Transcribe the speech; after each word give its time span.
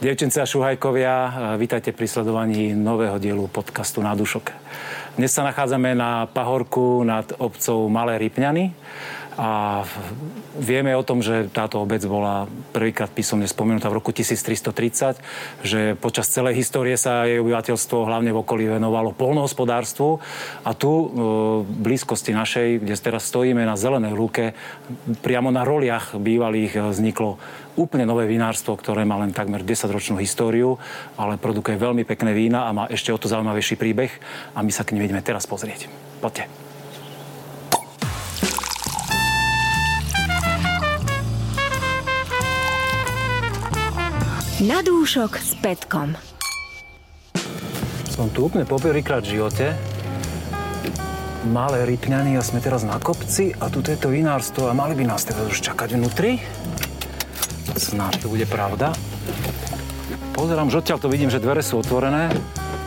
Devčence 0.00 0.40
a 0.40 0.48
šuhajkovia, 0.48 1.14
vítajte 1.60 1.92
pri 1.92 2.08
sledovaní 2.08 2.72
nového 2.72 3.20
dielu 3.20 3.44
podcastu 3.52 4.00
Na 4.00 4.16
dušok. 4.16 4.48
Dnes 5.20 5.28
sa 5.28 5.44
nachádzame 5.44 5.92
na 5.92 6.24
pahorku 6.24 7.04
nad 7.04 7.28
obcov 7.36 7.84
Malé 7.92 8.16
Rypňany 8.16 8.72
a 9.40 9.80
vieme 10.60 10.92
o 10.92 11.00
tom, 11.00 11.24
že 11.24 11.48
táto 11.48 11.80
obec 11.80 12.04
bola 12.04 12.44
prvýkrát 12.76 13.08
písomne 13.08 13.48
spomenutá 13.48 13.88
v 13.88 13.96
roku 13.96 14.12
1330, 14.12 15.16
že 15.64 15.96
počas 15.96 16.28
celej 16.28 16.60
histórie 16.60 17.00
sa 17.00 17.24
jej 17.24 17.40
obyvateľstvo 17.40 18.04
hlavne 18.04 18.36
v 18.36 18.40
okolí 18.44 18.68
venovalo 18.68 19.16
polnohospodárstvu 19.16 20.20
a 20.60 20.76
tu 20.76 20.92
e, 20.92 21.04
v 21.64 21.72
blízkosti 21.72 22.36
našej, 22.36 22.84
kde 22.84 23.00
teraz 23.00 23.32
stojíme 23.32 23.64
na 23.64 23.80
zelenej 23.80 24.12
lúke, 24.12 24.52
priamo 25.24 25.48
na 25.48 25.64
roliach 25.64 26.20
bývalých 26.20 26.76
e, 26.76 26.80
vzniklo 26.92 27.40
úplne 27.80 28.04
nové 28.04 28.28
vinárstvo, 28.28 28.76
ktoré 28.76 29.08
má 29.08 29.16
len 29.24 29.32
takmer 29.32 29.64
10-ročnú 29.64 30.20
históriu, 30.20 30.76
ale 31.16 31.40
produkuje 31.40 31.80
veľmi 31.80 32.04
pekné 32.04 32.36
vína 32.36 32.68
a 32.68 32.76
má 32.76 32.84
ešte 32.92 33.08
o 33.08 33.16
to 33.16 33.24
zaujímavejší 33.24 33.80
príbeh 33.80 34.12
a 34.52 34.60
my 34.60 34.68
sa 34.68 34.84
k 34.84 34.92
nim 34.92 35.08
ideme 35.08 35.24
teraz 35.24 35.48
pozrieť. 35.48 35.88
Poďte. 36.20 36.69
Na 44.60 44.84
dúšok 44.84 45.40
s 45.40 45.56
Petkom. 45.56 46.12
Som 48.12 48.28
tu 48.28 48.44
úplne 48.44 48.68
poprvýkrát 48.68 49.24
v 49.24 49.40
živote. 49.40 49.72
Malé 51.48 51.88
rypňany 51.88 52.36
a 52.36 52.44
sme 52.44 52.60
teraz 52.60 52.84
na 52.84 53.00
kopci 53.00 53.56
a 53.56 53.72
tu 53.72 53.80
je 53.80 53.96
to 53.96 54.12
vinárstvo 54.12 54.68
a 54.68 54.76
mali 54.76 54.92
by 54.92 55.08
nás 55.08 55.24
teda 55.24 55.48
už 55.48 55.64
čakať 55.64 55.96
vnútri. 55.96 56.44
Snáď 57.72 58.20
to 58.20 58.28
bude 58.28 58.44
pravda. 58.52 58.92
Pozerám, 60.36 60.68
že 60.68 60.84
odtiaľ 60.84 61.00
to 61.00 61.08
vidím, 61.08 61.32
že 61.32 61.40
dvere 61.40 61.64
sú 61.64 61.80
otvorené. 61.80 62.28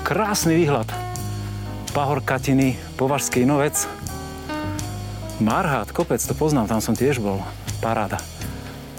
Krásny 0.06 0.54
výhľad. 0.54 0.86
Pahor 1.90 2.22
Katiny, 2.22 2.78
Považský 3.02 3.50
Inovec. 3.50 3.90
Marhát, 5.42 5.90
kopec, 5.90 6.22
to 6.22 6.38
poznám, 6.38 6.70
tam 6.70 6.86
som 6.86 6.94
tiež 6.94 7.18
bol. 7.18 7.42
Paráda. 7.82 8.22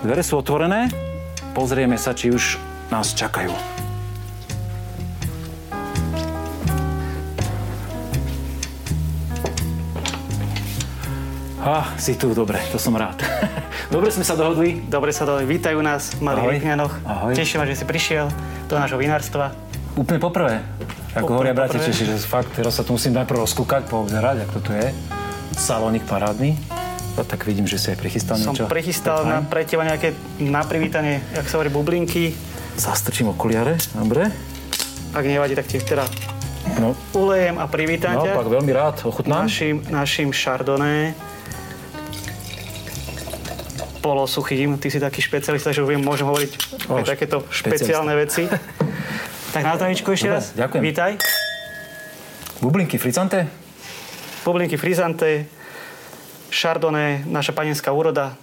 Dvere 0.03 0.27
sú 0.27 0.43
otvorené, 0.43 1.14
Pozrieme 1.55 1.95
sa, 1.95 2.11
či 2.11 2.35
už 2.35 2.59
nás 2.91 3.15
čakajú. 3.15 3.55
Ah, 11.63 11.95
si 11.95 12.19
tu, 12.19 12.35
dobre, 12.35 12.59
to 12.75 12.77
som 12.77 12.99
rád. 12.99 13.23
dobre 13.95 14.11
sme 14.11 14.27
sa 14.27 14.35
dohodli. 14.35 14.83
Dobre 14.85 15.15
sa 15.15 15.23
dohodli. 15.23 15.47
Vítajú 15.47 15.79
nás 15.79 16.19
v 16.19 16.27
Malých 16.27 16.59
Rykňanoch. 16.59 16.93
Ahoj. 17.07 17.33
Teším 17.39 17.63
ma, 17.63 17.71
že 17.71 17.79
si 17.79 17.87
prišiel 17.87 18.29
do 18.67 18.75
nášho 18.75 18.99
vinárstva. 18.99 19.55
Úplne 19.95 20.19
poprvé. 20.19 20.59
Ako 21.15 21.39
hovoria 21.39 21.55
bratia 21.55 21.79
Češi, 21.79 22.11
že 22.11 22.19
fakt, 22.27 22.59
teraz 22.59 22.75
sa 22.75 22.83
tu 22.83 22.99
musím 22.99 23.15
najprv 23.15 23.47
rozkúkať, 23.47 23.87
poobzerať, 23.87 24.51
ako 24.51 24.55
to 24.59 24.61
tu 24.67 24.71
je. 24.75 24.91
Salónik 25.55 26.03
parádny. 26.11 26.74
No, 27.15 27.23
tak 27.23 27.47
vidím, 27.47 27.71
že 27.71 27.79
si 27.79 27.95
aj 27.95 27.99
prichystal 28.03 28.35
Som 28.35 28.59
niečo. 28.59 28.67
Som 28.67 28.75
prichystal 28.75 29.23
na 29.23 29.39
pre 29.47 29.63
teba 29.63 29.87
nejaké 29.87 30.11
na 30.43 30.67
privítanie, 30.67 31.23
jak 31.31 31.47
sa 31.47 31.63
hovorí, 31.63 31.71
bublinky. 31.71 32.35
Zastrčím 32.75 33.31
okuliare, 33.31 33.79
dobre. 33.95 34.35
Ak 35.15 35.23
nevadí, 35.23 35.55
tak 35.55 35.71
ti 35.71 35.79
teda 35.79 36.11
no. 36.83 36.99
ulejem 37.15 37.55
a 37.63 37.71
privítam 37.71 38.19
no, 38.19 38.27
ťa. 38.27 38.35
pak 38.35 38.49
veľmi 38.51 38.73
rád, 38.75 38.97
ochutnám. 39.07 39.47
Našim, 39.47 39.87
našim 39.95 40.35
chardonnay 40.35 41.15
polosuchým. 44.03 44.77
Ty 44.77 44.87
si 44.91 44.99
taký 45.01 45.25
špecialista, 45.25 45.73
že 45.73 45.81
viem, 45.81 46.03
môžem 46.03 46.29
hovoriť 46.29 46.53
o, 46.93 47.01
aj 47.01 47.09
takéto 47.09 47.47
špeciálne 47.49 48.13
veci. 48.19 48.45
tak 49.55 49.63
na 49.65 49.79
zdravíčku 49.79 50.13
ešte 50.13 50.29
Dobre, 50.29 50.37
raz. 50.37 50.45
Ďakujem. 50.53 50.83
Vítaj. 50.83 51.13
Bublinky 52.59 52.99
frizante? 53.01 53.49
Bublinky 54.45 54.77
frizante, 54.77 55.49
Chardonnay, 56.55 57.27
naša 57.27 57.51
panenská 57.51 57.91
úroda, 57.91 58.39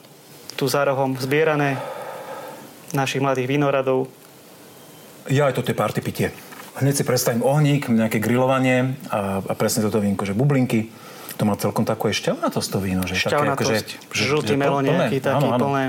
tu 0.60 0.68
za 0.68 0.84
rohom 0.84 1.16
zbierané, 1.16 1.80
našich 2.92 3.24
mladých 3.24 3.48
vinoradov. 3.48 4.12
Ja 5.32 5.48
aj 5.48 5.56
toto 5.56 5.72
je 5.72 5.80
party 5.80 6.04
pitie. 6.04 6.36
Hneď 6.76 7.02
si 7.02 7.04
predstavím 7.08 7.40
ohník, 7.40 7.88
nejaké 7.88 8.20
grilovanie 8.20 9.00
a, 9.08 9.40
a 9.40 9.54
presne 9.56 9.88
toto 9.88 10.04
vínko, 10.04 10.28
že 10.28 10.36
bublinky. 10.36 10.92
To 11.40 11.48
má 11.48 11.56
celkom 11.56 11.88
takú 11.88 12.12
šťavnatosť 12.12 12.68
to 12.68 12.80
víno. 12.84 13.02
Že 13.08 13.32
šťavnatosť, 13.32 13.88
také, 13.88 14.14
žltý 14.14 14.54
melón 14.60 14.92
nejaký 14.92 15.24
taký 15.24 15.48
áno, 15.48 15.56
áno. 15.56 15.64
plné. 15.72 15.86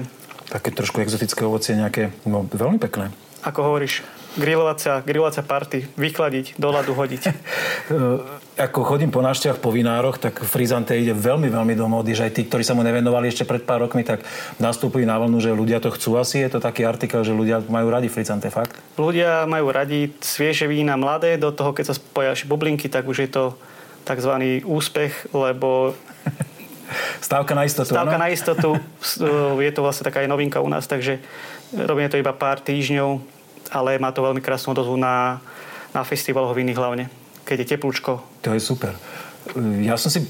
Také 0.46 0.68
trošku 0.70 1.02
exotické 1.02 1.42
ovocie 1.42 1.74
nejaké, 1.74 2.14
no, 2.22 2.46
veľmi 2.46 2.78
pekné. 2.78 3.10
Ako 3.42 3.66
hovoríš, 3.66 4.06
grilovacia, 4.38 5.02
grilovacia 5.02 5.42
party, 5.42 5.90
vychladiť, 5.98 6.54
do 6.54 6.68
ľadu 6.70 6.94
hodiť. 6.94 7.22
Ako 8.52 8.84
chodím 8.84 9.08
po 9.08 9.24
návštevách 9.24 9.64
po 9.64 9.72
vinároch, 9.72 10.20
tak 10.20 10.44
frizante 10.44 10.92
ide 10.92 11.16
veľmi, 11.16 11.48
veľmi 11.48 11.72
do 11.72 11.88
módy, 11.88 12.12
že 12.12 12.28
aj 12.28 12.32
tí, 12.36 12.44
ktorí 12.44 12.60
sa 12.60 12.76
mu 12.76 12.84
nevenovali 12.84 13.32
ešte 13.32 13.48
pred 13.48 13.64
pár 13.64 13.88
rokmi, 13.88 14.04
tak 14.04 14.20
nastupujú 14.60 15.08
na 15.08 15.16
vlnu, 15.16 15.40
že 15.40 15.56
ľudia 15.56 15.80
to 15.80 15.88
chcú 15.88 16.20
asi. 16.20 16.44
Je 16.44 16.52
to 16.52 16.60
taký 16.60 16.84
artikel, 16.84 17.24
že 17.24 17.32
ľudia 17.32 17.64
majú 17.64 17.88
radi 17.88 18.12
frizante, 18.12 18.52
fakt? 18.52 18.76
Ľudia 19.00 19.48
majú 19.48 19.72
radi 19.72 20.12
svieže 20.20 20.68
vína 20.68 21.00
mladé, 21.00 21.40
do 21.40 21.48
toho, 21.48 21.72
keď 21.72 21.84
sa 21.88 21.94
spoja 21.96 22.36
bublinky, 22.44 22.92
tak 22.92 23.08
už 23.08 23.24
je 23.24 23.30
to 23.32 23.44
tzv. 24.04 24.60
úspech, 24.68 25.32
lebo 25.32 25.96
Stávka 27.24 27.56
na 27.56 27.64
istotu, 27.64 27.96
Stávka 27.96 28.20
ano? 28.20 28.24
na 28.28 28.36
istotu. 28.36 28.76
Je 29.64 29.72
to 29.72 29.80
vlastne 29.80 30.04
taká 30.04 30.20
aj 30.20 30.28
novinka 30.28 30.60
u 30.60 30.68
nás, 30.68 30.84
takže 30.84 31.24
robíme 31.72 32.12
to 32.12 32.20
iba 32.20 32.36
pár 32.36 32.60
týždňov, 32.60 33.16
ale 33.72 33.96
má 33.96 34.12
to 34.12 34.20
veľmi 34.20 34.44
krásnu 34.44 34.76
odozvu 34.76 35.00
na, 35.00 35.40
na 35.96 36.04
festivaloch 36.04 36.52
vinných 36.52 36.76
hlavne 36.76 37.21
keď 37.44 37.56
je 37.62 37.66
teplúčko. 37.76 38.12
To 38.46 38.50
je 38.54 38.60
super. 38.62 38.94
Ja 39.82 39.98
som 39.98 40.08
si 40.08 40.22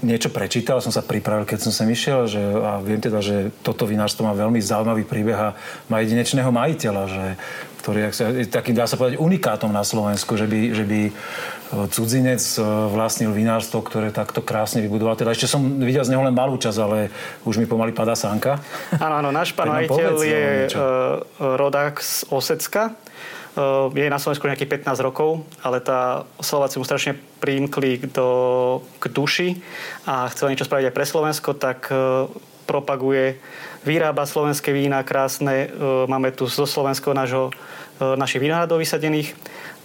niečo 0.00 0.32
prečítal, 0.32 0.80
som 0.80 0.92
sa 0.92 1.04
pripravil, 1.04 1.44
keď 1.44 1.68
som 1.68 1.72
sem 1.72 1.88
išiel 1.92 2.24
že, 2.24 2.40
a 2.40 2.80
viem 2.80 3.00
teda, 3.00 3.20
že 3.20 3.52
toto 3.60 3.84
vinárstvo 3.84 4.24
má 4.24 4.32
veľmi 4.32 4.56
zaujímavý 4.60 5.04
príbeh 5.04 5.36
a 5.36 5.48
má 5.92 6.00
jedinečného 6.00 6.48
majiteľa, 6.48 7.04
že, 7.04 7.26
ktorý 7.84 7.98
je 8.40 8.48
takým, 8.48 8.76
dá 8.76 8.88
sa 8.88 8.96
povedať, 8.96 9.20
unikátom 9.20 9.68
na 9.68 9.84
Slovensku, 9.84 10.36
že 10.40 10.48
by, 10.48 10.60
že 10.72 10.84
by 10.88 11.00
e, 11.08 11.12
cudzinec 11.92 12.40
e, 12.56 12.60
vlastnil 12.92 13.32
vinárstvo, 13.32 13.84
ktoré 13.84 14.08
takto 14.12 14.40
krásne 14.40 14.80
vybudoval. 14.84 15.20
Teda 15.20 15.36
ešte 15.36 15.48
som 15.48 15.60
videl 15.80 16.04
z 16.04 16.12
neho 16.16 16.24
len 16.24 16.32
malú 16.32 16.56
časť, 16.56 16.78
ale 16.80 17.12
už 17.44 17.60
mi 17.60 17.68
pomaly 17.68 17.92
padá 17.92 18.16
sánka. 18.16 18.60
Áno, 18.96 19.20
áno, 19.20 19.30
náš 19.32 19.52
pán 19.52 19.68
majiteľ 19.68 20.14
je 20.24 20.44
uh, 20.72 21.20
rodák 21.40 22.00
z 22.00 22.24
Osecka 22.32 22.96
je 23.94 24.06
na 24.06 24.22
Slovensku 24.22 24.46
nejakých 24.46 24.86
15 24.86 25.02
rokov, 25.02 25.42
ale 25.66 25.82
tá 25.82 26.22
Slováci 26.38 26.78
mu 26.78 26.86
strašne 26.86 27.18
primkli 27.42 27.98
do, 28.14 28.78
k 29.02 29.04
duši 29.10 29.48
a 30.06 30.30
chcel 30.30 30.54
niečo 30.54 30.70
spraviť 30.70 30.90
aj 30.90 30.94
pre 30.94 31.06
Slovensko, 31.06 31.50
tak 31.58 31.90
e, 31.90 32.30
propaguje, 32.70 33.42
vyrába 33.82 34.22
slovenské 34.22 34.70
vína 34.70 35.02
krásne. 35.02 35.66
E, 35.66 35.68
máme 36.06 36.30
tu 36.30 36.46
zo 36.46 36.62
Slovenského 36.62 37.10
nášho, 37.10 37.50
našich 38.00 38.40
vinohradov 38.40 38.80
vysadených 38.80 39.36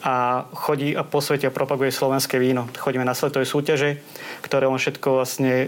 a 0.05 0.45
chodí 0.53 0.93
a 0.93 1.01
po 1.01 1.17
svete 1.17 1.49
propaguje 1.49 1.89
slovenské 1.89 2.37
víno. 2.37 2.69
Chodíme 2.77 3.01
na 3.01 3.17
svetové 3.17 3.41
súťaže, 3.41 3.97
ktoré 4.45 4.69
on 4.69 4.77
všetko 4.77 5.17
vlastne 5.17 5.53
e, 5.65 5.67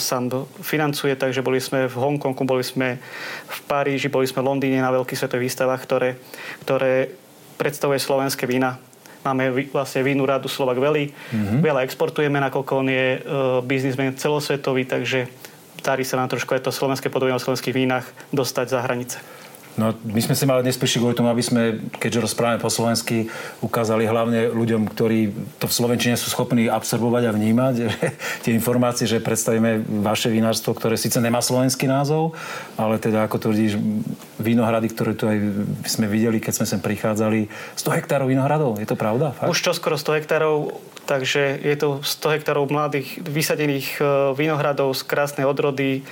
sám 0.00 0.48
financuje, 0.64 1.12
takže 1.12 1.44
boli 1.44 1.60
sme 1.60 1.84
v 1.84 1.92
Hongkongu, 1.92 2.48
boli 2.48 2.64
sme 2.64 2.96
v 3.44 3.58
Paríži, 3.68 4.08
boli 4.08 4.24
sme 4.24 4.40
v 4.40 4.48
Londýne 4.48 4.80
na 4.80 4.88
veľkých 4.96 5.20
svetových 5.20 5.52
výstavách, 5.52 5.80
ktoré, 5.84 6.16
ktoré 6.64 7.12
predstavuje 7.56 7.98
slovenské 7.98 8.44
vína. 8.44 8.78
Máme 9.26 9.50
vlastne 9.74 10.06
vínu 10.06 10.22
radu 10.22 10.46
Slovak 10.46 10.78
Valley. 10.78 11.10
Mm-hmm. 11.10 11.58
Veľa 11.58 11.82
exportujeme, 11.82 12.38
nakoľko 12.38 12.72
on 12.78 12.88
je 12.88 13.06
uh, 13.18 13.20
biznismen 13.58 14.14
celosvetový, 14.14 14.86
takže 14.86 15.26
darí 15.82 16.06
sa 16.06 16.20
nám 16.20 16.30
trošku 16.30 16.54
aj 16.54 16.62
to 16.62 16.70
slovenské 16.70 17.10
podobenie 17.10 17.34
o 17.34 17.42
slovenských 17.42 17.74
vínach 17.74 18.06
dostať 18.30 18.66
za 18.70 18.80
hranice. 18.86 19.18
No, 19.76 19.92
my 19.92 20.20
sme 20.24 20.32
si 20.32 20.48
mali 20.48 20.64
dnes 20.64 20.80
prišli 20.80 21.04
kvôli 21.04 21.12
tomu, 21.12 21.28
aby 21.28 21.44
sme, 21.44 21.84
keďže 22.00 22.32
rozprávame 22.32 22.56
po 22.56 22.72
slovensky, 22.72 23.28
ukázali 23.60 24.08
hlavne 24.08 24.48
ľuďom, 24.48 24.88
ktorí 24.88 25.36
to 25.60 25.68
v 25.68 25.76
Slovenčine 25.76 26.16
sú 26.16 26.32
schopní 26.32 26.64
absorbovať 26.64 27.28
a 27.28 27.36
vnímať, 27.36 27.74
že, 27.84 27.88
tie 28.40 28.56
informácie, 28.56 29.04
že 29.04 29.20
predstavíme 29.20 29.84
vaše 30.00 30.32
vinárstvo, 30.32 30.72
ktoré 30.72 30.96
síce 30.96 31.20
nemá 31.20 31.44
slovenský 31.44 31.84
názov, 31.84 32.32
ale 32.80 32.96
teda, 32.96 33.28
ako 33.28 33.36
tvrdíš, 33.36 33.76
vinohrady, 34.40 34.88
ktoré 34.96 35.12
tu 35.12 35.28
aj 35.28 35.36
sme 35.84 36.08
videli, 36.08 36.40
keď 36.40 36.52
sme 36.56 36.66
sem 36.66 36.80
prichádzali, 36.80 37.52
100 37.76 37.98
hektárov 38.00 38.32
vinohradov, 38.32 38.80
je 38.80 38.88
to 38.88 38.96
pravda? 38.96 39.36
Fakt? 39.36 39.52
Už 39.52 39.60
čoskoro 39.60 40.00
100 40.00 40.24
hektárov 40.24 40.72
Takže 41.06 41.62
je 41.62 41.76
to 41.78 42.02
100 42.02 42.34
hektárov 42.34 42.66
mladých 42.66 43.22
vysadených 43.22 44.02
e, 44.02 44.34
vinohradov 44.34 44.90
z 44.90 45.06
krásnej 45.06 45.46
odrody, 45.46 46.02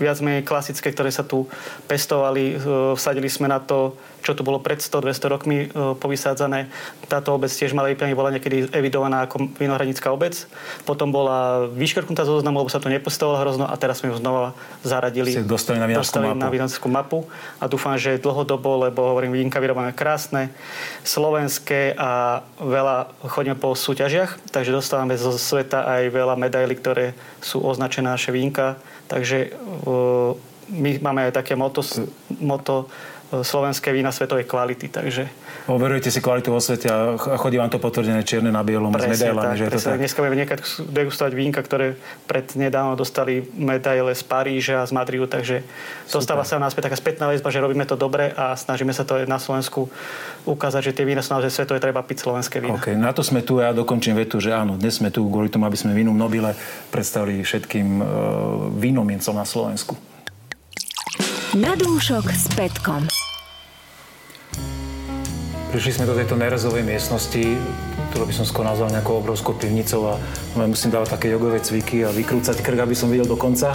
viac 0.00 0.16
menej 0.24 0.48
klasické, 0.48 0.88
ktoré 0.88 1.12
sa 1.12 1.20
tu 1.20 1.44
pestovali 1.84 2.56
e, 2.56 2.64
v 2.96 3.00
sadili 3.08 3.32
sme 3.32 3.48
na 3.48 3.56
to, 3.56 3.96
čo 4.20 4.36
tu 4.36 4.44
bolo 4.44 4.60
pred 4.60 4.76
100-200 4.76 5.32
rokmi 5.32 5.58
e, 5.64 5.66
povysádzané. 5.96 6.68
Táto 7.08 7.32
obec 7.32 7.48
tiež 7.48 7.72
malej 7.72 7.96
Lipňany 7.96 8.12
bola 8.12 8.28
niekedy 8.36 8.68
evidovaná 8.76 9.24
ako 9.24 9.48
vinohradnícka 9.56 10.12
obec. 10.12 10.44
Potom 10.84 11.08
bola 11.08 11.64
vyškrknutá 11.72 12.28
zo 12.28 12.36
zoznamu, 12.36 12.60
lebo 12.60 12.68
sa 12.68 12.84
to 12.84 12.92
nepostovalo 12.92 13.40
hrozno 13.40 13.64
a 13.64 13.72
teraz 13.80 14.04
sme 14.04 14.12
ju 14.12 14.20
znova 14.20 14.52
zaradili. 14.84 15.32
Ste 15.32 15.48
dostali 15.48 15.80
na 15.80 15.88
vinárskú 15.88 16.20
mapu. 16.20 16.36
na 16.36 16.48
vinárskú 16.52 16.88
mapu. 16.92 17.18
A 17.56 17.64
dúfam, 17.64 17.96
že 17.96 18.20
dlhodobo, 18.20 18.84
lebo 18.84 19.16
hovorím, 19.16 19.32
vínka 19.32 19.56
vyrobené 19.56 19.96
krásne, 19.96 20.52
slovenské 21.08 21.96
a 21.96 22.44
veľa 22.60 23.08
chodíme 23.24 23.56
po 23.56 23.72
súťažiach, 23.72 24.52
takže 24.52 24.76
dostávame 24.76 25.16
zo 25.16 25.32
sveta 25.32 25.88
aj 25.88 26.12
veľa 26.12 26.36
medailí, 26.36 26.76
ktoré 26.76 27.16
sú 27.40 27.64
označené 27.64 28.12
naše 28.12 28.28
vínka. 28.28 28.76
Takže 29.08 29.56
my 30.68 31.00
máme 31.00 31.28
aj 31.28 31.32
také 31.40 31.56
moto, 31.56 31.80
moto 32.40 32.86
e, 33.32 33.40
slovenské 33.40 33.92
vína 33.92 34.12
svetovej 34.12 34.44
kvality, 34.44 34.88
takže... 34.92 35.28
Overujete 35.68 36.08
si 36.08 36.24
kvalitu 36.24 36.48
vo 36.48 36.64
svete 36.64 36.88
a 36.88 37.20
chodí 37.20 37.60
vám 37.60 37.68
to 37.68 37.76
potvrdené 37.76 38.24
čierne 38.24 38.48
na 38.48 38.64
bielom 38.64 38.88
presne, 38.88 39.12
s 39.12 39.20
medailami, 39.20 39.44
tak, 39.52 39.56
že 39.56 39.64
presne, 39.68 39.76
to 39.76 39.88
tak? 39.92 40.00
Dneska 40.00 40.18
budeme 40.24 40.46
degustovať 40.96 41.32
vínka, 41.36 41.60
ktoré 41.60 41.86
pred 42.24 42.48
nedávno 42.56 42.96
dostali 42.96 43.44
medaile 43.52 44.16
z 44.16 44.22
Paríža 44.24 44.80
a 44.80 44.88
z 44.88 44.96
Madridu, 44.96 45.28
takže 45.28 45.60
Super. 46.08 46.24
dostáva 46.24 46.44
sa 46.48 46.56
nám 46.56 46.72
späť 46.72 46.88
taká 46.88 46.96
spätná 46.96 47.28
väzba, 47.28 47.52
že 47.52 47.60
robíme 47.60 47.84
to 47.84 48.00
dobre 48.00 48.32
a 48.32 48.56
snažíme 48.56 48.96
sa 48.96 49.04
to 49.04 49.20
aj 49.20 49.28
na 49.28 49.36
Slovensku 49.36 49.92
ukázať, 50.48 50.88
že 50.88 50.92
tie 50.96 51.04
vína 51.04 51.20
sú 51.20 51.36
naozaj 51.36 51.52
svetové, 51.52 51.84
treba 51.84 52.00
piť 52.00 52.24
slovenské 52.24 52.64
vína. 52.64 52.80
Okay, 52.80 52.96
na 52.96 53.12
to 53.12 53.20
sme 53.20 53.44
tu 53.44 53.60
a 53.60 53.68
ja 53.68 53.72
dokončím 53.76 54.16
vetu, 54.16 54.40
že 54.40 54.56
áno, 54.56 54.80
dnes 54.80 54.96
sme 54.96 55.12
tu 55.12 55.20
kvôli 55.28 55.52
tomu, 55.52 55.68
aby 55.68 55.76
sme 55.76 55.92
vínu 55.92 56.16
Nobile 56.16 56.56
predstavili 56.88 57.44
všetkým 57.44 57.88
uh, 58.00 58.06
vínomiencom 58.72 59.36
na 59.36 59.44
Slovensku. 59.44 59.92
Na 61.56 61.72
dúšok 61.72 62.28
s 62.28 62.44
Petkom. 62.52 63.08
Prišli 65.72 65.96
sme 65.96 66.04
do 66.04 66.12
tejto 66.12 66.36
nerezovej 66.36 66.84
miestnosti, 66.84 67.40
ktorú 68.12 68.28
by 68.28 68.34
som 68.36 68.44
skôr 68.44 68.68
nazval 68.68 68.92
nejakou 68.92 69.16
obrovskou 69.16 69.56
pivnicou 69.56 70.12
a 70.12 70.20
musím 70.68 70.92
dávať 70.92 71.16
také 71.16 71.32
jogové 71.32 71.64
cviky 71.64 72.04
a 72.04 72.12
vykrúcať 72.12 72.60
krk, 72.60 72.84
aby 72.84 72.92
som 72.92 73.08
videl 73.08 73.24
do 73.24 73.40
konca. 73.40 73.72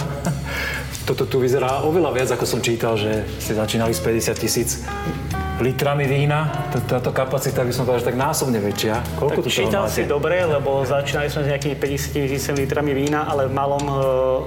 Toto 1.04 1.28
tu 1.28 1.36
vyzerá 1.36 1.84
oveľa 1.84 2.10
viac, 2.16 2.28
ako 2.32 2.48
som 2.48 2.64
čítal, 2.64 2.96
že 2.96 3.28
ste 3.36 3.52
začínali 3.52 3.92
s 3.92 4.00
50 4.00 4.40
tisíc 4.40 4.80
litrami 5.60 6.08
vína. 6.08 6.48
Táto 6.88 7.12
kapacita 7.12 7.60
by 7.60 7.72
som 7.76 7.84
povedal, 7.84 8.08
že 8.08 8.08
tak 8.08 8.18
násobne 8.18 8.56
väčšia. 8.56 9.04
Koľko 9.20 9.40
tak 9.40 9.44
tu 9.44 9.50
čítal 9.52 9.84
máte? 9.84 10.00
si 10.00 10.02
dobre, 10.08 10.40
lebo 10.48 10.80
začínali 10.88 11.28
sme 11.28 11.44
s 11.44 11.48
nejakými 11.52 11.76
50 11.76 12.56
litrami 12.56 12.96
vína, 12.96 13.28
ale 13.28 13.46
v 13.46 13.52
malom, 13.52 13.84
e, 13.84 14.00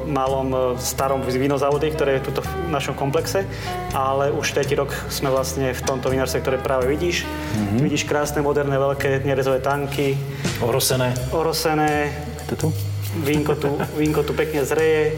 malom 0.10 0.48
e, 0.50 0.58
starom 0.82 1.22
vínozávode, 1.22 1.94
ktoré 1.94 2.18
je 2.18 2.34
tu 2.34 2.42
v 2.42 2.74
našom 2.74 2.98
komplexe. 2.98 3.46
Ale 3.94 4.34
už 4.34 4.58
tretí 4.58 4.74
rok 4.74 4.90
sme 5.14 5.30
vlastne 5.30 5.78
v 5.78 5.82
tomto 5.86 6.10
vinárstve, 6.10 6.42
ktoré 6.42 6.58
práve 6.58 6.90
vidíš. 6.90 7.22
Mm-hmm. 7.22 7.80
Vidíš 7.86 8.04
krásne, 8.10 8.42
moderné, 8.42 8.82
veľké 8.82 9.22
nerezové 9.30 9.62
tanky. 9.62 10.18
Orosené. 10.66 11.14
Orosené. 11.30 12.18
Tu? 12.50 12.74
Vínko 13.22 13.54
tu, 13.56 13.70
vínko 13.94 14.26
tu 14.26 14.34
pekne 14.34 14.66
zreje 14.66 15.16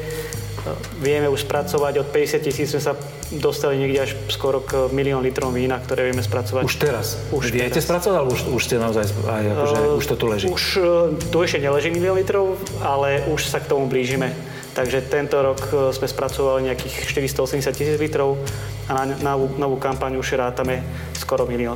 vieme 0.99 1.27
už 1.31 1.45
spracovať. 1.47 1.93
Od 2.03 2.07
50 2.11 2.45
tisíc 2.45 2.67
sme 2.71 2.81
sa 2.81 2.93
dostali 3.29 3.77
niekde 3.77 3.99
až 4.03 4.11
skoro 4.29 4.59
k 4.63 4.89
milión 4.89 5.21
litrom 5.21 5.53
vína, 5.53 5.77
ktoré 5.77 6.09
vieme 6.09 6.21
spracovať. 6.21 6.63
Už 6.65 6.77
teraz? 6.81 7.21
Už 7.29 7.53
Viete 7.53 7.77
teraz. 7.77 7.85
spracovať, 7.85 8.15
alebo 8.15 8.31
už, 8.33 8.41
už 8.49 8.61
ste 8.63 8.75
naozaj, 8.81 9.05
aj 9.25 9.43
akože, 9.53 9.75
uh, 9.77 9.99
už 9.99 10.05
to 10.05 10.15
tu 10.17 10.25
leží? 10.25 10.45
Už 10.49 10.63
uh, 10.77 10.85
tu 11.29 11.37
ešte 11.45 11.61
neleží 11.61 11.93
milión 11.93 12.17
litrov, 12.17 12.57
ale 12.81 13.23
už 13.29 13.45
sa 13.45 13.61
k 13.61 13.69
tomu 13.69 13.85
blížime. 13.85 14.33
Takže 14.69 15.01
tento 15.09 15.41
rok 15.41 15.59
e, 15.73 15.91
sme 15.91 16.07
spracovali 16.07 16.69
nejakých 16.71 17.09
480 17.11 17.73
tisíc 17.73 17.97
litrov 17.97 18.37
a 18.85 19.03
na 19.03 19.35
novú, 19.35 19.51
novú 19.57 19.75
kampaň 19.81 20.15
už 20.15 20.37
rátame 20.37 20.85
skoro 21.17 21.49
milión. 21.49 21.75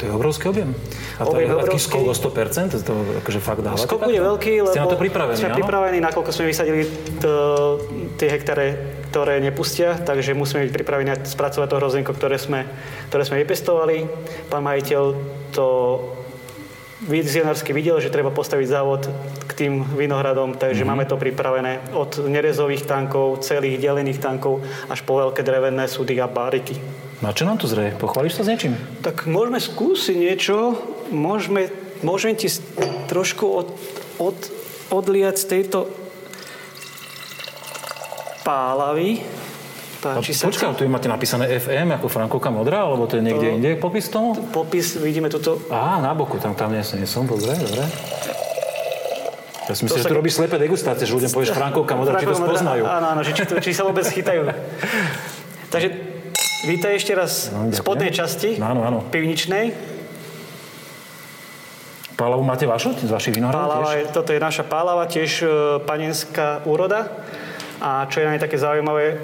To 0.00 0.08
je 0.08 0.12
obrovský 0.16 0.48
objem. 0.48 0.72
A 1.20 1.28
to 1.28 1.36
objem 1.36 1.52
je 1.52 1.56
obrovský. 1.60 1.92
skok 1.92 2.04
o 2.08 2.14
100%? 2.16 2.80
To 2.88 2.92
akože 3.20 3.40
fakt 3.44 3.60
dávate? 3.60 3.84
Skok 3.84 4.00
bude 4.08 4.16
veľký, 4.16 4.52
lebo 4.64 4.72
Ste 4.72 4.80
na 4.80 4.88
to 4.88 4.96
pripravení, 4.96 5.36
sme 5.36 5.52
áno? 5.52 5.58
pripravení, 5.60 5.98
nakoľko 6.00 6.30
sme 6.32 6.44
vysadili 6.48 6.88
tie 8.16 8.28
hektáre, 8.32 8.66
ktoré 9.12 9.44
nepustia, 9.44 10.00
takže 10.00 10.32
musíme 10.32 10.64
byť 10.64 10.72
pripravení 10.72 11.12
spracovať 11.28 11.68
to 11.68 11.76
hrozienko, 11.76 12.16
ktoré 12.16 12.40
sme, 12.40 12.64
ktoré 13.12 13.28
sme 13.28 13.44
vypestovali. 13.44 14.08
Pán 14.48 14.64
majiteľ 14.64 15.02
to 15.52 15.66
vizionársky 17.04 17.76
videl, 17.76 18.00
že 18.00 18.12
treba 18.12 18.32
postaviť 18.32 18.66
závod 18.72 19.08
k 19.48 19.52
tým 19.52 19.84
vinohradom, 19.84 20.56
takže 20.56 20.84
mm-hmm. 20.84 20.96
máme 20.96 21.04
to 21.08 21.20
pripravené 21.20 21.92
od 21.92 22.24
nerezových 22.24 22.88
tankov, 22.88 23.44
celých 23.44 23.80
delených 23.80 24.20
tankov 24.20 24.64
až 24.88 25.04
po 25.04 25.20
veľké 25.20 25.44
drevené 25.44 25.84
súdy 25.88 26.16
a 26.20 26.28
báriky. 26.28 26.80
No 27.20 27.28
a 27.28 27.36
čo 27.36 27.44
nám 27.44 27.60
tu 27.60 27.68
zrie? 27.68 27.92
Pochváliš 27.92 28.40
sa 28.40 28.42
s 28.44 28.48
niečím? 28.48 28.80
Tak 29.04 29.28
môžeme 29.28 29.60
skúsiť 29.60 30.16
niečo. 30.16 30.72
Môžeme, 31.12 31.68
môžem 32.00 32.32
ti 32.32 32.48
trošku 33.12 33.44
od, 33.44 33.68
od, 34.16 34.36
odliať 34.88 35.36
z 35.36 35.44
tejto 35.52 35.92
pálavy. 38.40 39.20
Páči 40.00 40.32
sa 40.32 40.48
počkaj, 40.48 40.80
tu 40.80 40.88
máte 40.88 41.12
napísané 41.12 41.60
FM 41.60 41.92
ako 42.00 42.08
Frankovka 42.08 42.48
Modrá, 42.48 42.88
alebo 42.88 43.04
to 43.04 43.20
je 43.20 43.22
niekde 43.28 43.52
to, 43.52 43.56
inde 43.60 43.70
popis 43.76 44.08
tomu? 44.08 44.32
Popis, 44.32 44.96
vidíme 44.96 45.28
tuto. 45.28 45.60
Á, 45.68 46.00
na 46.00 46.16
boku, 46.16 46.40
tam, 46.40 46.56
tam 46.56 46.72
nie, 46.72 46.80
nie 46.80 47.04
som, 47.04 47.28
dobre, 47.28 47.52
dobre. 47.52 47.84
Ja 49.68 49.76
si 49.76 49.84
myslím, 49.84 50.00
že 50.00 50.06
sa... 50.08 50.10
tu 50.10 50.16
robíš 50.16 50.40
slepé 50.40 50.56
degustácie, 50.56 51.04
že 51.04 51.12
ľuďom 51.12 51.36
povieš 51.36 51.52
Frankovka 51.60 52.00
Modrá, 52.00 52.16
či 52.16 52.32
to 52.32 52.32
spoznajú. 52.32 52.88
Áno, 52.88 53.06
áno, 53.12 53.20
či, 53.20 53.36
či 53.36 53.76
sa 53.76 53.84
vôbec 53.84 54.08
chytajú. 54.08 54.48
Takže 55.76 55.88
Vítaj 56.60 56.92
ešte 56.92 57.16
raz 57.16 57.48
no, 57.56 57.72
v 57.72 57.74
spodnej 57.74 58.12
časti 58.12 58.60
áno, 58.60 58.84
áno. 58.84 59.00
pivničnej. 59.08 59.72
Pálavu 62.20 62.44
máte 62.44 62.68
vašu, 62.68 62.92
z 63.00 63.08
vašich 63.08 63.32
vinohradov 63.32 63.80
tiež? 63.80 63.96
Je, 63.96 64.04
toto 64.12 64.36
je 64.36 64.40
naša 64.44 64.68
pálava, 64.68 65.08
tiež 65.08 65.30
e, 65.40 65.46
panenská 65.88 66.60
úroda. 66.68 67.08
A 67.80 68.04
čo 68.12 68.20
je 68.20 68.28
na 68.28 68.36
nej 68.36 68.44
také 68.44 68.60
zaujímavé, 68.60 69.16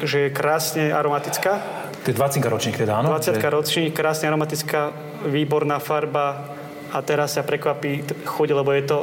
že 0.00 0.16
je 0.24 0.28
krásne 0.32 0.88
aromatická. 0.96 1.60
To 2.02 2.06
je 2.08 2.16
20 2.16 2.40
ročník 2.48 2.80
teda, 2.80 3.04
áno? 3.04 3.12
20 3.12 3.36
ročník, 3.52 3.92
krásne 3.92 4.32
aromatická, 4.32 4.96
výborná 5.28 5.76
farba 5.76 6.56
a 6.88 7.04
teraz 7.04 7.36
sa 7.36 7.44
prekvapí 7.44 8.00
chuť, 8.24 8.48
lebo 8.48 8.72
je 8.72 8.82
to, 8.88 8.98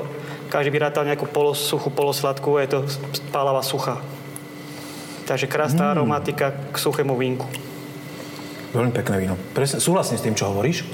každý 0.49 0.73
by 0.73 0.89
rátal 0.89 1.05
nejakú 1.05 1.29
polosuchú, 1.29 1.93
polosladkú, 1.93 2.57
je 2.65 2.69
to 2.73 2.79
pálava 3.29 3.61
suchá. 3.61 4.01
Takže 5.29 5.45
krásna 5.45 5.85
mm. 5.85 5.91
aromatika 5.93 6.57
k 6.73 6.75
suchému 6.81 7.13
vínku. 7.13 7.45
Veľmi 8.73 8.89
pekné 8.89 9.21
víno. 9.21 9.37
Presne, 9.53 9.77
súhlasím 9.77 10.17
s 10.17 10.25
tým, 10.25 10.33
čo 10.33 10.49
hovoríš. 10.49 10.89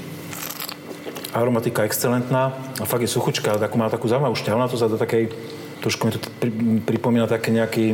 Aromatika 1.32 1.88
excelentná 1.88 2.52
a 2.76 2.84
fakt 2.84 3.00
je 3.00 3.08
suchučka, 3.08 3.56
takú 3.56 3.80
má 3.80 3.88
takú 3.88 4.12
zaujímavú 4.12 4.36
šťavnatosť 4.36 4.82
a 4.84 4.92
do 4.92 5.00
takej, 5.00 5.32
trošku 5.80 6.08
mi 6.08 6.12
to 6.12 6.20
pripomína 6.84 7.24
taký 7.24 7.48
nejaký 7.52 7.84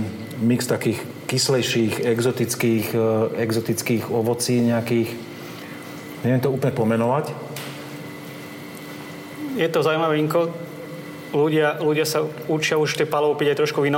mix 0.43 0.67
takých 0.67 0.99
kyslejších, 1.31 2.11
exotických, 2.11 2.87
e, 2.91 2.99
exotických 3.39 4.11
ovocí 4.11 4.59
nejakých. 4.59 5.15
Neviem 6.27 6.43
to 6.43 6.50
úplne 6.50 6.75
pomenovať. 6.75 7.31
Je 9.58 9.69
to 9.70 9.82
zaujímavé 9.82 10.19
vínko. 10.19 10.51
Ľudia, 11.31 11.79
ľudia 11.79 12.06
sa 12.06 12.27
učia 12.51 12.79
už 12.82 12.99
tie 12.99 13.06
palov 13.06 13.39
piť 13.39 13.55
aj 13.55 13.58
trošku 13.63 13.79
v 13.82 13.94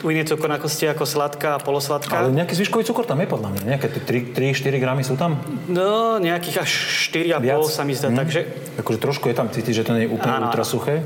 Viny 0.00 0.24
cukor 0.24 0.48
na 0.48 0.56
kosti 0.56 0.88
ako 0.88 1.04
sladká 1.04 1.56
a 1.56 1.58
polosladká. 1.60 2.24
Ale 2.24 2.32
nejaký 2.32 2.56
zvyškový 2.56 2.88
cukor 2.88 3.04
tam 3.04 3.20
je 3.20 3.28
podľa 3.28 3.52
mňa. 3.52 3.62
Nejaké 3.76 3.88
3-4 4.00 4.80
gramy 4.80 5.04
sú 5.04 5.20
tam? 5.20 5.36
No, 5.68 6.16
nejakých 6.16 6.56
až 6.64 6.70
4,5 7.12 7.68
sa 7.68 7.84
mi 7.84 7.92
zdá. 7.92 8.08
Mm. 8.08 8.18
Takže... 8.24 8.40
Akože 8.80 8.98
trošku 8.98 9.28
je 9.28 9.36
tam 9.36 9.52
cítiť, 9.52 9.84
že 9.84 9.84
to 9.84 9.92
nie 9.92 10.08
je 10.08 10.10
úplne 10.12 10.40
ultra 10.40 10.64
suché. 10.64 11.04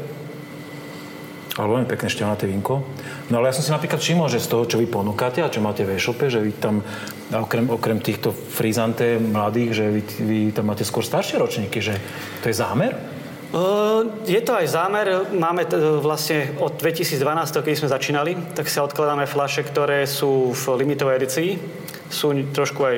Ale 1.54 1.70
veľmi 1.70 1.86
pekné 1.86 2.10
šťavnaté 2.10 2.50
vínko. 2.50 2.82
No 3.30 3.38
ale 3.38 3.50
ja 3.50 3.54
som 3.54 3.62
si 3.62 3.70
napríklad 3.70 4.02
všimol, 4.02 4.26
že 4.26 4.42
z 4.42 4.50
toho, 4.50 4.66
čo 4.66 4.82
vy 4.82 4.90
ponúkate 4.90 5.38
a 5.38 5.46
čo 5.46 5.62
máte 5.62 5.86
v 5.86 5.94
e-shope, 5.94 6.26
že 6.26 6.42
vy 6.42 6.50
tam, 6.58 6.82
okrem, 7.30 7.70
okrem 7.70 8.02
týchto 8.02 8.34
frizanté 8.34 9.22
mladých, 9.22 9.70
že 9.70 9.84
vy, 9.86 10.02
vy 10.26 10.38
tam 10.50 10.66
máte 10.66 10.82
skôr 10.82 11.06
staršie 11.06 11.38
ročníky, 11.38 11.78
že 11.78 11.94
to 12.42 12.50
je 12.50 12.58
zámer? 12.58 13.13
Je 14.26 14.40
to 14.42 14.52
aj 14.58 14.66
zámer. 14.66 15.30
Máme 15.30 15.62
vlastne 16.02 16.58
od 16.58 16.74
2012, 16.74 17.22
keď 17.62 17.74
sme 17.78 17.86
začínali, 17.86 18.32
tak 18.50 18.66
sa 18.66 18.82
odkladáme 18.82 19.30
flaše, 19.30 19.62
ktoré 19.62 20.10
sú 20.10 20.50
v 20.50 20.64
limitovej 20.82 21.22
edícii. 21.22 21.50
Sú 22.10 22.34
trošku 22.50 22.82
aj, 22.82 22.96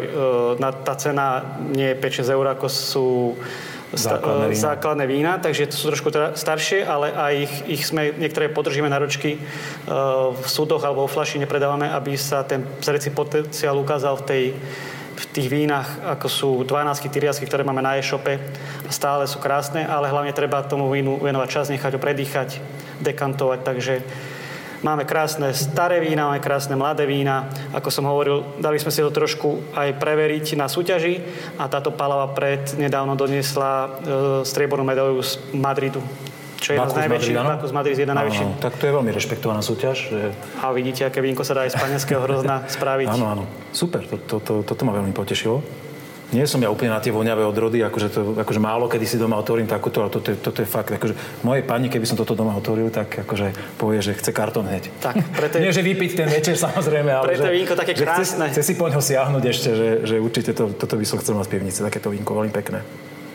na, 0.57 0.73
tá 0.73 0.97
cena 0.97 1.61
nie 1.61 1.93
je 1.93 2.01
5-6 2.01 2.33
eur, 2.33 2.47
ako 2.57 2.67
sú 2.73 3.09
základné 3.93 4.47
vína. 4.51 4.65
základné 4.73 5.05
vína, 5.07 5.33
takže 5.39 5.71
to 5.71 5.77
sú 5.79 5.85
trošku 5.95 6.09
teda 6.11 6.35
staršie, 6.35 6.83
ale 6.83 7.15
aj 7.15 7.33
ich, 7.39 7.55
ich 7.79 7.83
sme, 7.87 8.11
niektoré 8.19 8.51
podržíme 8.51 8.91
na 8.91 8.99
ročky 8.99 9.39
v 10.33 10.47
súdoch 10.49 10.83
alebo 10.83 11.07
vo 11.07 11.11
flaši 11.11 11.39
nepredávame, 11.39 11.87
aby 11.95 12.19
sa 12.19 12.43
ten 12.43 12.67
zreci 12.83 13.15
potenciál 13.15 13.79
ukázal 13.79 14.19
v 14.21 14.27
tej 14.27 14.45
v 15.17 15.25
tých 15.33 15.49
vínach, 15.49 15.97
ako 16.05 16.29
sú 16.29 16.51
12 16.69 17.09
tyriasky, 17.09 17.49
ktoré 17.49 17.65
máme 17.65 17.81
na 17.81 17.97
e-shope, 17.97 18.37
stále 18.93 19.25
sú 19.25 19.41
krásne, 19.41 19.89
ale 19.89 20.13
hlavne 20.13 20.37
treba 20.37 20.61
tomu 20.63 20.93
vínu 20.93 21.17
venovať 21.25 21.49
čas, 21.49 21.73
nechať 21.73 21.97
ho 21.97 22.01
predýchať, 22.01 22.61
dekantovať, 23.01 23.61
takže 23.65 23.95
Máme 24.85 25.09
krásne 25.09 25.57
staré 25.57 26.05
vína, 26.05 26.29
máme 26.29 26.39
krásne 26.45 26.77
mladé 26.77 27.09
vína. 27.09 27.49
Ako 27.73 27.89
som 27.89 28.05
hovoril, 28.05 28.61
dali 28.61 28.77
sme 28.77 28.93
si 28.93 29.01
to 29.01 29.09
trošku 29.09 29.73
aj 29.73 29.97
preveriť 29.97 30.53
na 30.53 30.69
súťaži 30.69 31.25
a 31.57 31.65
táto 31.67 31.97
palava 31.97 32.29
pred 32.37 32.61
nedávno 32.77 33.17
doniesla 33.17 33.73
e, 33.73 33.89
striebornú 34.45 34.85
medailu 34.85 35.25
z 35.25 35.41
Madridu 35.57 36.05
čo 36.67 36.75
je 36.75 36.83
jedna 36.83 36.91
z 36.91 36.99
najväčších. 36.99 37.35
Bacchus 37.39 37.71
Madrid 37.71 37.95
je 37.95 38.03
jedna 38.03 38.17
najväčších. 38.19 38.49
Tak 38.59 38.73
to 38.75 38.85
je 38.91 38.93
veľmi 38.99 39.11
rešpektovaná 39.15 39.63
súťaž. 39.63 39.97
Že... 40.11 40.21
A 40.59 40.75
vidíte, 40.75 41.07
aké 41.07 41.23
vínko 41.23 41.47
sa 41.47 41.55
dá 41.55 41.63
aj 41.63 41.71
z 41.71 41.77
panenského 41.79 42.19
hrozna 42.27 42.67
spraviť. 42.75 43.07
Áno, 43.07 43.27
áno. 43.31 43.45
Super, 43.71 44.03
to, 44.03 44.19
to, 44.19 44.43
to, 44.43 44.53
toto 44.67 44.83
ma 44.83 44.91
veľmi 44.99 45.15
potešilo. 45.15 45.63
Nie 46.35 46.43
som 46.51 46.59
ja 46.59 46.67
úplne 46.67 46.91
na 46.91 46.99
tie 46.99 47.15
voňavé 47.15 47.47
odrody, 47.47 47.87
akože, 47.87 48.09
to, 48.11 48.21
akože 48.43 48.59
málo 48.59 48.91
kedy 48.91 49.07
si 49.07 49.15
doma 49.15 49.39
otvorím 49.39 49.71
takúto, 49.71 50.03
ale 50.03 50.11
toto, 50.11 50.35
toto 50.35 50.59
je 50.59 50.67
fakt, 50.67 50.91
akože 50.91 51.15
mojej 51.47 51.63
pani, 51.63 51.87
keby 51.87 52.03
som 52.03 52.19
toto 52.19 52.35
doma 52.35 52.51
otvoril, 52.59 52.91
tak 52.91 53.23
akože 53.23 53.79
povie, 53.79 54.03
že 54.03 54.11
chce 54.19 54.35
kartón 54.35 54.67
hneď. 54.67 54.91
Tak, 54.99 55.23
preto. 55.39 55.63
Nie, 55.63 55.71
že 55.71 55.87
vypiť 55.87 56.19
ten 56.19 56.27
večer 56.27 56.59
samozrejme, 56.59 57.15
ale 57.15 57.31
preto 57.31 57.47
že, 57.47 57.55
vínko 57.55 57.79
také 57.79 57.95
krásne. 57.95 58.51
Chce, 58.51 58.59
chce, 58.59 58.63
si 58.67 58.75
po 58.75 58.91
ňo 58.91 58.99
siahnuť 58.99 59.45
ešte, 59.47 59.71
že, 59.71 59.89
že 60.03 60.15
určite 60.19 60.51
to, 60.51 60.75
toto 60.75 60.99
by 60.99 61.07
som 61.07 61.23
chcel 61.23 61.39
mať 61.39 61.47
v 61.47 61.53
pivnici, 61.63 61.79
takéto 61.79 62.11
vínko, 62.11 62.43
veľmi 62.43 62.51
pekné. 62.51 62.83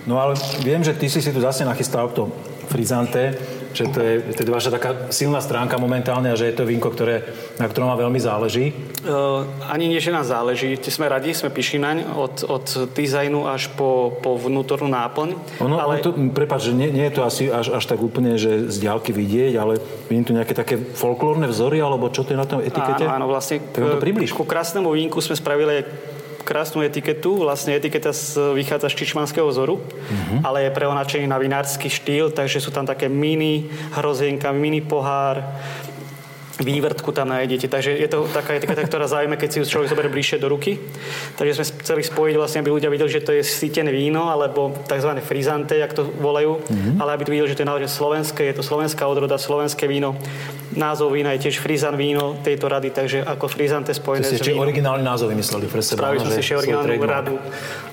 No 0.04 0.20
ale 0.20 0.36
viem, 0.60 0.84
že 0.84 0.92
ty 0.92 1.08
si 1.08 1.24
si 1.24 1.32
tu 1.32 1.40
zase 1.40 1.64
nachystal 1.64 2.12
to 2.12 2.28
frizante 2.72 3.36
že 3.72 3.88
to 3.88 4.00
je, 4.04 4.14
to 4.36 4.40
je 4.44 4.52
vaša 4.52 4.72
taká 4.72 4.90
silná 5.10 5.40
stránka 5.40 5.80
momentálne 5.80 6.32
a 6.32 6.36
že 6.36 6.52
je 6.52 6.56
to 6.56 6.68
vínko, 6.68 6.92
ktoré, 6.92 7.24
na 7.58 7.68
ktorom 7.68 7.88
vám 7.92 8.08
veľmi 8.08 8.20
záleží? 8.20 8.76
Uh, 9.02 9.48
ani 9.72 9.88
nie, 9.88 10.04
že 10.04 10.12
nám 10.12 10.28
záleží. 10.28 10.76
Sme 10.92 11.08
radi, 11.08 11.32
sme 11.32 11.50
pišní 11.50 11.80
naň 11.80 11.98
od, 12.12 12.36
od 12.46 12.66
dizajnu 12.92 13.48
až 13.48 13.72
po, 13.74 14.20
po 14.20 14.36
vnútornú 14.36 14.92
náplň. 14.92 15.30
Ono, 15.64 15.76
ale... 15.80 16.04
to, 16.04 16.12
prepáč, 16.36 16.72
že 16.72 16.74
nie, 16.76 16.92
nie 16.92 17.08
je 17.08 17.16
to 17.16 17.22
asi 17.24 17.48
až, 17.48 17.72
až 17.72 17.84
tak 17.88 18.04
úplne, 18.04 18.36
že 18.36 18.68
z 18.68 18.76
diálky 18.84 19.16
vidieť, 19.16 19.54
ale 19.56 19.80
vidím 20.12 20.26
tu 20.28 20.34
nejaké 20.36 20.52
také 20.52 20.76
folklórne 20.76 21.48
vzory, 21.48 21.80
alebo 21.80 22.12
čo 22.12 22.28
to 22.28 22.36
je 22.36 22.40
na 22.40 22.48
tom 22.48 22.60
etikete? 22.60 23.08
Áno, 23.08 23.24
áno 23.24 23.26
vlastne. 23.32 23.64
Tak 23.72 23.80
to 23.80 24.04
približ. 24.04 24.36
Ku 24.36 24.44
krásnemu 24.44 24.92
vínku 24.92 25.24
sme 25.24 25.40
spravili 25.40 25.88
krásnu 26.52 26.84
etiketu. 26.84 27.40
Vlastne 27.40 27.80
etiketa 27.80 28.12
z, 28.12 28.52
vychádza 28.52 28.92
z 28.92 29.00
čičmanského 29.00 29.48
vzoru, 29.48 29.80
mm-hmm. 29.80 30.44
ale 30.44 30.68
je 30.68 30.76
preonačený 30.76 31.24
na 31.32 31.40
vinársky 31.40 31.88
štýl, 31.88 32.36
takže 32.36 32.60
sú 32.60 32.76
tam 32.76 32.84
také 32.84 33.08
mini 33.08 33.72
hrozienka, 33.96 34.52
mini 34.52 34.84
pohár, 34.84 35.40
vývrtku 36.62 37.10
tam 37.12 37.34
nájdete. 37.34 37.68
Takže 37.68 37.92
je 37.98 38.08
to 38.08 38.30
taká 38.30 38.56
etiketa, 38.56 38.86
ktorá 38.86 39.10
zaujíme, 39.10 39.36
keď 39.36 39.50
si 39.50 39.58
ju 39.60 39.66
človek 39.66 39.92
zoberie 39.92 40.14
bližšie 40.14 40.38
do 40.38 40.48
ruky. 40.48 40.78
Takže 41.36 41.58
sme 41.58 41.66
chceli 41.82 42.02
spojiť 42.06 42.36
vlastne, 42.38 42.62
aby 42.62 42.72
ľudia 42.72 42.90
videli, 42.94 43.10
že 43.10 43.26
to 43.26 43.34
je 43.34 43.44
sítené 43.44 43.90
víno, 43.92 44.30
alebo 44.30 44.72
tzv. 44.86 45.12
frizante, 45.26 45.76
jak 45.76 45.92
to 45.92 46.06
volajú, 46.06 46.62
mm-hmm. 46.62 47.02
ale 47.02 47.10
aby 47.18 47.24
to 47.26 47.34
videli, 47.34 47.50
že 47.50 47.58
to 47.58 47.64
je 47.66 47.70
naozaj 47.70 47.90
slovenské, 47.90 48.42
je 48.48 48.56
to 48.62 48.64
slovenská 48.64 49.04
odroda, 49.10 49.36
slovenské 49.42 49.90
víno. 49.90 50.16
Názov 50.72 51.12
vína 51.12 51.36
je 51.36 51.50
tiež 51.50 51.60
frizan 51.60 52.00
víno 52.00 52.40
tejto 52.40 52.72
rady, 52.72 52.96
takže 52.96 53.28
ako 53.28 53.52
frizante 53.52 53.92
spojené 53.92 54.24
s 54.24 54.40
vínom. 54.40 54.64
originálny 54.64 55.04
názov 55.04 55.28
vymysleli 55.36 55.68
pre 55.68 55.84
seba. 55.84 56.00
Spravili 56.00 56.24
sme 56.24 56.32
si 56.32 56.40
ešte 56.40 56.56
originálnu 56.64 57.04
radu, 57.04 57.36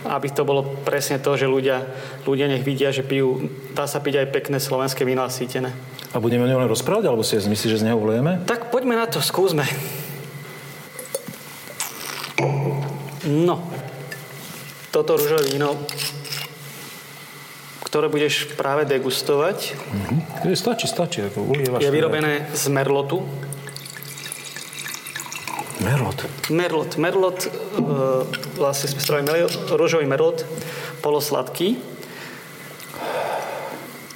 aby 0.07 0.29
to 0.31 0.47
bolo 0.47 0.63
presne 0.87 1.19
to, 1.19 1.35
že 1.35 1.51
ľudia, 1.51 1.83
ľudia 2.23 2.47
nech 2.47 2.63
vidia, 2.63 2.95
že 2.95 3.03
pijú, 3.03 3.51
dá 3.75 3.91
sa 3.91 3.99
piť 3.99 4.23
aj 4.23 4.27
pekné 4.31 4.63
slovenské 4.63 5.03
víno 5.03 5.27
a 5.27 5.31
sítené. 5.33 5.75
A 6.09 6.17
budeme 6.25 6.49
o 6.49 6.51
ňom 6.51 6.65
rozprávať, 6.65 7.05
alebo 7.13 7.21
si 7.21 7.37
myslíš, 7.37 7.77
že 7.77 7.81
z 7.85 7.87
neho 7.93 8.01
ulejeme? 8.01 8.41
Tak 8.49 8.73
poďme 8.73 8.97
na 8.97 9.05
to, 9.05 9.21
skúsme. 9.21 9.69
No, 13.29 13.61
toto 14.89 15.21
rúžové 15.21 15.53
víno, 15.53 15.77
ktoré 17.85 18.09
budeš 18.09 18.49
práve 18.57 18.89
degustovať, 18.89 19.77
mm-hmm. 19.77 20.57
stačí, 20.57 20.89
stačí. 20.89 21.19
Ako 21.29 21.53
je 21.77 21.93
vyrobené 21.93 22.49
z 22.57 22.73
merlotu. 22.73 23.21
Merlot. 25.85 26.25
Merlot. 26.49 26.91
Merlot, 26.97 27.39
e, 27.45 27.49
vlastne 28.57 28.89
sme 28.97 29.01
spravili 29.05 29.45
rúžový 29.77 30.09
merlot, 30.09 30.49
polosladký 31.05 31.98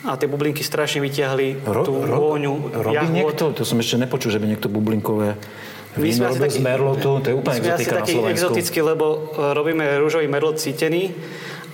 a 0.03 0.19
tie 0.19 0.27
bublinky 0.27 0.67
strašne 0.67 0.99
vyťahli 0.99 1.63
ro, 1.63 1.83
tú 1.87 1.95
ro, 2.03 2.35
vôňu 2.35 2.75
Robí 2.75 2.99
jahod. 2.99 3.15
niekto? 3.15 3.45
To 3.55 3.63
som 3.63 3.79
ešte 3.79 4.03
nepočul, 4.03 4.35
že 4.35 4.43
by 4.43 4.47
niekto 4.51 4.67
bublinkové 4.67 5.39
víno 5.95 6.27
robil 6.27 6.51
z 6.51 6.59
merlotu. 6.59 7.21
To 7.23 7.29
je 7.31 7.37
úplne 7.37 7.61
exotika 7.63 8.01
na 8.01 8.07
Slovensku. 8.09 8.33
exotický, 8.33 8.79
lebo 8.83 9.07
e, 9.07 9.19
robíme 9.53 9.85
rúžový 10.01 10.27
merlot 10.27 10.59
cítený 10.59 11.13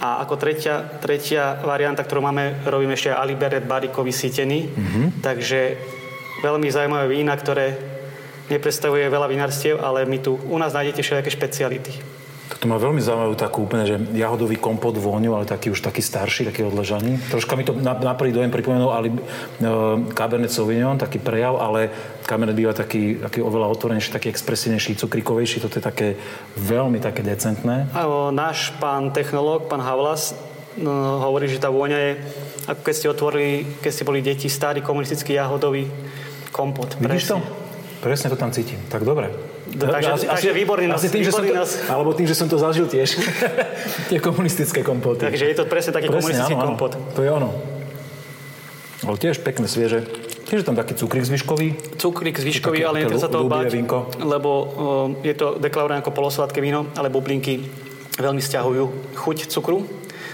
a 0.02 0.23
ako 0.26 0.35
tretia, 0.37 0.85
tretia 1.00 1.58
varianta, 1.62 2.02
ktorú 2.02 2.20
máme, 2.23 2.66
robíme 2.66 2.94
ešte 2.99 3.14
Aliberet 3.14 3.64
barikový 3.64 4.11
sítený. 4.11 4.68
Mm-hmm. 4.68 5.06
Takže 5.23 5.61
veľmi 6.42 6.68
zaujímavé 6.68 7.06
vína, 7.08 7.35
ktoré 7.35 7.78
nepredstavuje 8.49 9.06
veľa 9.08 9.28
vinárstiev, 9.28 9.80
ale 9.80 10.08
my 10.08 10.18
tu 10.20 10.37
u 10.37 10.56
nás 10.58 10.73
nájdete 10.73 11.00
všetké 11.04 11.30
špeciality. 11.30 12.17
To 12.49 12.64
má 12.64 12.81
veľmi 12.81 13.05
zaujímavú 13.05 13.37
takú 13.37 13.69
úplne, 13.69 13.85
že 13.85 14.00
jahodový 14.17 14.57
kompot 14.57 14.97
vôňu, 14.97 15.37
ale 15.37 15.45
taký 15.45 15.69
už 15.69 15.85
taký 15.85 16.00
starší, 16.00 16.49
taký 16.49 16.64
odležaný. 16.64 17.21
Troška 17.28 17.52
mi 17.61 17.64
to 17.69 17.76
na, 17.76 17.93
na 17.93 18.17
prvý 18.17 18.33
dojem 18.33 18.49
pripomenul 18.49 18.88
ale 18.88 19.12
e, 19.12 19.14
Cabernet 20.17 20.49
Sauvignon, 20.49 20.97
taký 20.97 21.21
prejav, 21.21 21.61
ale 21.61 21.93
Cabernet 22.25 22.57
býva 22.57 22.73
taký, 22.73 23.21
taký 23.21 23.45
oveľa 23.45 23.69
otvorenejší, 23.76 24.17
taký 24.17 24.33
expresívnejší, 24.33 24.97
cukrikovejší. 24.97 25.61
Toto 25.61 25.76
je 25.76 25.85
také 25.85 26.09
veľmi 26.57 27.05
také 27.05 27.21
decentné. 27.21 27.93
A, 27.93 28.09
náš 28.33 28.73
pán 28.81 29.12
technológ, 29.12 29.69
pán 29.69 29.85
Havlas, 29.85 30.33
no, 30.81 31.21
hovorí, 31.21 31.52
že 31.52 31.61
tá 31.61 31.69
vôňa 31.69 31.99
je, 32.00 32.12
ako 32.64 32.81
keď 32.81 32.95
ste 32.97 33.12
otvorili, 33.12 33.49
keď 33.85 33.93
ste 33.93 34.09
boli 34.09 34.25
deti, 34.25 34.49
starý 34.49 34.81
komunistický 34.81 35.37
jahodový 35.37 35.85
kompot. 36.49 36.97
Vidíš 36.97 37.28
presne. 37.28 37.45
to? 37.45 37.69
Presne 38.00 38.26
to 38.33 38.40
tam 38.40 38.50
cítim. 38.57 38.81
Tak 38.88 39.05
dobre. 39.05 39.58
Takže, 39.76 40.10
asi, 40.12 40.26
takže 40.26 40.50
výborný 40.56 40.87
nás. 40.88 40.98
Asi 41.02 41.12
tým, 41.12 41.25
že 41.25 41.32
som 41.32 41.44
to, 41.44 41.52
nás. 41.52 41.70
Alebo 41.92 42.16
tým, 42.16 42.25
že 42.25 42.34
som 42.34 42.48
to 42.48 42.56
zažil 42.56 42.88
tiež. 42.88 43.20
Tie 44.10 44.18
komunistické 44.18 44.80
kompoty. 44.80 45.28
Takže 45.28 45.44
je 45.44 45.56
to 45.56 45.64
presne 45.68 45.92
taký 45.92 46.08
presne, 46.08 46.25
komunistický 46.25 46.54
áno, 46.56 46.64
kompot. 46.64 46.92
Áno. 46.96 47.12
To 47.12 47.20
je 47.20 47.30
ono. 47.30 47.50
Ale 49.04 49.16
tiež 49.20 49.44
pekné, 49.44 49.68
svieže. 49.68 50.08
Tiež 50.48 50.64
je 50.64 50.66
tam 50.66 50.78
taký 50.78 50.96
cukrík 50.96 51.28
zvyškový. 51.28 52.00
Cukrík 52.00 52.40
zvyškový, 52.40 52.80
ale 52.88 53.04
netreba 53.04 53.20
sa 53.20 53.28
toho 53.28 53.44
báť, 53.44 53.68
vínko. 53.68 54.08
lebo 54.25 54.50
uh, 54.50 54.68
je 55.20 55.37
to 55.37 55.60
deklarované 55.60 56.00
ako 56.00 56.16
polosladké 56.16 56.64
víno, 56.64 56.88
ale 56.96 57.12
bublinky 57.12 57.68
veľmi 58.16 58.40
stiahujú 58.40 59.14
chuť 59.14 59.52
cukru. 59.52 59.84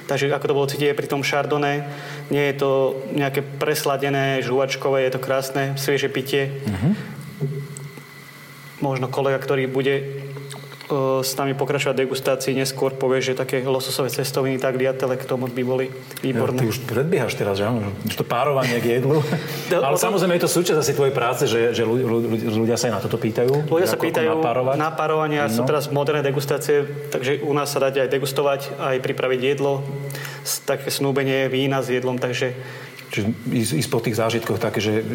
Takže 0.05 0.31
ako 0.31 0.47
to 0.47 0.57
bolo 0.57 0.69
cítiť 0.69 0.93
pri 0.93 1.09
tom 1.09 1.25
Chardonnay, 1.25 1.81
nie 2.29 2.53
je 2.53 2.61
to 2.61 2.71
nejaké 3.17 3.41
presladené, 3.41 4.45
žuvačkové, 4.45 5.09
je 5.09 5.17
to 5.17 5.21
krásne, 5.21 5.81
svieže 5.81 6.13
pitie. 6.13 6.61
Uh-huh 6.69 7.14
možno 8.85 9.09
kolega, 9.09 9.41
ktorý 9.41 9.65
bude 9.65 9.95
e, 9.97 10.03
s 11.25 11.33
nami 11.41 11.57
pokračovať 11.57 11.97
degustácii, 12.05 12.53
neskôr 12.53 12.93
povie, 12.93 13.25
že 13.25 13.33
také 13.33 13.65
lososové 13.65 14.13
cestoviny, 14.13 14.61
tak 14.61 14.77
liatele 14.77 15.17
k 15.17 15.25
tomu 15.25 15.49
by 15.49 15.63
boli 15.65 15.89
výborné. 16.21 16.61
Ja, 16.61 16.69
ty 16.69 16.73
už 16.77 16.85
predbiehaš 16.85 17.41
teraz, 17.41 17.57
že? 17.57 17.65
Už 18.05 18.21
to 18.21 18.29
párovanie 18.29 18.77
k 18.85 19.01
jedlu. 19.01 19.25
No, 19.65 19.81
Ale 19.81 19.97
samozrejme 19.97 20.37
je 20.37 20.45
to 20.45 20.51
súčasť 20.61 20.77
asi 20.77 20.93
tvojej 20.93 21.17
práce, 21.17 21.49
že, 21.49 21.73
že 21.73 21.89
ľudia 21.89 22.77
sa 22.77 22.93
aj 22.93 22.95
na 22.95 23.01
toto 23.01 23.17
pýtajú. 23.17 23.65
Ľudia 23.65 23.89
sa 23.89 23.97
pýtajú 23.97 24.45
na 24.77 24.93
párovanie 24.93 25.41
a 25.41 25.49
sú 25.49 25.65
no. 25.65 25.69
teraz 25.73 25.89
moderné 25.89 26.21
degustácie, 26.21 26.85
takže 27.09 27.41
u 27.41 27.57
nás 27.57 27.73
sa 27.73 27.81
dá 27.81 27.89
aj 27.89 28.13
degustovať, 28.13 28.77
aj 28.77 29.01
pripraviť 29.01 29.41
jedlo, 29.41 29.81
také 30.69 30.93
snúbenie 30.93 31.49
vína 31.49 31.81
s 31.81 31.89
jedlom, 31.89 32.21
takže 32.21 32.53
Čiže 33.15 33.31
ísť, 33.47 33.73
ísť 33.79 33.91
po 33.95 34.03
tých 34.03 34.19
zážitkoch 34.19 34.59
také, 34.59 34.83
že, 34.83 35.07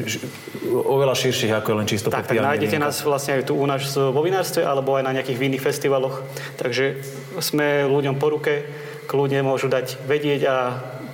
oveľa 0.72 1.20
širších 1.20 1.51
ako 1.51 1.84
len 1.84 1.84
čisto 1.84 2.08
Tak, 2.08 2.32
tak 2.32 2.39
nájdete 2.39 2.79
nás 2.79 2.96
vlastne 3.03 3.44
aj 3.44 3.51
tu 3.51 3.60
u 3.60 3.68
nás 3.68 3.84
vo 3.91 4.24
vinárstve 4.24 4.63
alebo 4.63 4.96
aj 4.96 5.03
na 5.03 5.12
nejakých 5.20 5.36
vinných 5.36 5.60
festivaloch. 5.60 6.24
Takže 6.56 7.03
sme 7.44 7.84
ľuďom 7.91 8.15
po 8.15 8.32
ruke, 8.32 8.63
kľudne 9.03 9.44
môžu 9.44 9.68
dať 9.68 10.00
vedieť 10.08 10.41
a 10.48 10.56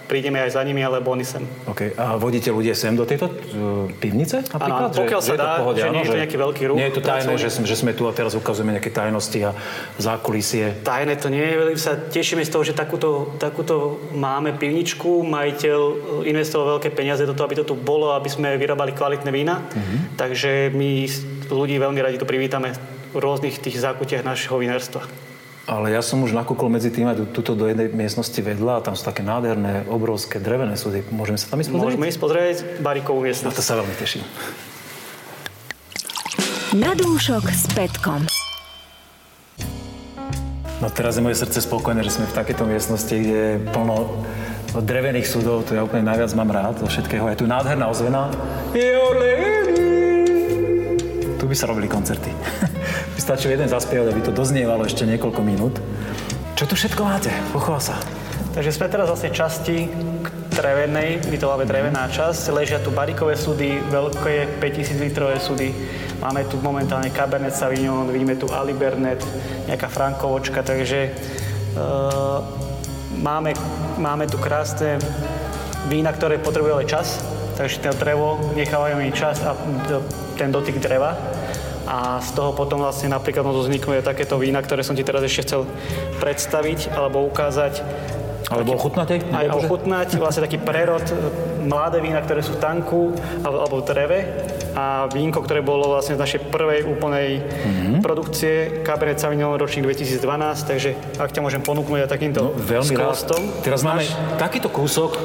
prídeme 0.05 0.37
aj 0.39 0.55
za 0.55 0.61
nimi, 0.61 0.85
alebo 0.85 1.11
oni 1.11 1.25
sem. 1.25 1.41
Okay. 1.65 1.91
A 1.97 2.15
vodíte 2.15 2.53
ľudia 2.53 2.77
sem 2.77 2.93
do 2.93 3.03
tejto 3.03 3.27
uh, 3.27 3.89
pivnice? 3.97 4.45
Áno, 4.55 4.93
pokiaľ 4.93 5.21
že, 5.21 5.27
sa 5.27 5.35
dá, 5.35 5.59
pohode, 5.59 5.81
že 5.81 5.89
nie 5.89 6.05
je 6.05 6.09
to 6.13 6.21
nejaký 6.21 6.37
veľký 6.37 6.63
ruch. 6.69 6.77
Nie 6.77 6.87
je 6.93 6.95
to 6.97 7.03
tajné, 7.03 7.33
že, 7.41 7.49
že 7.51 7.75
sme 7.75 7.91
tu 7.97 8.05
a 8.05 8.13
teraz 8.13 8.37
ukazujeme 8.37 8.77
nejaké 8.77 8.93
tajnosti 8.93 9.39
a 9.41 9.51
zákulisie. 9.97 10.85
Tajné 10.85 11.17
to 11.17 11.33
nie 11.33 11.41
je, 11.41 11.53
veľmi 11.57 11.79
sa 11.81 11.97
tešíme 11.97 12.45
z 12.45 12.51
toho, 12.53 12.63
že 12.63 12.77
takúto, 12.77 13.35
takúto 13.41 13.97
máme 14.13 14.53
pivničku, 14.55 15.25
majiteľ 15.25 15.79
e, 15.81 15.95
investoval 16.29 16.77
veľké 16.77 16.93
peniaze 16.93 17.25
do 17.25 17.33
toho, 17.33 17.45
aby 17.49 17.57
to 17.59 17.65
tu 17.65 17.75
bolo, 17.75 18.13
aby 18.13 18.29
sme 18.29 18.55
vyrábali 18.55 18.93
kvalitné 18.93 19.29
vína. 19.33 19.65
Mm-hmm. 19.65 19.99
Takže 20.15 20.69
my 20.71 20.89
ľudí 21.49 21.75
veľmi 21.81 21.99
radi 21.99 22.21
tu 22.21 22.29
privítame 22.29 22.77
v 23.15 23.17
rôznych 23.17 23.57
tých 23.57 23.79
zákutiach 23.79 24.27
našeho 24.27 24.59
vinárstva. 24.59 25.07
Ale 25.65 25.89
ja 25.89 26.05
som 26.05 26.21
už 26.21 26.37
nakúkol 26.37 26.69
medzi 26.69 26.93
tým 26.93 27.09
aj 27.09 27.33
tuto 27.33 27.57
do 27.57 27.65
jednej 27.65 27.89
miestnosti 27.89 28.37
vedľa 28.37 28.77
a 28.77 28.83
tam 28.85 28.93
sú 28.93 29.01
také 29.01 29.25
nádherné, 29.25 29.89
obrovské 29.89 30.37
drevené 30.37 30.77
súdy. 30.77 31.01
Môžeme 31.09 31.41
sa 31.41 31.49
tam 31.49 31.57
ísť 31.57 31.73
pozrieť? 31.73 31.89
Môžeme 31.89 32.05
ísť 32.05 32.21
pozrieť 32.21 32.57
barikovú 32.85 33.25
miestnosť. 33.25 33.49
Na 33.49 33.57
to 33.57 33.65
sa 33.65 33.73
veľmi 33.81 33.95
teším. 33.97 34.21
Na 36.77 36.93
dúšok 36.93 37.49
s 37.49 37.65
Petkom. 37.73 38.29
No 40.85 40.87
teraz 40.93 41.17
je 41.17 41.25
moje 41.25 41.41
srdce 41.41 41.65
spokojné, 41.65 42.05
že 42.05 42.13
sme 42.13 42.29
v 42.29 42.35
takéto 42.37 42.67
miestnosti, 42.69 43.09
kde 43.09 43.57
je 43.57 43.63
plno 43.73 44.21
drevených 44.75 45.25
súdov, 45.25 45.65
to 45.65 45.73
ja 45.73 45.81
úplne 45.81 46.03
najviac 46.03 46.29
mám 46.37 46.51
rád 46.51 46.83
zo 46.83 46.87
všetkého. 46.91 47.25
Je 47.31 47.41
tu 47.41 47.49
nádherná 47.49 47.89
ozvena. 47.89 48.29
Tu 51.39 51.43
by 51.47 51.55
sa 51.55 51.65
robili 51.65 51.89
koncerty. 51.89 52.29
by 53.15 53.19
stačil 53.23 53.55
jeden 53.55 53.71
zaspievať, 53.71 54.11
aby 54.11 54.21
to 54.27 54.35
doznievalo 54.35 54.83
ešte 54.83 55.07
niekoľko 55.07 55.41
minút. 55.41 55.79
Čo 56.59 56.67
tu 56.67 56.75
všetko 56.75 57.01
máte? 57.07 57.31
Pochvál 57.55 57.79
sa. 57.79 57.95
Takže 58.51 58.75
sme 58.75 58.91
teraz 58.91 59.07
vlastne 59.07 59.31
časti 59.31 59.87
k 60.23 60.27
drevenej, 60.51 61.27
my 61.27 61.35
to 61.39 61.51
máme 61.51 61.67
drevená 61.67 62.07
časť. 62.11 62.51
Ležia 62.55 62.79
tu 62.79 62.91
barikové 62.91 63.35
súdy, 63.35 63.79
veľké 63.91 64.59
5000 64.59 65.03
litrové 65.03 65.35
súdy. 65.39 65.71
Máme 66.23 66.47
tu 66.47 66.59
momentálne 66.59 67.11
Cabernet 67.11 67.55
Sauvignon, 67.55 68.07
vidíme 68.07 68.39
tu 68.39 68.47
Alibernet, 68.51 69.19
nejaká 69.67 69.91
Frankovočka, 69.91 70.63
takže 70.63 71.11
uh, 71.75 72.39
máme, 73.19 73.51
máme 73.99 74.27
tu 74.31 74.39
krásne 74.39 74.95
vína, 75.91 76.15
ktoré 76.15 76.39
potrebujú 76.39 76.79
ale 76.79 76.87
čas, 76.87 77.19
takže 77.59 77.83
to 77.83 77.99
drevo 77.99 78.39
nechávajú 78.55 79.03
im 79.03 79.11
čas 79.11 79.43
a 79.43 79.51
ten 80.39 80.51
dotyk 80.51 80.79
dreva 80.79 81.15
a 81.85 82.17
z 82.21 82.29
toho 82.33 82.51
potom 82.51 82.81
vlastne 82.81 83.13
napríklad 83.13 83.45
môžu 83.45 83.69
vzniknúť 83.69 84.01
takéto 84.01 84.41
vína, 84.41 84.61
ktoré 84.61 84.81
som 84.81 84.97
ti 84.97 85.05
teraz 85.05 85.21
ešte 85.21 85.45
chcel 85.45 85.61
predstaviť 86.19 86.93
alebo 86.93 87.25
ukázať 87.29 87.85
alebo 88.45 88.77
ochutnať 88.77 89.07
aj? 89.09 89.19
Aj 89.33 89.47
ochutnať, 89.57 90.07
vlastne 90.21 90.45
taký 90.45 90.61
prerod, 90.61 91.01
e, 91.09 91.13
mladé 91.65 91.97
vína, 91.97 92.21
ktoré 92.21 92.45
sú 92.45 92.53
v 92.53 92.61
tanku 92.61 93.17
alebo, 93.41 93.81
v 93.81 93.83
dreve 93.89 94.19
a 94.77 95.09
vínko, 95.09 95.41
ktoré 95.41 95.65
bolo 95.65 95.89
vlastne 95.89 96.13
z 96.13 96.21
našej 96.21 96.39
prvej 96.53 96.85
úplnej 96.85 97.41
mm-hmm. 97.41 98.05
produkcie, 98.05 98.85
Cabernet 98.85 99.17
Sauvignon 99.17 99.57
ročník 99.57 99.89
2012, 99.89 100.21
takže 100.61 100.93
ak 101.17 101.33
ťa 101.33 101.41
môžem 101.41 101.61
ponúknuť 101.65 102.05
aj 102.05 102.09
takýmto 102.11 102.41
no, 102.45 102.49
veľmi 102.53 102.93
skostom. 102.93 103.41
Rád. 103.49 103.65
Teraz 103.65 103.81
máme 103.81 104.05
takýto 104.37 104.69
kúsok 104.69 105.17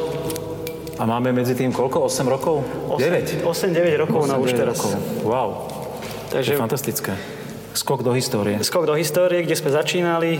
a 0.96 1.02
máme 1.04 1.32
medzi 1.36 1.52
tým 1.52 1.76
koľko? 1.76 2.08
8 2.08 2.24
rokov? 2.24 2.64
8, 2.88 3.44
9? 3.44 3.44
8-9 3.44 4.02
rokov 4.04 4.20
8, 4.24 4.32
na 4.32 4.36
už 4.40 4.50
teraz. 4.56 4.76
Rokov. 4.80 4.92
Wow. 5.28 5.48
Takže, 6.30 6.54
to 6.54 6.56
je 6.56 6.62
fantastické. 6.62 7.12
Skok 7.74 8.06
do 8.06 8.14
histórie. 8.14 8.62
Skok 8.62 8.86
do 8.86 8.94
histórie, 8.94 9.42
kde 9.42 9.58
sme 9.58 9.74
začínali 9.74 10.38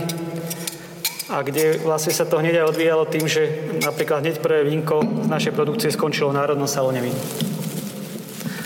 a 1.31 1.43
kde 1.43 1.79
vlastne 1.83 2.11
sa 2.11 2.27
to 2.27 2.39
hneď 2.39 2.63
aj 2.63 2.75
odvíjalo 2.75 3.03
tým, 3.07 3.27
že 3.27 3.71
napríklad 3.83 4.23
hneď 4.23 4.43
prvé 4.43 4.67
vínko 4.67 5.03
z 5.03 5.27
našej 5.31 5.51
produkcie 5.55 5.91
skončilo 5.91 6.31
v 6.31 6.39
Národnom 6.39 6.67
salóne 6.67 6.99
vín. 7.03 7.15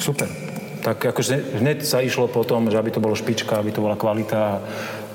Super. 0.02 0.30
Tak 0.86 1.02
akože 1.02 1.62
hneď 1.62 1.82
sa 1.82 2.06
išlo 2.06 2.30
po 2.30 2.46
tom, 2.46 2.70
že 2.70 2.78
aby 2.78 2.94
to 2.94 3.02
bolo 3.02 3.18
špička, 3.18 3.58
aby 3.58 3.74
to 3.74 3.82
bola 3.82 3.98
kvalita 3.98 4.62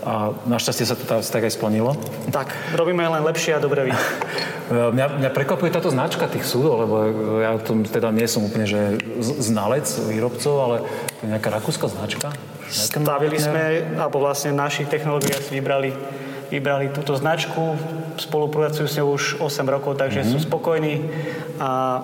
a 0.01 0.33
našťastie 0.49 0.85
sa 0.89 0.97
to 0.97 1.05
tak 1.05 1.45
aj 1.45 1.53
splnilo. 1.53 1.93
Tak, 2.33 2.77
robíme 2.77 3.05
len 3.05 3.21
lepšie 3.21 3.57
a 3.57 3.61
dobré 3.61 3.91
víno. 3.91 4.01
mňa, 4.97 5.21
mňa 5.21 5.31
prekvapuje 5.35 5.71
táto 5.75 5.91
značka 5.93 6.31
tých 6.31 6.47
súdov, 6.47 6.87
lebo 6.87 6.95
ja 7.43 7.59
tom 7.61 7.85
teda 7.85 8.15
nie 8.15 8.25
som 8.31 8.47
úplne 8.47 8.65
že 8.65 8.97
znalec 9.21 9.85
výrobcov, 10.09 10.55
ale 10.57 10.77
to 11.19 11.21
je 11.27 11.29
nejaká 11.37 11.49
rakúska 11.53 11.91
značka. 11.91 12.33
Stavili 12.71 13.37
sme, 13.37 13.83
alebo 13.99 14.23
vlastne 14.23 14.55
naši 14.55 14.87
technológie 14.87 15.35
si 15.35 15.51
vybrali 15.59 15.93
vybrali 16.51 16.91
túto 16.91 17.15
značku, 17.15 17.79
spolupracujú 18.19 18.87
s 18.91 18.99
ňou 18.99 19.15
už 19.15 19.25
8 19.39 19.71
rokov, 19.71 19.95
takže 19.95 20.27
mm-hmm. 20.27 20.35
sú 20.35 20.39
spokojní 20.43 20.95
a 21.63 22.03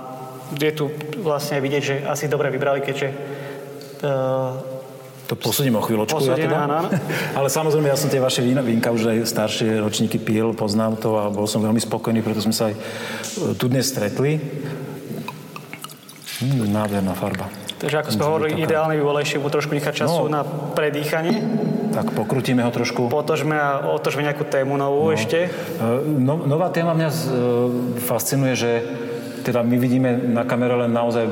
je 0.54 0.70
tu 0.70 0.86
vlastne 1.18 1.58
vidieť, 1.58 1.82
že 1.82 1.94
asi 2.06 2.30
dobre 2.30 2.54
vybrali, 2.54 2.78
keďže 2.78 3.08
uh, 3.10 4.75
to 5.26 5.34
posúdim 5.34 5.74
o 5.74 5.82
chvíľočku. 5.82 6.22
Posúdime, 6.22 6.46
ja 6.46 6.70
teda. 6.70 7.02
Ale 7.34 7.50
samozrejme, 7.50 7.90
ja 7.90 7.98
som 7.98 8.06
tie 8.06 8.22
vaše 8.22 8.46
vína, 8.46 8.62
vínka 8.62 8.94
už 8.94 9.10
aj 9.10 9.18
staršie 9.26 9.82
ročníky 9.82 10.22
pil, 10.22 10.54
poznám 10.54 11.02
to 11.02 11.18
a 11.18 11.26
bol 11.28 11.50
som 11.50 11.58
veľmi 11.58 11.82
spokojný, 11.82 12.22
preto 12.22 12.38
sme 12.38 12.54
sa 12.54 12.70
aj 12.70 12.74
e, 12.78 12.78
tu 13.58 13.66
dnes 13.66 13.82
stretli. 13.82 14.38
Mm, 16.46 16.70
nádherná 16.70 17.18
farba. 17.18 17.50
Takže 17.76 18.06
ako 18.06 18.10
sme 18.14 18.24
hovorili, 18.24 18.62
ideálne 18.64 18.96
by 18.96 19.02
bolo 19.04 19.18
ešte 19.20 19.36
mu 19.36 19.52
trošku 19.52 19.76
nechať 19.76 20.06
času 20.06 20.30
no. 20.30 20.32
na 20.32 20.40
predýchanie. 20.72 21.42
Tak 21.92 22.14
pokrutíme 22.14 22.64
ho 22.64 22.70
trošku. 22.72 23.12
Potožme 23.12 23.56
a 23.58 23.92
otožme 23.92 24.24
nejakú 24.24 24.46
tému 24.46 24.78
novú 24.78 25.10
no. 25.10 25.12
ešte. 25.12 25.50
E, 25.50 25.82
no, 26.06 26.38
nová 26.46 26.70
téma 26.70 26.94
mňa 26.94 27.08
e, 27.10 27.16
fascinuje, 27.98 28.54
že 28.54 28.70
teda 29.42 29.66
my 29.66 29.76
vidíme 29.78 30.10
na 30.30 30.42
kamere 30.42 30.74
len 30.74 30.90
naozaj, 30.90 31.22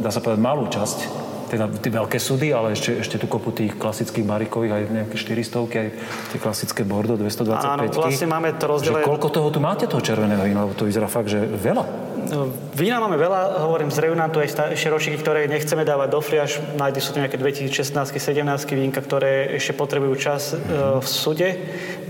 dá 0.00 0.08
sa 0.08 0.24
povedať, 0.24 0.40
malú 0.40 0.64
časť 0.64 1.23
teda 1.54 1.70
tie 1.70 1.92
veľké 1.94 2.18
súdy, 2.18 2.50
ale 2.50 2.74
ešte, 2.74 2.98
ešte 2.98 3.16
tu 3.22 3.30
kopu 3.30 3.54
tých 3.54 3.78
klasických 3.78 4.26
barikových, 4.26 4.72
aj 4.74 4.82
nejaké 4.90 5.16
400 5.16 5.54
aj 5.70 5.88
tie 6.34 6.38
klasické 6.42 6.82
Bordeaux 6.82 7.14
225 7.14 7.62
Áno, 7.62 7.82
vlastne 7.94 8.26
máme 8.26 8.58
to 8.58 8.66
rozdelené. 8.66 9.06
Koľko 9.06 9.28
toho 9.30 9.48
tu 9.54 9.62
máte, 9.62 9.86
toho 9.86 10.02
červeného 10.02 10.42
vína? 10.42 10.66
Lebo 10.66 10.74
to 10.74 10.90
vyzerá 10.90 11.06
fakt, 11.06 11.30
že 11.30 11.38
veľa. 11.38 12.14
No, 12.24 12.48
vína 12.72 12.98
máme 12.98 13.20
veľa, 13.20 13.62
hovorím 13.68 13.92
z 13.92 14.00
Reunantu, 14.00 14.40
aj 14.40 14.72
ešte 14.72 14.88
ročníky, 14.88 15.20
ktoré 15.20 15.44
nechceme 15.44 15.84
dávať 15.84 16.08
do 16.08 16.20
friaž. 16.24 16.58
Nájde 16.74 17.00
sú 17.04 17.14
to 17.14 17.20
nejaké 17.20 17.36
2016 17.36 17.94
17 17.94 18.42
vínka, 18.74 19.04
ktoré 19.04 19.54
ešte 19.60 19.76
potrebujú 19.76 20.16
čas 20.16 20.56
mm-hmm. 20.56 21.04
v 21.04 21.06
sude. 21.06 21.50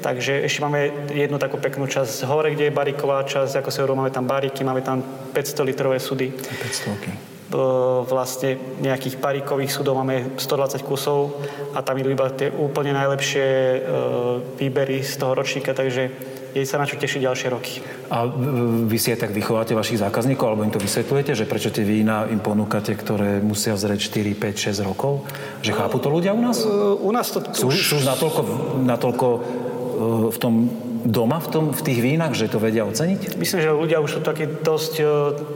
Takže 0.01 0.47
ešte 0.47 0.63
máme 0.63 1.11
jednu 1.11 1.37
takú 1.43 1.59
peknú 1.59 1.91
časť 1.91 2.25
hore, 2.31 2.55
kde 2.55 2.71
je 2.71 2.73
bariková 2.73 3.27
časť, 3.27 3.61
ako 3.61 3.69
sa 3.69 3.83
hovorí, 3.83 4.07
máme 4.07 4.15
tam 4.15 4.25
bariky, 4.25 4.63
máme 4.63 4.87
tam 4.87 5.03
500 5.35 5.69
litrové 5.69 5.99
sudy. 5.99 6.31
500, 6.31 6.95
okay 6.95 7.34
vlastne 8.05 8.59
nejakých 8.83 9.23
parikových 9.23 9.71
súdov 9.71 9.95
máme 10.03 10.35
120 10.37 10.83
kusov 10.83 11.39
a 11.71 11.81
tam 11.87 11.95
idú 12.03 12.11
iba 12.11 12.27
tie 12.35 12.51
úplne 12.51 12.91
najlepšie 12.91 13.47
výbery 14.59 15.07
z 15.07 15.15
toho 15.15 15.39
ročníka, 15.39 15.71
takže 15.71 16.11
je 16.55 16.63
sa 16.63 16.79
na 16.79 16.87
čo 16.87 16.95
tešiť 16.95 17.27
ďalšie 17.27 17.49
roky. 17.51 17.83
A 18.15 18.31
vy 18.87 18.95
si 18.95 19.11
aj 19.11 19.27
tak 19.27 19.35
vychováte 19.35 19.75
vašich 19.75 19.99
zákazníkov, 19.99 20.47
alebo 20.47 20.63
im 20.63 20.71
to 20.71 20.79
vysvetľujete, 20.79 21.35
že 21.35 21.51
prečo 21.51 21.75
tie 21.75 21.83
vína 21.83 22.31
im 22.31 22.39
ponúkate, 22.39 22.95
ktoré 22.95 23.43
musia 23.43 23.75
zrieť 23.75 24.07
4, 24.07 24.39
5, 24.39 24.71
6 24.71 24.87
rokov? 24.87 25.27
Že 25.67 25.75
chápu 25.75 25.99
to 25.99 26.15
ľudia 26.15 26.31
u 26.31 26.39
nás? 26.39 26.63
U 27.03 27.11
nás 27.11 27.35
to... 27.35 27.43
Sú, 27.51 27.75
sú 27.75 27.99
už 27.99 28.07
natoľko, 28.07 28.41
natoľko 28.87 29.27
v 30.31 30.39
tom 30.39 30.71
doma 31.05 31.37
v, 31.37 31.49
tom, 31.53 31.65
v 31.77 31.83
tých 31.85 32.01
vínach, 32.01 32.33
že 32.33 32.49
to 32.49 32.57
vedia 32.57 32.89
oceniť? 32.89 33.37
Myslím, 33.37 33.61
že 33.61 33.77
ľudia 33.77 34.01
už 34.01 34.19
sú 34.19 34.21
takí 34.25 34.49
dosť 34.49 34.93
e, 34.99 35.05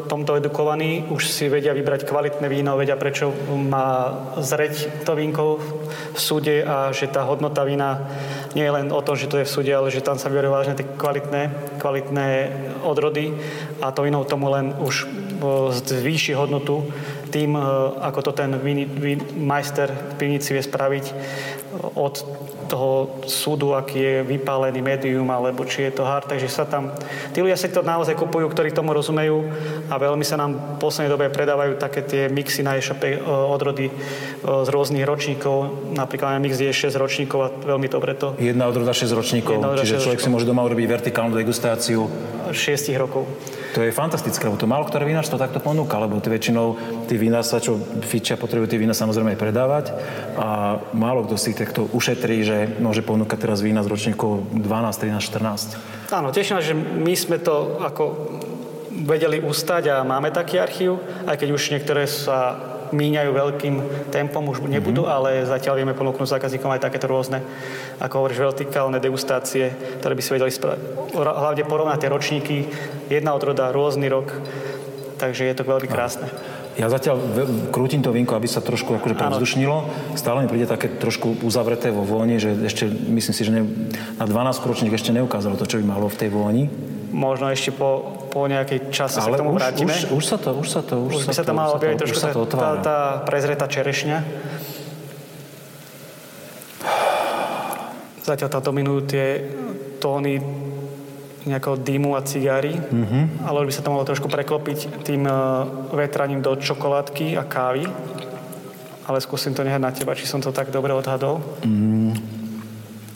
tomto 0.04 0.36
edukovaní, 0.36 1.08
už 1.08 1.24
si 1.24 1.48
vedia 1.48 1.72
vybrať 1.72 2.04
kvalitné 2.04 2.46
víno, 2.52 2.76
vedia 2.76 3.00
prečo 3.00 3.32
má 3.48 4.12
zreť 4.36 5.04
to 5.08 5.16
vínko 5.16 5.56
v 6.12 6.20
súde 6.20 6.60
a 6.60 6.92
že 6.92 7.08
tá 7.08 7.24
hodnota 7.24 7.64
vína 7.64 8.04
nie 8.52 8.64
je 8.64 8.72
len 8.76 8.92
o 8.92 9.00
tom, 9.00 9.16
že 9.16 9.28
to 9.28 9.40
je 9.40 9.48
v 9.48 9.54
súde, 9.56 9.72
ale 9.72 9.88
že 9.88 10.04
tam 10.04 10.20
sa 10.20 10.28
vyberú 10.28 10.52
vážne 10.52 10.76
tie 10.76 10.84
kvalitné, 10.84 11.72
kvalitné 11.80 12.28
odrody 12.84 13.32
a 13.80 13.88
to 13.88 14.04
víno 14.04 14.28
tomu 14.28 14.52
len 14.52 14.76
už 14.76 15.04
e, 15.04 15.06
zvýši 15.72 16.36
hodnotu 16.36 16.84
tým, 17.32 17.56
e, 17.56 17.60
ako 18.04 18.20
to 18.20 18.32
ten 18.36 18.52
vín, 18.60 18.84
vín, 18.84 19.24
majster 19.32 19.88
v 19.88 20.14
pivnici 20.20 20.52
vie 20.52 20.60
spraviť 20.60 21.04
od 21.96 22.14
toho 22.68 23.18
súdu, 23.24 23.72
aký 23.72 23.96
je 23.98 24.14
vypálený 24.22 24.84
médium, 24.84 25.26
alebo 25.32 25.64
či 25.64 25.88
je 25.88 25.98
to 25.98 26.04
hard. 26.04 26.28
Takže 26.28 26.48
sa 26.52 26.68
tam... 26.68 26.92
Tí 27.32 27.40
ľudia 27.40 27.56
si 27.56 27.72
to 27.72 27.80
naozaj 27.80 28.12
kupujú, 28.14 28.44
ktorí 28.52 28.76
tomu 28.76 28.92
rozumejú 28.92 29.48
a 29.88 29.96
veľmi 29.96 30.22
sa 30.22 30.36
nám 30.36 30.76
v 30.76 30.76
poslednej 30.78 31.10
dobe 31.10 31.32
predávajú 31.32 31.80
také 31.80 32.04
tie 32.04 32.22
mixy 32.28 32.60
na 32.60 32.76
e-shope 32.76 33.16
e, 33.16 33.18
odrody 33.24 33.88
e, 33.88 33.92
z 34.44 34.68
rôznych 34.68 35.08
ročníkov. 35.08 35.88
Napríklad 35.96 36.36
mix 36.44 36.60
je 36.60 36.68
6 36.68 36.92
ročníkov 37.00 37.38
a 37.40 37.48
veľmi 37.48 37.88
dobre 37.88 38.12
to... 38.14 38.36
Jedna 38.36 38.68
odroda 38.68 38.92
6 38.92 39.08
ročníkov, 39.16 39.56
odroda 39.58 39.80
čiže 39.80 39.98
6 39.98 40.04
človek 40.04 40.20
ročníkov. 40.20 40.26
si 40.28 40.28
môže 40.28 40.46
doma 40.46 40.62
urobiť 40.68 40.86
vertikálnu 40.86 41.32
degustáciu. 41.32 42.04
6 42.52 42.92
rokov. 43.00 43.24
To 43.76 43.84
je 43.84 43.92
fantastické, 43.92 44.48
lebo 44.48 44.56
to 44.56 44.64
málo 44.64 44.88
ktoré 44.88 45.04
vinárstvo 45.04 45.36
takto 45.36 45.60
ponúka, 45.60 46.00
lebo 46.00 46.16
tie 46.18 46.32
väčšinou 46.32 46.66
tí 47.04 47.20
sa, 47.44 47.60
čo 47.60 47.76
fičia, 48.02 48.40
potrebujú 48.40 48.72
tie 48.72 48.80
vína 48.80 48.96
samozrejme 48.96 49.36
predávať 49.36 49.92
a 50.34 50.80
málo 50.96 51.28
kto 51.28 51.36
si 51.36 51.52
takto 51.52 51.86
ušetrí, 51.92 52.36
že 52.42 52.57
môže 52.82 53.06
ponúkať 53.06 53.38
teraz 53.46 53.62
vína 53.62 53.86
z 53.86 53.92
ročníkov 53.92 54.48
12, 54.50 54.64
13, 54.64 55.20
14. 55.22 56.10
Áno, 56.10 56.32
teším 56.34 56.58
že 56.64 56.74
my 56.74 57.14
sme 57.14 57.38
to 57.38 57.78
ako 57.78 58.04
vedeli 59.04 59.38
ustať 59.38 59.84
a 59.94 59.96
máme 60.02 60.34
taký 60.34 60.58
archív, 60.58 60.98
aj 61.28 61.38
keď 61.38 61.48
už 61.54 61.62
niektoré 61.70 62.08
sa 62.10 62.56
míňajú 62.88 63.30
veľkým 63.30 63.74
tempom, 64.08 64.48
už 64.48 64.64
nebudú, 64.64 65.04
mm-hmm. 65.04 65.16
ale 65.20 65.44
zatiaľ 65.44 65.84
vieme 65.84 65.94
ponúknuť 65.94 66.24
zákazníkom 66.24 66.72
aj 66.72 66.88
takéto 66.88 67.06
rôzne, 67.06 67.44
ako 68.00 68.24
hovoríš, 68.24 68.40
vertikálne 68.40 68.96
degustácie, 68.96 69.72
ktoré 70.00 70.16
by 70.16 70.22
si 70.24 70.30
vedeli 70.32 70.52
spraviť. 70.52 70.82
Hlavne 71.14 71.68
porovnať 71.68 71.98
tie 72.00 72.10
ročníky, 72.10 72.56
jedna 73.12 73.36
odroda, 73.36 73.74
rôzny 73.76 74.08
rok, 74.08 74.32
takže 75.20 75.44
je 75.44 75.54
to 75.54 75.68
veľmi 75.68 75.88
krásne. 75.88 76.32
Ja 76.78 76.86
zatiaľ 76.86 77.18
krútim 77.74 78.06
to 78.06 78.14
vínko, 78.14 78.38
aby 78.38 78.46
sa 78.46 78.62
trošku 78.62 79.02
akože 79.02 79.18
prevzdušnilo. 79.18 79.76
Stále 80.14 80.46
mi 80.46 80.48
príde 80.48 80.70
také 80.70 80.86
trošku 80.86 81.42
uzavreté 81.42 81.90
vo 81.90 82.06
vôni, 82.06 82.38
že 82.38 82.54
ešte, 82.54 82.86
myslím 82.86 83.34
si, 83.34 83.42
že 83.42 83.50
ne, 83.50 83.62
na 84.14 84.24
12 84.30 84.62
ročník 84.62 84.94
ešte 84.94 85.10
neukázalo 85.10 85.58
to, 85.58 85.66
čo 85.66 85.82
by 85.82 85.98
malo 85.98 86.06
v 86.06 86.16
tej 86.22 86.30
vôni. 86.30 86.70
Možno 87.10 87.50
ešte 87.50 87.74
po 87.74 88.18
po 88.28 88.44
nejakej 88.46 88.92
čase 88.92 89.18
Ale 89.18 89.24
sa 89.24 89.30
k 89.34 89.40
tomu 89.40 89.50
už, 89.56 89.58
vrátime. 89.58 89.90
Už, 89.90 90.14
už 90.14 90.24
sa 90.28 90.36
to, 90.36 90.50
už 90.54 90.68
sa 90.68 90.80
to, 90.84 90.94
už, 91.02 91.12
už 91.16 91.22
sa 91.26 91.32
sa 91.32 91.42
to 91.42 91.56
malo 91.56 91.74
objaviť 91.74 91.98
trošku 91.98 92.20
sa 92.20 92.30
to 92.30 92.44
tá, 92.46 92.78
tá 92.78 92.98
prezretá 93.24 93.66
čerešňa. 93.66 94.18
Zatiaľ 98.22 98.48
tá 98.52 98.60
dominujú 98.60 99.00
tie 99.08 99.26
tóny 99.98 100.36
nejakého 101.48 101.76
dymu 101.80 102.14
a 102.14 102.22
cigári, 102.22 102.76
mm-hmm. 102.76 103.48
ale 103.48 103.64
by 103.64 103.72
sa 103.72 103.82
to 103.82 103.92
malo 103.92 104.04
trošku 104.04 104.28
preklopiť 104.28 105.04
tým 105.04 105.24
uh, 105.24 105.64
vetraním 105.96 106.44
do 106.44 106.52
čokoládky 106.56 107.34
a 107.40 107.44
kávy. 107.48 107.88
ale 109.08 109.24
skúsim 109.24 109.56
to 109.56 109.64
nehať 109.64 109.80
na 109.80 109.88
teba, 109.88 110.12
či 110.12 110.28
som 110.28 110.44
to 110.44 110.52
tak 110.52 110.68
dobre 110.68 110.92
odhadol. 110.92 111.40
Mm, 111.64 112.12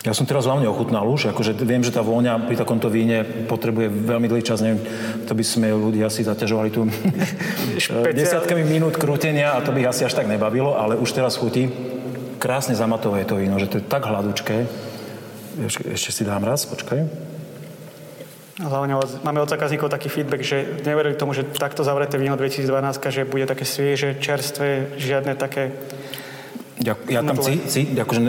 ja 0.03 0.11
som 0.11 0.27
teraz 0.27 0.51
hlavne 0.51 0.67
ochutnal 0.67 1.07
už, 1.07 1.31
akože 1.31 1.55
viem, 1.63 1.79
že 1.87 1.95
tá 1.95 2.03
vôňa 2.03 2.51
pri 2.51 2.59
takomto 2.59 2.91
víne 2.91 3.23
potrebuje 3.23 3.87
veľmi 3.87 4.27
dlhý 4.27 4.43
čas, 4.43 4.59
neviem, 4.59 4.83
to 5.31 5.33
by 5.37 5.45
sme 5.47 5.71
ľudia 5.71 6.11
si 6.11 6.27
zaťažovali 6.27 6.69
tu 6.75 6.91
desiatkami 8.19 8.67
minút 8.67 8.99
krútenia 8.99 9.55
a 9.55 9.63
to 9.63 9.71
by 9.71 9.87
ich 9.87 9.91
asi 9.95 10.03
až 10.03 10.19
tak 10.19 10.27
nebavilo, 10.27 10.75
ale 10.75 10.99
už 10.99 11.15
teraz 11.15 11.39
chutí. 11.39 11.71
Krásne 12.43 12.75
zamatové 12.75 13.23
je 13.23 13.31
to 13.31 13.39
víno, 13.39 13.55
že 13.63 13.71
to 13.71 13.79
je 13.79 13.87
tak 13.87 14.03
hladučké. 14.03 14.67
Ešte, 15.71 15.87
ešte 15.95 16.11
si 16.11 16.23
dám 16.27 16.43
raz, 16.43 16.67
počkaj. 16.67 17.32
Hlavne 18.61 19.01
máme 19.25 19.41
od 19.41 19.49
zákazníkov 19.49 19.89
taký 19.89 20.13
feedback, 20.13 20.45
že 20.45 20.85
neverili 20.85 21.17
tomu, 21.17 21.33
že 21.33 21.41
takto 21.41 21.81
zavreté 21.81 22.21
víno 22.21 22.37
2012, 22.37 22.69
že 23.09 23.25
bude 23.25 23.49
také 23.49 23.65
svieže, 23.65 24.21
čerstvé, 24.21 24.93
žiadne 25.01 25.33
také 25.41 25.73
ja, 26.83 26.99
ja 27.07 27.23
tam 27.23 27.39
cítim, 27.39 27.95
akože 27.95 28.21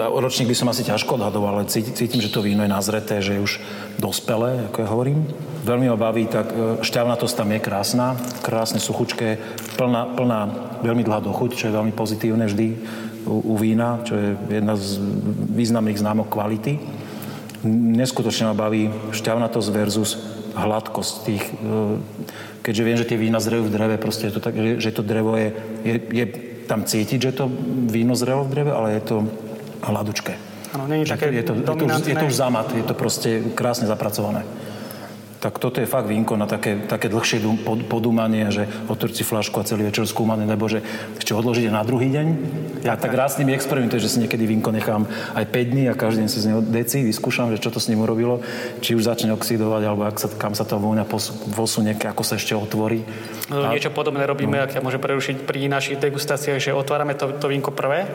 ročník 0.00 0.48
by 0.48 0.56
som 0.56 0.72
asi 0.72 0.80
ťažko 0.80 1.20
odhadoval, 1.20 1.60
ale 1.60 1.68
cítim, 1.68 2.24
že 2.24 2.32
to 2.32 2.40
víno 2.40 2.64
je 2.64 2.70
nazreté, 2.72 3.20
že 3.20 3.36
je 3.36 3.44
už 3.44 3.60
dospelé, 4.00 4.64
ako 4.72 4.78
ja 4.80 4.88
hovorím. 4.88 5.28
Veľmi 5.68 5.92
ma 5.92 5.98
baví, 6.00 6.24
tak 6.24 6.48
e, 6.48 6.80
šťavnatosť 6.80 7.34
tam 7.36 7.52
je 7.52 7.60
krásna, 7.60 8.16
krásne 8.40 8.80
suchučké, 8.80 9.36
plná, 9.76 10.16
plná 10.16 10.40
veľmi 10.80 11.04
dlhá 11.04 11.20
dochuť, 11.20 11.50
čo 11.52 11.64
je 11.68 11.76
veľmi 11.76 11.92
pozitívne 11.92 12.48
vždy 12.48 12.68
u, 13.28 13.52
u 13.52 13.54
vína, 13.60 14.00
čo 14.08 14.16
je 14.16 14.28
jedna 14.56 14.72
z 14.78 15.02
významných 15.52 16.00
známok 16.00 16.32
kvality. 16.32 16.80
Neskutočne 17.66 18.50
ma 18.50 18.54
baví 18.54 18.90
šťavnatosť 19.10 19.68
versus 19.74 20.14
hladkosť 20.54 21.14
tých, 21.26 21.44
e, 21.50 21.98
keďže 22.62 22.82
viem, 22.86 22.96
že 22.98 23.08
tie 23.08 23.18
vína 23.18 23.42
zrejú 23.42 23.66
v 23.66 23.74
dreve, 23.74 23.96
proste 23.98 24.30
je 24.30 24.38
to 24.38 24.42
tak, 24.42 24.54
že, 24.54 24.90
to 24.94 25.02
drevo 25.02 25.34
je, 25.34 25.50
je, 25.82 25.94
je 25.98 26.26
tam 26.70 26.86
cítiť, 26.86 27.18
že 27.18 27.32
to 27.34 27.50
víno 27.90 28.14
zrelo 28.14 28.46
v 28.46 28.52
dreve, 28.54 28.70
ale 28.70 28.98
je 28.98 29.02
to 29.02 29.16
hladučké. 29.82 30.34
Áno, 30.76 30.84
nie 30.86 31.02
je 31.02 31.10
také 31.10 31.32
je 31.32 31.46
to, 31.46 31.54
je, 31.56 31.64
to 31.64 31.72
už, 31.74 31.92
je 32.04 32.16
to 32.18 32.26
už 32.28 32.36
zamat, 32.36 32.68
je 32.76 32.84
to 32.84 32.94
proste 32.94 33.30
krásne 33.56 33.88
zapracované 33.88 34.44
tak 35.38 35.62
toto 35.62 35.78
je 35.78 35.86
fakt 35.86 36.10
vínko 36.10 36.34
na 36.34 36.50
také, 36.50 36.82
také 36.90 37.06
dlhšie 37.06 37.38
podúmanie, 37.86 38.50
že 38.50 38.66
otvoriť 38.90 39.14
si 39.14 39.24
flašku 39.24 39.54
a 39.62 39.66
celý 39.66 39.86
večer 39.86 40.02
skúmanie, 40.02 40.42
nebo 40.42 40.66
že 40.66 40.82
ešte 41.14 41.30
odložíte 41.30 41.70
na 41.70 41.86
druhý 41.86 42.10
deň. 42.10 42.26
Ja 42.82 42.98
tak, 42.98 43.14
rád 43.14 43.34
s 43.34 43.38
nimi 43.38 43.54
experimentujem, 43.54 44.02
že 44.02 44.10
si 44.10 44.18
niekedy 44.18 44.44
vínko 44.50 44.74
nechám 44.74 45.06
aj 45.38 45.44
5 45.46 45.72
dní 45.72 45.84
a 45.86 45.94
každý 45.94 46.26
deň 46.26 46.30
si 46.30 46.42
z 46.42 46.48
neho 46.50 46.60
deci, 46.62 47.06
vyskúšam, 47.06 47.54
že 47.54 47.62
čo 47.62 47.70
to 47.70 47.78
s 47.78 47.86
ním 47.86 48.02
urobilo, 48.02 48.42
či 48.82 48.98
už 48.98 49.06
začne 49.06 49.30
oxidovať, 49.30 49.82
alebo 49.86 50.02
ak 50.10 50.18
sa, 50.18 50.28
kam 50.34 50.58
sa 50.58 50.66
to 50.66 50.82
vôňa 50.82 51.06
posunie, 51.54 51.94
ako 51.94 52.22
sa 52.26 52.34
ešte 52.34 52.58
otvorí. 52.58 53.06
No, 53.46 53.62
a... 53.62 53.70
Niečo 53.70 53.94
podobné 53.94 54.26
robíme, 54.26 54.58
no. 54.58 54.66
ak 54.66 54.74
ja 54.74 54.82
môžem 54.82 54.98
prerušiť 54.98 55.46
pri 55.46 55.70
našich 55.70 56.02
degustáciách, 56.02 56.58
že 56.58 56.74
otvárame 56.74 57.14
to, 57.14 57.30
to 57.38 57.46
vínko 57.46 57.70
prvé, 57.70 58.10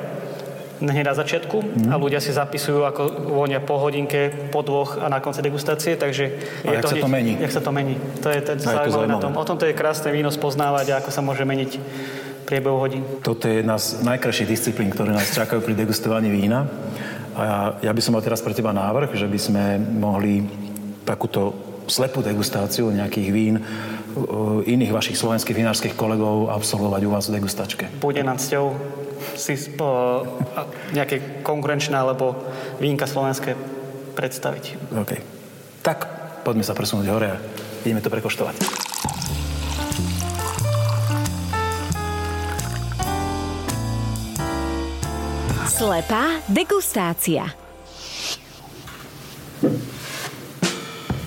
hneď 0.92 1.06
na 1.08 1.16
začiatku 1.16 1.58
mm. 1.64 1.90
a 1.92 1.96
ľudia 1.96 2.20
si 2.20 2.36
zapisujú, 2.36 2.84
ako 2.84 3.32
vonia 3.32 3.64
po 3.64 3.80
hodinke, 3.80 4.52
po 4.52 4.60
dvoch 4.66 5.00
a 5.00 5.08
na 5.08 5.24
konci 5.24 5.40
degustácie, 5.40 5.96
takže... 5.96 6.24
A 6.68 6.72
je 6.72 6.76
jak 6.76 6.84
to 6.84 6.90
sa 6.92 6.96
hneď, 7.00 7.04
to 7.04 7.10
mení. 7.12 7.34
Jak 7.40 7.52
sa 7.56 7.62
to 7.64 7.72
mení. 7.72 7.96
To 8.20 8.28
je, 8.28 8.40
ten 8.44 8.58
zaujímavé 8.60 9.08
na 9.08 9.18
tom. 9.24 9.32
O 9.40 9.46
tom 9.48 9.56
to 9.56 9.64
je 9.64 9.74
krásne 9.78 10.12
víno 10.12 10.28
spoznávať 10.28 10.86
a 10.92 10.94
ako 11.00 11.10
sa 11.16 11.22
môže 11.24 11.48
meniť 11.48 11.72
priebehu 12.44 12.76
hodín. 12.76 13.08
Toto 13.24 13.48
je 13.48 13.64
jedna 13.64 13.80
z 13.80 14.04
najkrajších 14.04 14.50
disciplín, 14.52 14.92
ktoré 14.92 15.16
nás 15.16 15.32
čakajú 15.32 15.64
pri 15.64 15.80
degustovaní 15.80 16.28
vína. 16.28 16.68
A 17.34 17.42
ja, 17.42 17.58
ja 17.88 17.92
by 17.96 18.02
som 18.04 18.14
mal 18.14 18.22
teraz 18.22 18.44
pre 18.44 18.52
teba 18.52 18.76
návrh, 18.76 19.16
že 19.16 19.26
by 19.26 19.40
sme 19.40 19.64
mohli 19.80 20.44
takúto 21.08 21.56
slepú 21.88 22.24
degustáciu 22.24 22.92
nejakých 22.92 23.30
vín 23.32 23.60
iných 24.64 24.94
vašich 24.94 25.18
slovenských 25.18 25.58
vinárskych 25.58 25.98
kolegov 25.98 26.54
absolvovať 26.54 27.02
u 27.04 27.10
vás 27.10 27.28
v 27.28 27.42
degustačke. 27.42 27.90
Bude 27.98 28.22
nám 28.22 28.38
cťou 28.38 28.72
si 29.34 29.54
uh, 29.58 30.24
nejaké 30.92 31.44
konkurenčné 31.44 31.96
alebo 31.96 32.36
vínka 32.78 33.08
slovenské 33.08 33.56
predstaviť. 34.14 34.94
OK. 34.94 35.12
Tak, 35.84 36.00
poďme 36.46 36.64
sa 36.64 36.78
presunúť 36.78 37.08
hore 37.10 37.28
a 37.34 37.38
ideme 37.84 38.00
to 38.00 38.14
prekoštovať. 38.14 38.56
Slepá 45.68 46.40
degustácia. 46.48 47.64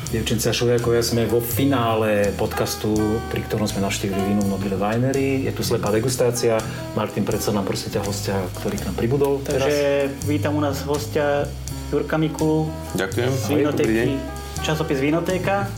Devčenci 0.06 0.48
a 0.48 0.54
šuliakovia 0.54 1.02
sme 1.04 1.28
vo 1.28 1.44
finále 1.44 2.32
podcastu, 2.40 3.20
pri 3.28 3.44
ktorom 3.44 3.68
sme 3.68 3.84
navštívili 3.84 4.32
vínu 4.32 4.48
Mobile 4.48 4.78
Winery. 4.80 5.44
Je 5.44 5.52
tu 5.52 5.60
slepá 5.60 5.92
degustácia. 5.92 6.56
Martin, 6.96 7.28
predsa 7.28 7.52
nám 7.52 7.68
prosím 7.68 7.92
ťa 7.92 8.00
hostia, 8.08 8.40
ktorý 8.56 8.80
k 8.80 8.88
nám 8.88 8.96
pribudol 8.96 9.44
Takže 9.44 10.08
teraz. 10.08 10.24
vítam 10.24 10.56
u 10.56 10.64
nás 10.64 10.80
hostia 10.88 11.44
Jurka 11.92 12.16
Mikulu. 12.16 12.72
Ďakujem. 12.96 13.30
Z 13.36 13.46
Vinotéky, 13.52 14.16
časopis 14.64 15.04
Vinotéka. 15.04 15.68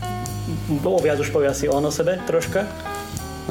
Bolo 0.79 1.03
viac 1.03 1.19
už 1.19 1.27
povie 1.35 1.51
asi 1.51 1.67
on 1.67 1.83
o 1.83 1.91
sebe 1.91 2.23
troška. 2.23 2.63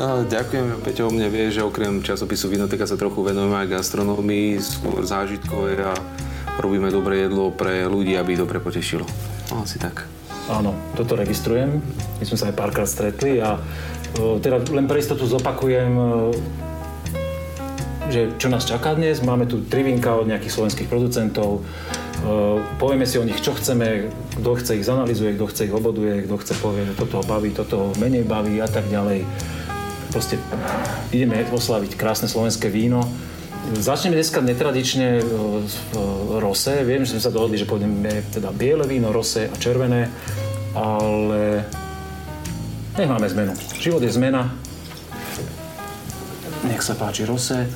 No, 0.00 0.24
ďakujem, 0.24 0.80
Peťo, 0.80 1.06
o 1.06 1.12
mne 1.12 1.28
vie, 1.28 1.52
že 1.52 1.60
okrem 1.60 2.00
časopisu 2.00 2.48
Vinotéka 2.48 2.88
sa 2.88 2.96
trochu 2.96 3.20
venujeme 3.20 3.60
aj 3.60 3.68
gastronómii, 3.68 4.56
skôr 4.64 5.04
zážitkové 5.04 5.76
a 5.84 5.92
robíme 6.64 6.88
dobré 6.88 7.28
jedlo 7.28 7.52
pre 7.52 7.84
ľudí, 7.84 8.16
aby 8.16 8.32
ich 8.32 8.40
dobre 8.40 8.64
potešilo. 8.64 9.04
No, 9.52 9.68
asi 9.68 9.76
tak. 9.76 10.08
Áno, 10.48 10.72
toto 10.96 11.20
registrujem. 11.20 11.84
My 12.16 12.24
sme 12.24 12.40
sa 12.40 12.48
aj 12.48 12.56
párkrát 12.56 12.88
stretli 12.88 13.44
a 13.44 13.60
e, 14.16 14.40
teda 14.40 14.64
len 14.72 14.88
pre 14.88 15.04
istotu 15.04 15.28
zopakujem, 15.28 15.92
e, 15.92 16.58
že 18.08 18.32
čo 18.40 18.48
nás 18.48 18.64
čaká 18.64 18.96
dnes. 18.96 19.20
Máme 19.20 19.44
tu 19.44 19.60
tri 19.60 19.84
vinka 19.84 20.16
od 20.16 20.24
nejakých 20.24 20.52
slovenských 20.52 20.88
producentov. 20.88 21.60
E, 21.60 21.62
povieme 22.80 23.04
si 23.04 23.20
o 23.20 23.24
nich, 23.24 23.40
čo 23.44 23.52
chceme, 23.52 24.08
kto 24.40 24.50
chce 24.56 24.80
ich 24.80 24.88
zanalizuje, 24.88 25.36
kto 25.36 25.46
chce 25.52 25.68
ich 25.68 25.74
oboduje, 25.76 26.24
kto 26.24 26.40
chce 26.40 26.54
povie, 26.56 26.88
že 26.88 26.96
toto 26.96 27.20
ho 27.20 27.24
baví, 27.28 27.52
toto 27.52 27.76
ho 27.76 27.88
menej 28.00 28.24
baví 28.24 28.64
a 28.64 28.68
tak 28.68 28.88
ďalej. 28.88 29.28
Proste 30.08 30.40
ideme 31.12 31.44
oslaviť 31.52 32.00
krásne 32.00 32.32
slovenské 32.32 32.72
víno. 32.72 33.04
Začneme 33.76 34.16
dneska 34.16 34.40
netradične 34.40 35.20
v 35.20 36.40
rose. 36.40 36.80
Viem, 36.88 37.04
že 37.04 37.12
sme 37.12 37.24
sa 37.28 37.28
dohodli, 37.28 37.60
že 37.60 37.68
pôjdeme 37.68 38.24
teda 38.32 38.48
biele 38.56 38.88
víno, 38.88 39.12
rose 39.12 39.44
a 39.44 39.56
červené, 39.60 40.08
ale 40.72 41.68
nech 42.96 43.10
máme 43.12 43.28
zmenu. 43.28 43.52
Život 43.76 44.00
je 44.00 44.16
zmena. 44.16 44.48
Nech 46.64 46.80
sa 46.80 46.96
páči 46.96 47.28
rose. 47.28 47.68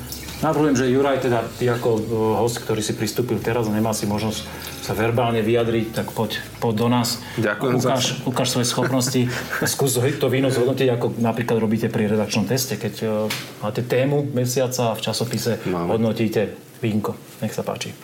Navrhujem, 0.43 0.75
že 0.75 0.91
Juraj, 0.91 1.23
teda 1.23 1.39
ty 1.55 1.71
ako 1.71 2.03
host, 2.35 2.59
ktorý 2.59 2.83
si 2.83 2.91
pristúpil 2.91 3.39
teraz 3.39 3.63
a 3.63 3.71
nemá 3.71 3.95
si 3.95 4.03
možnosť 4.03 4.43
sa 4.83 4.91
verbálne 4.91 5.39
vyjadriť, 5.39 5.95
tak 5.95 6.11
poď, 6.11 6.43
poď 6.59 6.73
do 6.83 6.87
nás. 6.91 7.23
Ďakujem 7.39 7.73
ukáž, 7.79 8.03
za 8.03 8.27
ukáž 8.27 8.47
svoje 8.51 8.67
schopnosti. 8.67 9.21
Skús 9.63 9.95
to 9.95 10.27
víno 10.27 10.51
zhodnotiť, 10.51 10.87
ako 10.99 11.15
napríklad 11.23 11.63
robíte 11.63 11.87
pri 11.87 12.11
redakčnom 12.11 12.43
teste, 12.43 12.75
keď 12.75 12.93
uh, 13.07 13.31
máte 13.63 13.87
tému 13.87 14.27
mesiaca 14.35 14.91
a 14.91 14.97
v 14.99 15.01
časopise 15.07 15.63
Mám. 15.63 15.95
hodnotíte 15.95 16.59
vínko. 16.83 17.15
Nech 17.39 17.55
sa 17.55 17.63
páči. 17.63 17.95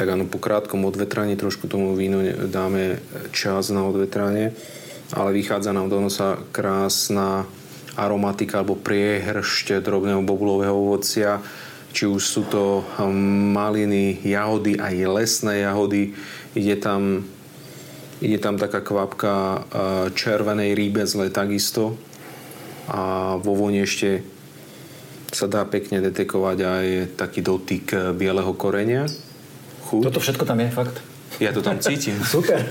Tak 0.00 0.08
áno, 0.08 0.24
po 0.24 0.40
krátkom 0.40 0.88
odvetraní 0.88 1.36
trošku 1.36 1.68
tomu 1.68 1.92
vínu 1.92 2.48
dáme 2.48 3.04
čas 3.36 3.68
na 3.68 3.84
odvetranie, 3.84 4.56
ale 5.12 5.30
vychádza 5.36 5.76
nám 5.76 5.92
do 5.92 6.00
nosa 6.00 6.40
krásna 6.56 7.44
aromatika 7.94 8.60
alebo 8.60 8.78
priehršť 8.78 9.78
drobného 9.82 10.22
bobulového 10.26 10.74
ovocia, 10.74 11.38
či 11.94 12.10
už 12.10 12.22
sú 12.22 12.42
to 12.50 12.82
hm, 12.98 13.54
maliny, 13.54 14.18
jahody, 14.26 14.78
aj 14.78 14.94
lesné 15.06 15.62
jahody. 15.62 16.14
Ide 16.58 16.76
tam, 16.82 17.22
ide 18.18 18.38
tam 18.42 18.58
taká 18.58 18.82
kvapka 18.82 19.34
hm, 19.34 19.62
červenej 20.14 20.74
rýbezle 20.74 21.30
takisto. 21.30 21.94
A 22.90 23.34
vo 23.40 23.56
voni 23.56 23.80
ešte 23.80 24.20
sa 25.32 25.48
dá 25.48 25.64
pekne 25.64 26.04
detekovať 26.04 26.58
aj 26.60 26.86
taký 27.16 27.40
dotyk 27.40 28.14
bieleho 28.14 28.52
korenia. 28.54 29.08
Chuť. 29.88 30.02
Toto 30.04 30.20
všetko 30.20 30.44
tam 30.44 30.60
je, 30.60 30.68
fakt? 30.68 31.13
Ja 31.42 31.50
to 31.50 31.60
tam 31.62 31.78
cítim. 31.82 32.18
Super. 32.34 32.62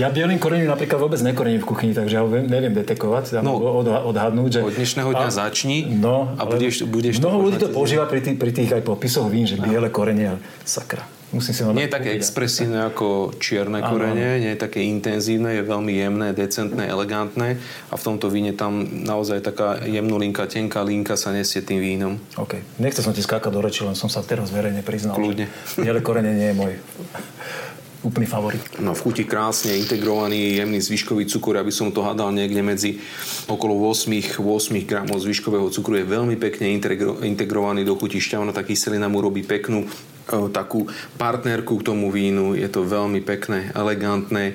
Ja 0.00 0.08
bielým 0.08 0.40
korením 0.40 0.68
napríklad 0.70 1.00
vôbec 1.00 1.20
nekorením 1.20 1.60
v 1.60 1.68
kuchyni, 1.68 1.92
takže 1.92 2.14
ja 2.16 2.22
ho 2.24 2.28
neviem 2.28 2.72
detekovať, 2.72 3.40
no, 3.44 3.56
od, 3.56 3.86
odhadnúť. 4.14 4.50
Že... 4.50 4.60
Od 4.64 4.74
dnešného 4.76 5.10
dňa 5.12 5.28
a, 5.28 5.34
začni 5.34 5.78
no, 5.88 6.32
a 6.36 6.42
budeš, 6.48 6.88
budeš 6.88 7.20
Mnoho 7.20 7.48
ľudí 7.48 7.56
to 7.60 7.68
používa 7.72 8.08
pri 8.08 8.24
tých, 8.24 8.36
pri 8.40 8.52
tých 8.52 8.70
aj 8.72 8.82
popisoch 8.84 9.28
vín, 9.28 9.44
že 9.44 9.60
biele 9.60 9.92
korenie, 9.92 10.40
sakra. 10.64 11.04
Musím 11.34 11.54
si 11.58 11.62
nie 11.66 11.90
je 11.90 11.96
také 11.98 12.14
expresívne 12.14 12.86
ako 12.86 13.34
čierne 13.42 13.82
korene, 13.82 14.38
nie 14.38 14.54
je 14.54 14.62
také 14.62 14.86
intenzívne, 14.86 15.58
je 15.58 15.66
veľmi 15.66 15.90
jemné, 15.90 16.30
decentné, 16.30 16.86
elegantné 16.86 17.58
a 17.90 17.94
v 17.98 18.02
tomto 18.06 18.30
víne 18.30 18.54
tam 18.54 18.86
naozaj 18.86 19.42
taká 19.42 19.82
jemnulinka, 19.82 20.46
tenká 20.46 20.86
linka 20.86 21.18
sa 21.18 21.34
nesie 21.34 21.66
tým 21.66 21.82
vínom. 21.82 22.14
OK. 22.38 22.62
Nechcel 22.78 23.02
som 23.02 23.10
ti 23.10 23.26
skákať 23.26 23.50
do 23.50 23.58
reči, 23.58 23.82
len 23.82 23.98
som 23.98 24.06
sa 24.06 24.22
teraz 24.22 24.54
verejne 24.54 24.86
priznal. 24.86 25.18
Kľudne. 25.18 25.50
Biele 25.74 25.98
korene 25.98 26.30
nie 26.30 26.54
je 26.54 26.56
môj 26.56 26.72
úplný 28.06 28.30
favorit? 28.30 28.62
No 28.78 28.94
v 28.94 29.02
chuti 29.02 29.26
krásne 29.26 29.74
integrovaný 29.74 30.62
jemný 30.62 30.78
zvyškový 30.78 31.26
cukor, 31.26 31.58
aby 31.58 31.74
som 31.74 31.90
to 31.90 32.06
hádal 32.06 32.30
niekde 32.30 32.62
medzi 32.62 32.90
okolo 33.50 33.74
8, 33.90 34.38
8 34.38 34.86
gramov 34.86 35.18
zvyškového 35.18 35.68
cukru. 35.74 35.98
Je 35.98 36.06
veľmi 36.06 36.38
pekne 36.38 36.70
integro, 36.70 37.18
integrovaný 37.26 37.82
do 37.82 37.98
chuti 37.98 38.22
šťavnatá 38.22 38.62
kyselina 38.62 39.10
mu 39.10 39.18
robí 39.18 39.42
peknú 39.42 39.84
e, 39.84 39.88
takú 40.54 40.86
partnerku 41.18 41.82
k 41.82 41.86
tomu 41.86 42.14
vínu. 42.14 42.54
Je 42.54 42.70
to 42.70 42.86
veľmi 42.86 43.18
pekné, 43.26 43.74
elegantné. 43.74 44.54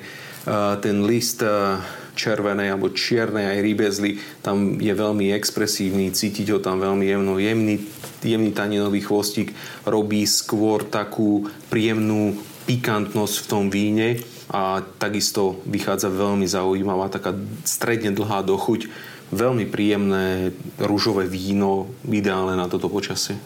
ten 0.80 1.04
list 1.04 1.44
e, 1.44 1.78
červenej 2.12 2.72
alebo 2.72 2.92
čiernej 2.92 3.56
aj 3.56 3.58
rybezly 3.64 4.10
tam 4.44 4.76
je 4.76 4.92
veľmi 4.92 5.32
expresívny, 5.32 6.12
cítiť 6.12 6.52
ho 6.52 6.58
tam 6.60 6.80
veľmi 6.80 7.08
jemno, 7.08 7.40
jemný, 7.40 7.80
jemný 8.20 8.52
taninový 8.52 9.00
chvostík 9.00 9.52
robí 9.88 10.28
skôr 10.28 10.84
takú 10.84 11.48
príjemnú 11.72 12.51
pikantnosť 12.66 13.36
v 13.42 13.46
tom 13.48 13.64
víne 13.68 14.22
a 14.52 14.84
takisto 15.00 15.60
vychádza 15.64 16.12
veľmi 16.12 16.44
zaujímavá, 16.44 17.08
taká 17.08 17.34
stredne 17.64 18.12
dlhá 18.12 18.44
dochuť, 18.44 18.86
veľmi 19.32 19.64
príjemné 19.66 20.52
rúžové 20.76 21.24
víno, 21.24 21.88
ideálne 22.04 22.54
na 22.54 22.68
toto 22.68 22.92
počasie. 22.92 23.40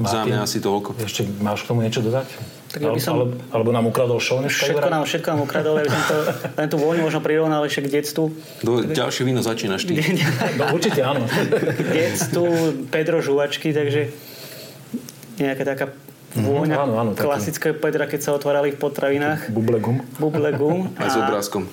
Za 0.00 0.24
mňa 0.24 0.48
asi 0.48 0.64
toľko. 0.64 0.96
Ešte 0.96 1.28
máš 1.44 1.68
k 1.68 1.76
tomu 1.76 1.84
niečo 1.84 2.00
dodať? 2.00 2.24
Tak 2.70 2.80
ja 2.80 2.94
by 2.94 3.02
som... 3.02 3.18
alebo, 3.18 3.34
alebo 3.50 3.70
nám 3.74 3.84
ukradol 3.90 4.22
show 4.22 4.38
Všetko 4.40 4.88
nám, 4.88 5.02
všetko 5.02 5.28
nám 5.34 5.40
ukradol, 5.42 5.82
ja 5.82 5.84
by 5.84 5.92
som 5.92 6.04
to, 6.06 6.16
len 6.62 6.68
tú 6.70 6.76
vôňu 6.78 7.02
možno 7.04 7.20
prirovnal 7.20 7.66
ešte 7.66 7.90
k 7.90 8.00
detstvu. 8.00 8.24
Do, 8.62 8.72
ďalšie 8.86 9.22
víno 9.26 9.42
začínaš 9.42 9.84
ty. 9.84 9.98
no 10.58 10.72
určite 10.72 11.02
áno. 11.02 11.26
k 11.26 11.88
detstvu 11.90 12.46
Pedro 12.88 13.20
žuvačky, 13.20 13.74
takže 13.74 14.14
nejaká 15.36 15.64
taká. 15.66 15.84
Vôňa 16.38 16.76
mm, 16.78 16.84
áno, 16.86 16.94
áno, 16.94 17.10
klasické 17.18 17.74
Pedra, 17.74 18.06
keď 18.06 18.20
sa 18.22 18.30
otvárali 18.36 18.70
v 18.70 18.78
potravinách. 18.78 19.50
Bublegum. 19.50 19.98
Bublegum. 20.22 20.94
A, 20.94 21.06
a 21.06 21.10
s 21.10 21.16
obrázkom. 21.18 21.66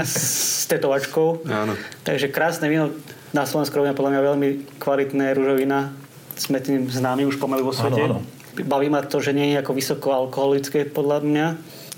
A 0.00 0.02
s 0.04 0.64
tetovačkou. 0.70 1.44
Áno. 1.44 1.76
Takže 2.00 2.32
krásne 2.32 2.72
víno. 2.72 2.96
Na 3.36 3.44
Slovensku 3.44 3.76
robíme 3.76 3.92
podľa 3.92 4.16
mňa 4.16 4.22
veľmi 4.32 4.48
kvalitné 4.80 5.36
rúžovina. 5.36 5.92
Sme 6.40 6.64
tým 6.64 6.88
známi 6.88 7.28
už 7.28 7.36
pomaly 7.36 7.60
vo 7.60 7.76
svete. 7.76 8.00
Áno, 8.00 8.24
áno. 8.24 8.64
Baví 8.64 8.88
ma 8.88 9.04
to, 9.04 9.20
že 9.20 9.36
nie 9.36 9.52
je 9.52 9.60
ako 9.60 9.72
vysoko 9.76 10.08
alkoholické 10.16 10.88
podľa 10.88 11.20
mňa. 11.20 11.46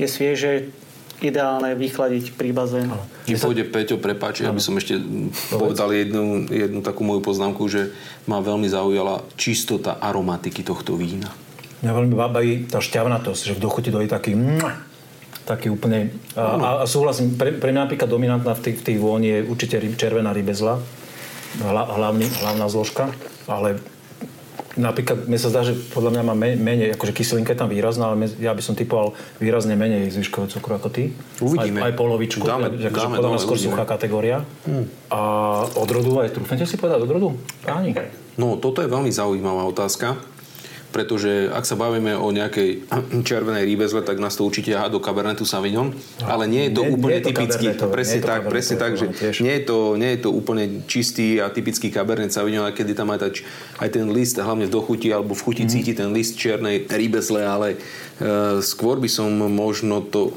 Je 0.03 0.07
svieže, 0.11 0.75
ideálne 1.19 1.75
vychladiť 1.75 2.39
pri 2.39 2.55
bazénu. 2.55 2.95
Kým 3.27 3.39
pôjde 3.39 3.65
Peťo, 3.67 3.97
prepáči, 3.99 4.47
aby 4.47 4.63
som 4.63 4.79
ešte 4.79 4.99
povedal 5.51 5.91
jednu, 5.91 6.47
jednu 6.47 6.81
takú 6.83 7.03
moju 7.03 7.23
poznámku, 7.23 7.67
že 7.67 7.91
ma 8.31 8.39
veľmi 8.39 8.71
zaujala 8.71 9.27
čistota 9.35 9.99
aromatiky 9.99 10.63
tohto 10.63 10.95
vína. 10.95 11.31
Mňa 11.79 11.93
veľmi 11.95 12.15
baví 12.15 12.53
tá 12.67 12.83
šťavnatosť, 12.83 13.55
že 13.55 13.57
v 13.57 13.63
dochuti 13.63 13.95
dojde 13.95 14.11
taký 14.11 14.35
taký 15.49 15.73
úplne... 15.73 16.13
A, 16.37 16.85
a 16.85 16.85
súhlasím, 16.85 17.41
pre, 17.41 17.57
pre 17.57 17.73
mňa 17.73 17.89
napríklad 17.89 18.05
dominantná 18.05 18.53
v 18.53 18.69
tej, 18.69 18.73
v 18.77 18.83
tej 18.85 18.97
vôni 19.01 19.29
je 19.33 19.41
určite 19.49 19.81
ryb, 19.81 19.97
červená 19.97 20.37
rybezla, 20.37 20.77
hla, 21.65 21.85
hlavný, 21.89 22.29
hlavná 22.45 22.69
zložka, 22.69 23.09
ale 23.49 23.81
napríklad 24.77 25.25
mne 25.25 25.41
sa 25.41 25.49
zdá, 25.49 25.65
že 25.65 25.73
podľa 25.73 26.21
mňa 26.21 26.23
má 26.29 26.35
menej, 26.37 26.93
akože 27.01 27.17
kyselinka 27.17 27.57
je 27.57 27.61
tam 27.65 27.73
výrazná, 27.73 28.13
ale 28.13 28.29
ja 28.37 28.53
by 28.53 28.61
som 28.61 28.77
typoval 28.77 29.17
výrazne 29.41 29.73
menej 29.73 30.13
zvyškového 30.13 30.53
cukru 30.53 30.77
ako 30.77 30.89
ty. 30.93 31.17
Uvidíme. 31.41 31.81
Aj, 31.81 31.91
aj 31.91 31.95
polovičku. 31.97 32.45
Dáme, 32.45 32.77
že, 32.77 32.93
akože 32.93 33.09
dáme, 33.09 33.17
podľa 33.17 33.31
mňa 33.33 33.41
skôr 33.41 33.59
suchá 33.59 33.85
kategória. 33.89 34.45
Hmm. 34.69 34.85
A 35.09 35.21
odrodu 35.81 36.29
aj 36.29 36.37
trúfnete 36.37 36.69
si 36.69 36.77
povedať 36.77 37.09
odrodu? 37.09 37.33
Páni. 37.65 37.97
No, 38.37 38.61
toto 38.61 38.85
je 38.85 38.89
veľmi 38.93 39.09
zaujímavá 39.09 39.65
otázka 39.65 40.38
pretože 40.89 41.53
ak 41.53 41.65
sa 41.69 41.77
bavíme 41.77 42.17
o 42.17 42.29
nejakej 42.33 42.89
červenej 43.29 43.65
rýbezle, 43.69 44.01
tak 44.01 44.17
nás 44.17 44.37
to 44.37 44.49
určite 44.49 44.73
há 44.73 44.89
do 44.89 45.01
Cabernetu 45.01 45.45
Sauvignon, 45.45 45.93
no, 45.93 46.25
ale 46.25 46.49
nie 46.49 46.69
je 46.69 46.81
to 46.81 46.83
nie, 46.85 46.93
úplne 46.97 47.13
nie 47.13 47.21
je 47.21 47.25
to 47.25 47.31
typický, 47.33 47.67
presne 47.93 48.21
tak, 48.25 48.41
presne 48.49 48.77
tak, 48.81 48.93
že 48.97 49.07
nie 49.45 49.55
je, 49.61 49.63
to, 49.69 49.79
nie 50.01 50.11
je 50.17 50.21
to 50.25 50.31
úplne 50.33 50.65
čistý 50.89 51.45
a 51.45 51.53
typický 51.53 51.93
Cabernet 51.93 52.33
Sauvignon, 52.33 52.65
aj 52.65 52.75
kedy 52.77 52.93
tam 52.97 53.13
aj, 53.13 53.21
tač, 53.21 53.37
aj 53.79 53.89
ten 53.93 54.09
list, 54.09 54.41
hlavne 54.41 54.65
v 54.67 54.73
dochuti 54.73 55.13
alebo 55.13 55.37
v 55.37 55.45
chuti 55.45 55.65
mm. 55.69 55.71
cíti 55.71 55.93
ten 55.93 56.11
list 56.17 56.41
čiernej 56.41 56.89
rýbezle, 56.89 57.45
ale 57.45 57.69
uh, 57.77 58.59
skôr 58.65 58.97
by 58.97 59.09
som 59.13 59.29
možno 59.37 60.01
to 60.05 60.33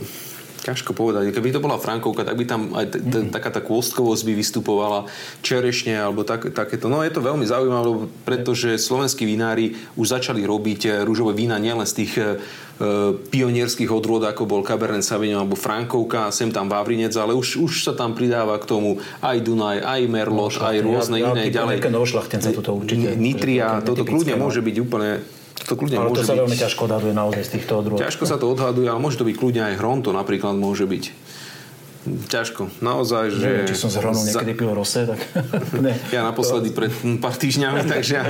ťažko 0.61 0.93
povedať. 0.93 1.33
Keby 1.33 1.49
to 1.57 1.63
bola 1.63 1.81
Frankovka, 1.81 2.21
tak 2.21 2.37
by 2.37 2.45
tam 2.45 2.61
aj 2.77 2.85
t- 2.93 3.01
t- 3.01 3.29
taká 3.33 3.49
tá 3.49 3.61
kôstkovosť 3.61 4.21
by 4.23 4.33
vystupovala 4.37 5.09
čerešne 5.41 5.97
alebo 5.97 6.21
tak, 6.21 6.53
takéto. 6.53 6.85
No 6.85 7.01
je 7.01 7.09
to 7.09 7.25
veľmi 7.25 7.43
zaujímavé, 7.43 8.07
pretože 8.23 8.77
slovenskí 8.77 9.25
vinári 9.25 9.73
už 9.97 10.21
začali 10.21 10.45
robiť 10.45 10.81
eh, 10.85 10.91
rúžové 11.01 11.33
vína 11.33 11.57
nielen 11.57 11.83
z 11.83 12.05
tých 12.05 12.13
e, 12.21 12.23
pionierských 13.29 13.89
odrôd, 13.89 14.25
ako 14.25 14.49
bol 14.49 14.61
Cabernet 14.65 15.05
Sauvignon 15.05 15.45
alebo 15.45 15.57
Frankovka, 15.57 16.33
sem 16.33 16.49
tam 16.49 16.65
Vavrinec, 16.65 17.13
ale 17.13 17.37
už, 17.37 17.61
už 17.61 17.85
sa 17.85 17.93
tam 17.93 18.17
pridáva 18.17 18.57
k 18.57 18.65
tomu 18.65 18.97
aj 19.21 19.37
Dunaj, 19.41 19.85
aj 19.85 20.01
Merlot, 20.09 20.57
aj 20.57 20.81
rôzne 20.81 21.21
ja, 21.21 21.29
iné 21.29 21.43
ja, 21.49 21.61
ďalej. 21.61 21.77
Nitria, 23.17 23.85
toto 23.85 24.01
kľudne 24.01 24.33
no. 24.37 24.49
môže 24.49 24.65
byť 24.65 24.75
úplne 24.81 25.21
to 25.67 25.73
kľudne 25.77 25.97
ale 25.97 26.09
môže 26.09 26.23
to 26.23 26.27
sa 26.27 26.33
byť... 26.33 26.41
veľmi 26.45 26.57
ťažko 26.57 26.81
odhaduje 26.87 27.13
naozaj 27.13 27.43
z 27.45 27.51
týchto 27.59 27.73
odrôd. 27.77 27.97
Ťažko 28.01 28.23
sa 28.25 28.37
to 28.41 28.45
odhaduje, 28.49 28.87
ale 28.87 28.99
môže 28.99 29.17
to 29.21 29.25
byť 29.27 29.35
kľudne 29.37 29.61
aj 29.71 29.73
hronto 29.77 30.09
napríklad 30.15 30.55
môže 30.57 30.85
byť. 30.89 31.03
Ťažko. 32.01 32.81
Naozaj, 32.81 33.29
že... 33.29 33.45
Neviem, 33.45 33.69
či 33.69 33.77
som 33.77 33.93
z 33.93 34.01
hronom 34.01 34.25
niekedy 34.25 34.57
pil 34.57 34.73
rose, 34.73 35.05
tak... 35.05 35.21
ne. 35.85 35.93
Ja 36.09 36.25
naposledy 36.25 36.73
pred 36.73 36.89
pár 37.21 37.37
týždňami, 37.37 37.85
takže 37.93 38.13
ja... 38.17 38.25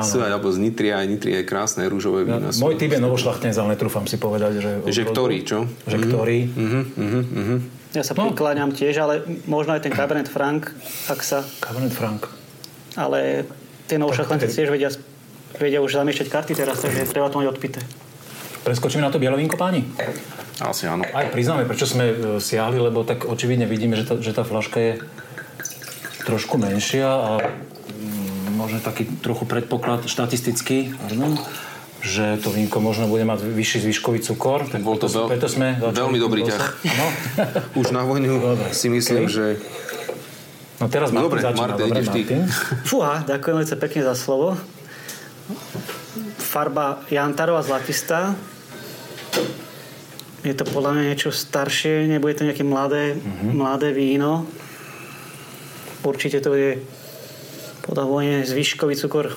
sú 0.00 0.24
aj, 0.24 0.32
alebo 0.32 0.48
z 0.48 0.64
Nitria, 0.64 1.04
aj 1.04 1.06
Nitria 1.12 1.44
je 1.44 1.46
krásne 1.46 1.84
rúžové 1.92 2.24
víno. 2.24 2.48
Ja, 2.48 2.56
môj 2.56 2.80
typ 2.80 2.88
je 2.88 3.00
novošlachtnec, 3.04 3.52
ale 3.52 3.76
netrúfam 3.76 4.08
si 4.08 4.16
povedať, 4.16 4.64
že... 4.64 4.70
Že 4.88 5.02
ktorý, 5.12 5.38
čo? 5.44 5.68
Že 5.84 5.96
ktorý. 6.08 6.38
Uh-huh, 6.56 6.84
uh-huh, 6.88 7.24
uh-huh. 7.36 7.58
Ja 7.92 8.00
sa 8.00 8.16
no. 8.16 8.32
prikláňam 8.32 8.72
tiež, 8.72 8.96
ale 9.04 9.20
možno 9.44 9.76
aj 9.76 9.84
ten 9.84 9.92
Cabernet 9.92 10.32
Franc, 10.32 10.72
ak 11.12 11.20
sa... 11.20 11.44
Cabernet 11.60 11.92
Franc. 11.92 12.24
Ale 12.96 13.44
tie 13.92 14.00
novošlachtence 14.00 14.48
tiež 14.48 14.72
vedia 14.72 14.88
vedia 15.58 15.80
už 15.84 15.98
zamiešať 15.98 16.26
karty 16.28 16.52
teraz, 16.56 16.80
takže 16.80 17.08
treba 17.08 17.28
to 17.28 17.40
mať 17.42 17.48
odpité. 17.52 17.80
Preskočíme 18.62 19.02
na 19.02 19.10
to 19.10 19.18
bielové 19.18 19.42
páni? 19.58 19.82
Asi 20.62 20.86
áno. 20.86 21.02
Aj 21.02 21.26
priznáme, 21.26 21.66
prečo 21.66 21.82
sme 21.82 22.04
e, 22.06 22.14
siahli, 22.38 22.78
lebo 22.78 23.02
tak 23.02 23.26
očividne 23.26 23.66
vidíme, 23.66 23.98
že 23.98 24.06
tá, 24.06 24.14
že 24.22 24.30
tá 24.30 24.46
flaška 24.46 24.78
je 24.78 24.92
trošku 26.22 26.62
menšia 26.62 27.10
a 27.10 27.30
mm, 27.42 28.54
možno 28.54 28.78
taký 28.78 29.10
trochu 29.18 29.42
predpoklad 29.50 30.06
štatistický, 30.06 30.94
že 32.02 32.38
to 32.38 32.54
vínko 32.54 32.78
možno 32.78 33.10
bude 33.10 33.26
mať 33.26 33.42
vyšší 33.42 33.90
zvyškový 33.90 34.22
cukor. 34.22 34.70
Tak 34.70 34.86
bol 34.86 34.94
to 34.94 35.10
veľ, 35.10 35.26
preto 35.26 35.50
sme 35.50 35.82
veľmi 35.82 36.18
dobrý 36.22 36.46
ťah. 36.46 36.62
Už 37.82 37.90
na 37.90 38.06
vojnu 38.06 38.38
dobre. 38.46 38.70
si 38.70 38.86
myslím, 38.86 39.26
okay. 39.26 39.34
že 39.34 39.46
No 40.82 40.90
teraz 40.90 41.14
Martin 41.14 41.30
dobre, 41.30 41.38
začína. 41.46 41.62
Martin, 41.62 41.86
dobre, 41.94 42.02
Martin. 42.02 42.40
Fúha, 42.82 43.22
ďakujem 43.22 43.54
veľmi 43.54 43.78
pekne 43.78 44.00
za 44.02 44.14
slovo 44.18 44.58
farba 46.52 47.00
jantarová 47.08 47.64
zlatistá. 47.64 48.36
Je 50.44 50.52
to 50.52 50.68
podľa 50.68 50.92
mňa 50.92 51.02
niečo 51.08 51.32
staršie, 51.32 52.04
nebude 52.04 52.36
to 52.36 52.44
nejaké 52.44 52.60
mladé, 52.60 53.16
mm-hmm. 53.16 53.52
mladé 53.56 53.88
víno. 53.96 54.44
Určite 56.04 56.44
to 56.44 56.52
je 56.52 56.76
podľa 57.88 58.04
vojne 58.04 58.36
zvyškový 58.44 58.94
cukor 59.00 59.32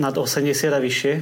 nad 0.00 0.14
80 0.16 0.48
a 0.72 0.80
vyššie 0.80 1.14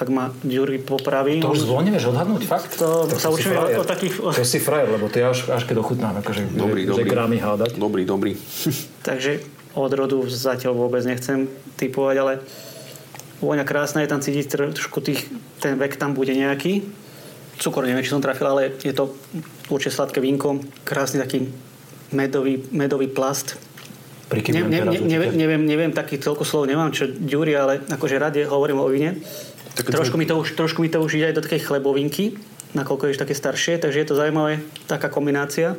ak 0.00 0.08
ma 0.08 0.32
Ďuri 0.32 0.80
popraví. 0.80 1.44
To 1.44 1.52
už 1.52 1.68
zvon 1.68 1.84
nevieš 1.84 2.08
odhadnúť, 2.08 2.48
fakt? 2.48 2.80
To, 2.80 3.04
to 3.04 3.20
sa 3.20 3.28
učíme 3.28 3.52
o, 3.52 3.84
o 3.84 3.84
takých... 3.84 4.16
To 4.16 4.44
si 4.48 4.56
frajer, 4.56 4.96
lebo 4.96 5.12
to 5.12 5.20
ja 5.20 5.28
až, 5.28 5.52
až 5.52 5.68
keď 5.68 5.84
ochutnám, 5.84 6.24
akože, 6.24 6.56
dobrý, 6.56 6.88
že, 6.88 6.96
dobrý. 6.96 7.04
že 7.04 7.12
grámy 7.12 7.36
hádať. 7.36 7.76
Dobrý, 7.76 8.08
dobrý. 8.08 8.32
Takže 9.08 9.44
odrodu 9.76 10.24
zatiaľ 10.24 10.72
vôbec 10.72 11.04
nechcem 11.04 11.52
typovať, 11.76 12.16
ale 12.16 12.32
Vôňa 13.40 13.64
krásna, 13.64 14.04
je 14.04 14.12
tam 14.12 14.20
cítiť 14.20 14.76
trošku 14.76 15.00
tých, 15.00 15.28
ten 15.64 15.80
vek 15.80 15.96
tam 15.96 16.12
bude 16.12 16.36
nejaký. 16.36 16.84
Cukor 17.56 17.84
neviem, 17.88 18.04
či 18.04 18.12
som 18.12 18.24
trafil, 18.24 18.48
ale 18.48 18.76
je 18.80 18.92
to 18.92 19.16
určite 19.72 19.96
sladké 19.96 20.20
vínko. 20.20 20.60
Krásny 20.84 21.20
taký 21.20 21.48
medový, 22.12 22.60
medový 22.72 23.08
plast. 23.08 23.56
Ne, 24.30 24.62
ne, 24.62 24.86
ne, 24.86 25.00
neviem, 25.02 25.34
neviem, 25.34 25.62
neviem, 25.66 25.90
taký 25.90 26.22
celko 26.22 26.46
slov 26.46 26.70
nemám, 26.70 26.94
čo 26.94 27.10
ďuri, 27.10 27.52
ale 27.58 27.74
akože 27.82 28.14
rád 28.14 28.38
je, 28.38 28.46
hovorím 28.46 28.78
o 28.78 28.86
víne. 28.86 29.18
trošku, 29.74 30.14
mi 30.14 30.22
to 30.22 30.38
už, 30.38 30.54
trošku 30.54 30.86
mi 30.86 30.88
to 30.92 31.02
už 31.02 31.18
ide 31.18 31.34
aj 31.34 31.36
do 31.40 31.42
takej 31.42 31.66
chlebovinky, 31.66 32.38
nakoľko 32.70 33.10
je 33.10 33.18
také 33.18 33.34
staršie, 33.34 33.82
takže 33.82 33.98
je 33.98 34.06
to 34.06 34.14
zaujímavé, 34.14 34.62
taká 34.86 35.10
kombinácia. 35.10 35.74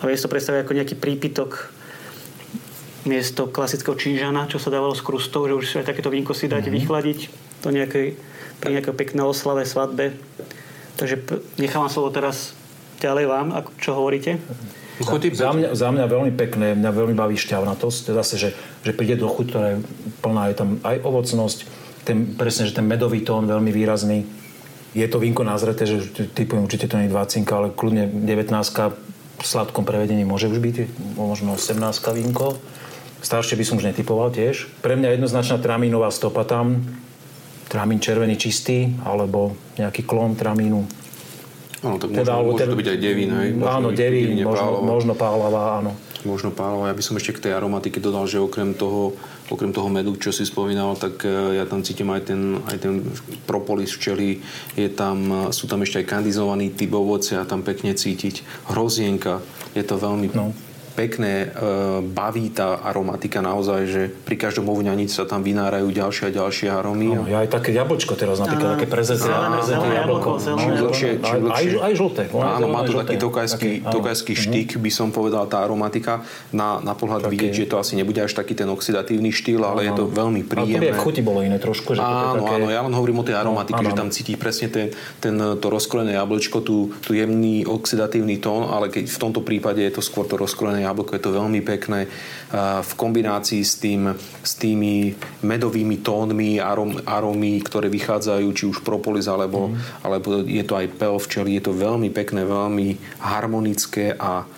A 0.00 0.06
vie 0.08 0.16
to 0.16 0.32
predstaviť 0.32 0.64
ako 0.64 0.78
nejaký 0.78 0.96
prípitok 0.96 1.68
miesto 3.06 3.46
klasického 3.46 3.94
čížana, 3.94 4.50
čo 4.50 4.58
sa 4.58 4.72
dávalo 4.72 4.96
s 4.96 5.04
krustou, 5.04 5.46
že 5.46 5.54
už 5.54 5.64
si 5.66 5.74
aj 5.78 5.86
takéto 5.86 6.10
vínko 6.10 6.34
si 6.34 6.50
dáte 6.50 6.72
mm-hmm. 6.72 6.78
vychladiť 6.82 7.18
to 7.62 7.68
nejakej, 7.70 8.06
pri 8.58 8.70
nejakej 8.78 8.94
peknej 8.94 9.26
oslave, 9.26 9.62
svadbe. 9.62 10.18
Takže 10.98 11.22
nechávam 11.62 11.86
slovo 11.86 12.10
teraz 12.10 12.58
ďalej 12.98 13.24
vám, 13.30 13.46
ako, 13.54 13.70
čo 13.78 13.90
hovoríte. 13.94 14.42
Za, 14.98 15.14
za, 15.14 15.50
mňa, 15.54 15.68
za 15.78 15.88
mňa 15.94 16.04
veľmi 16.10 16.32
pekné, 16.34 16.74
mňa 16.74 16.90
veľmi 16.90 17.14
baví 17.14 17.38
šťavnatosť, 17.38 18.10
zase, 18.10 18.34
že, 18.34 18.50
že 18.82 18.90
príde 18.90 19.14
do 19.14 19.30
chuť, 19.30 19.46
ktorá 19.46 19.66
je 19.70 19.78
plná, 20.26 20.50
je 20.50 20.56
tam 20.58 20.68
aj 20.82 20.96
ovocnosť, 21.06 21.58
ten, 22.02 22.34
presne, 22.34 22.66
že 22.66 22.74
ten 22.74 22.82
medový 22.82 23.22
tón 23.22 23.46
veľmi 23.46 23.70
výrazný. 23.70 24.26
je 24.98 25.06
to 25.06 25.22
vínko 25.22 25.46
nazreté, 25.46 25.86
že 25.86 26.10
typujem 26.34 26.66
určite 26.66 26.90
to 26.90 26.98
nie 26.98 27.06
je 27.06 27.14
20, 27.14 27.46
ale 27.46 27.70
kľudne 27.70 28.10
19 28.26 28.50
v 29.38 29.44
sladkom 29.46 29.86
prevedení 29.86 30.26
môže 30.26 30.50
už 30.50 30.58
byť, 30.58 30.76
možno 31.14 31.54
18 31.54 31.78
vínko. 32.18 32.58
Staršie 33.18 33.58
by 33.58 33.64
som 33.66 33.78
už 33.82 33.90
netypoval 33.90 34.30
tiež. 34.30 34.70
Pre 34.78 34.94
mňa 34.94 35.18
jednoznačná 35.18 35.58
tramínová 35.58 36.14
stopa 36.14 36.46
tam, 36.46 36.86
tramín 37.66 37.98
červený 37.98 38.38
čistý, 38.38 38.94
alebo 39.02 39.58
nejaký 39.76 40.06
klon 40.06 40.38
tramínu. 40.38 40.86
Áno, 41.78 41.96
tak 41.98 42.10
teda, 42.10 42.42
môže, 42.42 42.46
môže 42.46 42.58
teda, 42.62 42.72
to 42.74 42.80
byť 42.82 42.88
aj 42.90 42.98
devín, 42.98 43.30
hej? 43.30 43.48
Možno 43.54 43.70
áno, 43.70 43.88
devín, 43.94 44.28
možno, 44.42 44.70
možno 44.82 45.12
pálava, 45.14 45.78
áno. 45.78 45.92
Možno 46.26 46.50
pálava. 46.50 46.90
Ja 46.90 46.98
by 46.98 47.04
som 47.06 47.14
ešte 47.14 47.38
k 47.38 47.42
tej 47.46 47.52
aromatike 47.54 48.02
dodal, 48.02 48.26
že 48.26 48.42
okrem 48.42 48.74
toho, 48.74 49.14
okrem 49.46 49.70
toho 49.70 49.86
medu, 49.86 50.18
čo 50.18 50.34
si 50.34 50.42
spomínal, 50.42 50.98
tak 50.98 51.22
e, 51.22 51.54
ja 51.54 51.62
tam 51.70 51.86
cítim 51.86 52.10
aj 52.10 52.22
ten, 52.26 52.58
aj 52.66 52.82
ten 52.82 53.06
propolis 53.46 53.94
včely. 53.94 54.42
Je 54.74 54.90
tam, 54.90 55.50
sú 55.54 55.70
tam 55.70 55.86
ešte 55.86 56.02
aj 56.02 56.10
kandizovaný 56.10 56.74
typ 56.74 56.90
ovoce 56.98 57.38
a 57.38 57.46
tam 57.46 57.62
pekne 57.62 57.94
cítiť 57.94 58.42
hrozienka. 58.74 59.38
Je 59.78 59.86
to 59.86 59.94
veľmi 59.94 60.34
no 60.34 60.50
pekné, 60.98 61.46
e, 61.46 62.02
baví 62.02 62.50
tá 62.50 62.82
aromatika 62.82 63.38
naozaj, 63.38 63.80
že 63.86 64.02
pri 64.10 64.34
každom 64.34 64.66
ovňaní 64.66 65.06
sa 65.06 65.22
tam 65.22 65.46
vynárajú 65.46 65.94
ďalšie 65.94 66.24
a 66.26 66.30
ďalšie 66.34 66.66
aromy. 66.74 67.14
No, 67.14 67.22
ja 67.30 67.46
aj 67.46 67.54
také 67.54 67.70
jablčko 67.70 68.18
teraz, 68.18 68.42
napríklad 68.42 68.74
také 68.74 68.90
prezeté 68.90 69.30
jablko. 69.30 70.42
Čím 70.42 70.74
dlhšie, 70.74 71.10
čím 71.22 71.40
dlhšie. 71.46 71.70
Aj, 71.78 71.86
aj 71.86 71.92
žlté. 71.94 72.22
Áno, 72.34 72.66
má 72.66 72.82
to 72.82 72.98
taký 72.98 73.14
tokajský, 73.22 73.70
tokajský 73.86 74.34
mhm. 74.34 74.42
štyk, 74.42 74.68
by 74.82 74.90
som 74.90 75.14
povedal, 75.14 75.46
tá 75.46 75.62
aromatika. 75.62 76.26
Na, 76.50 76.82
na 76.82 76.98
pohľad 76.98 77.30
vidieť, 77.30 77.52
že 77.54 77.64
to 77.70 77.78
asi 77.78 77.94
nebude 77.94 78.18
až 78.18 78.34
taký 78.34 78.58
ten 78.58 78.66
oxidatívny 78.66 79.30
štýl, 79.30 79.62
ale 79.62 79.86
je 79.86 79.92
to 79.94 80.10
veľmi 80.10 80.42
príjemné. 80.42 80.90
Ale 80.90 80.98
to 80.98 81.06
chuti 81.06 81.22
bolo 81.22 81.46
iné 81.46 81.62
trošku. 81.62 81.94
Že 81.94 82.02
áno, 82.02 82.42
áno, 82.42 82.66
ja 82.66 82.82
len 82.82 82.90
hovorím 82.90 83.22
o 83.22 83.24
tej 83.24 83.38
aromatike, 83.38 83.86
že 83.86 83.94
tam 83.94 84.08
cíti 84.10 84.34
presne 84.34 84.66
ten, 84.72 84.90
ten, 85.22 85.38
to 85.38 85.66
rozkrojené 85.70 86.18
jablčko, 86.18 86.64
tú, 86.64 86.90
tú 87.04 87.14
jemný 87.14 87.62
oxidatívny 87.68 88.40
tón, 88.42 88.66
ale 88.66 88.90
keď 88.90 89.06
v 89.06 89.18
tomto 89.20 89.44
prípade 89.44 89.84
je 89.84 89.92
to 89.92 90.02
skôr 90.02 90.24
to 90.24 90.40
rozkrojené 90.40 90.87
jablko, 90.88 91.14
je 91.14 91.22
to 91.22 91.36
veľmi 91.36 91.60
pekné 91.62 92.08
v 92.80 92.92
kombinácii 92.96 93.60
s, 93.60 93.76
tým, 93.76 94.16
s 94.40 94.52
tými 94.56 95.12
medovými 95.44 96.00
tónmi, 96.00 96.56
arom, 96.56 96.96
aromy, 97.04 97.60
ktoré 97.60 97.92
vychádzajú, 97.92 98.46
či 98.56 98.64
už 98.64 98.80
propolis, 98.80 99.28
alebo, 99.28 99.68
mm. 99.68 100.04
alebo 100.04 100.40
je 100.42 100.64
to 100.64 100.74
aj 100.80 100.86
pel 100.96 101.20
včeli, 101.20 101.60
je 101.60 101.68
to 101.68 101.72
veľmi 101.76 102.08
pekné, 102.08 102.48
veľmi 102.48 103.20
harmonické 103.20 104.16
a 104.16 104.48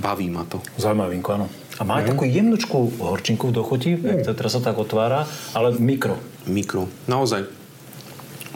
baví 0.00 0.32
ma 0.32 0.48
to. 0.48 0.64
Zaujímavínko, 0.80 1.28
áno. 1.36 1.46
A 1.76 1.84
má 1.84 2.00
aj 2.00 2.04
mm. 2.08 2.10
takú 2.16 2.24
jemnočku 2.24 2.76
horčinku 3.04 3.44
v 3.52 3.52
dochuti, 3.52 3.90
mm. 4.00 4.32
teraz 4.32 4.56
sa 4.56 4.64
tak 4.64 4.80
otvára, 4.80 5.28
ale 5.52 5.76
mikro. 5.76 6.16
Mikro. 6.48 6.88
Naozaj 7.04 7.65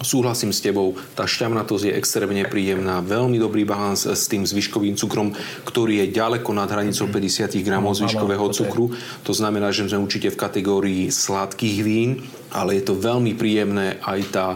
súhlasím 0.00 0.50
s 0.50 0.64
tebou, 0.64 0.96
tá 1.14 1.28
šťavnatosť 1.28 1.84
je 1.88 1.96
extrémne 1.96 2.44
príjemná, 2.48 3.04
veľmi 3.04 3.36
dobrý 3.36 3.68
balans 3.68 4.08
s 4.08 4.28
tým 4.28 4.44
zvyškovým 4.44 4.96
cukrom, 4.96 5.32
ktorý 5.64 6.04
je 6.04 6.16
ďaleko 6.16 6.50
nad 6.56 6.68
hranicou 6.68 7.08
50 7.08 7.52
mhm. 7.56 7.64
gramov 7.64 7.96
no, 7.96 7.98
zvyškového 8.04 8.46
cukru. 8.52 8.92
To 9.24 9.32
znamená, 9.32 9.70
že 9.70 9.88
sme 9.88 10.02
určite 10.02 10.32
v 10.32 10.40
kategórii 10.40 11.02
sladkých 11.12 11.76
vín, 11.84 12.10
ale 12.50 12.80
je 12.80 12.84
to 12.88 12.98
veľmi 12.98 13.36
príjemné, 13.36 14.00
aj 14.04 14.20
tá 14.32 14.46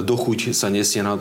dochuť 0.00 0.56
sa 0.56 0.72
nesie 0.72 1.04
na 1.04 1.20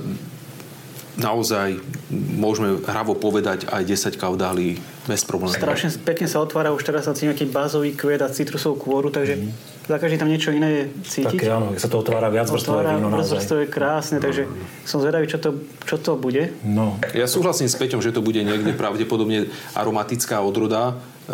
naozaj 1.18 1.82
môžeme 2.14 2.78
hravo 2.86 3.18
povedať 3.18 3.66
aj 3.74 3.90
10 3.90 4.22
kaudálí 4.22 4.78
bez 5.10 5.26
problémov. 5.26 5.58
Strašne 5.58 5.90
pekne 6.06 6.30
sa 6.30 6.46
otvára, 6.46 6.70
už 6.70 6.86
teraz 6.86 7.10
sa 7.10 7.18
cíti 7.18 7.34
nejaký 7.34 7.50
bázový 7.50 7.98
kvet 7.98 8.22
a 8.22 8.30
citrusovú 8.30 8.78
kôru, 8.78 9.10
takže 9.10 9.36
mm 9.36 9.77
za 9.88 9.95
každý 9.95 10.19
tam 10.19 10.28
niečo 10.28 10.52
iné 10.52 10.91
cítiť. 11.08 11.39
Také 11.39 11.47
áno, 11.47 11.71
sa 11.80 11.88
to 11.88 12.04
otvára 12.04 12.28
viac 12.28 12.52
vrstové 12.52 12.84
víno 12.91 13.08
to 13.23 13.63
je 13.63 13.67
krásne, 13.71 14.19
takže 14.19 14.43
som 14.84 15.00
zvedavý, 15.00 15.32
čo 15.32 15.39
to, 15.39 15.63
čo 15.88 15.95
to 15.95 16.19
bude. 16.19 16.52
No. 16.67 17.00
Ja 17.15 17.23
súhlasím 17.23 17.71
s 17.71 17.80
Peťom, 17.80 18.04
že 18.04 18.12
to 18.12 18.19
bude 18.19 18.43
niekde 18.43 18.76
pravdepodobne 18.76 19.47
aromatická 19.71 20.43
odroda. 20.43 21.00
E, 21.32 21.34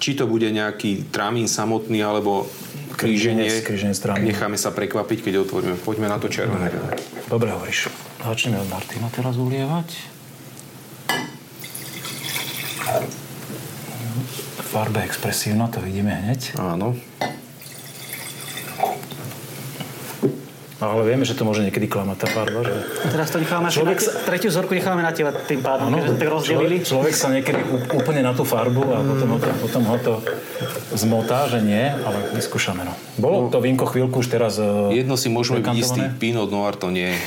či 0.00 0.16
to 0.16 0.24
bude 0.24 0.48
nejaký 0.48 1.12
tramín 1.12 1.44
samotný, 1.44 2.00
alebo 2.00 2.48
kríženie, 2.96 3.60
kríženie 3.60 3.92
necháme 4.24 4.56
sa 4.56 4.72
prekvapiť, 4.72 5.18
keď 5.20 5.44
otvoríme. 5.44 5.76
Poďme 5.84 6.08
na 6.08 6.16
to 6.16 6.32
červené. 6.32 6.72
Dobre 7.28 7.52
hovoríš. 7.52 7.92
Začneme 8.24 8.64
od 8.64 8.68
Martina 8.72 9.12
teraz 9.12 9.36
ulievať. 9.36 10.16
Farba 14.72 15.06
expresívna, 15.06 15.68
to 15.68 15.78
vidíme 15.84 16.10
hneď. 16.10 16.56
Áno. 16.56 16.96
Ale 20.84 21.02
vieme, 21.08 21.24
že 21.24 21.32
to 21.32 21.48
môže 21.48 21.64
niekedy 21.64 21.88
klamať 21.88 22.16
tá 22.20 22.28
farba. 22.28 22.60
Že... 22.60 22.74
Teraz 23.08 23.28
to 23.32 23.38
nechávame 23.40 23.72
človek 23.72 23.98
na, 23.98 24.04
sa... 24.04 24.10
tretiu 24.28 24.48
vzorku 24.52 24.72
necháme 24.76 25.00
na 25.00 25.12
teba 25.16 25.32
tým 25.32 25.64
pádom, 25.64 25.88
ano, 25.88 26.04
že 26.04 26.20
tak 26.20 26.28
rozdelili. 26.28 26.76
Človek, 26.84 27.12
človek 27.12 27.14
sa 27.16 27.28
niekedy 27.32 27.60
úplne 27.96 28.20
na 28.20 28.36
tú 28.36 28.44
farbu 28.44 28.82
a 28.92 28.98
potom 29.00 29.28
ho 29.32 29.38
to, 29.40 29.48
potom 29.64 29.82
ho 29.88 29.96
to 29.96 30.14
zmotá, 30.92 31.48
že 31.48 31.64
nie, 31.64 31.88
ale 31.88 32.18
vyskúšame. 32.36 32.84
No. 32.84 32.92
Bolo 33.16 33.48
no, 33.48 33.52
to 33.52 33.58
vínko 33.64 33.88
chvíľku 33.88 34.20
už 34.20 34.28
teraz 34.28 34.60
e, 34.60 34.92
Jedno 34.92 35.16
si 35.16 35.32
môžeme 35.32 35.64
byť 35.64 35.76
istý, 35.80 36.02
Pinot 36.20 36.52
Noir 36.52 36.76
to 36.76 36.92
nie 36.92 37.16
je. 37.16 37.20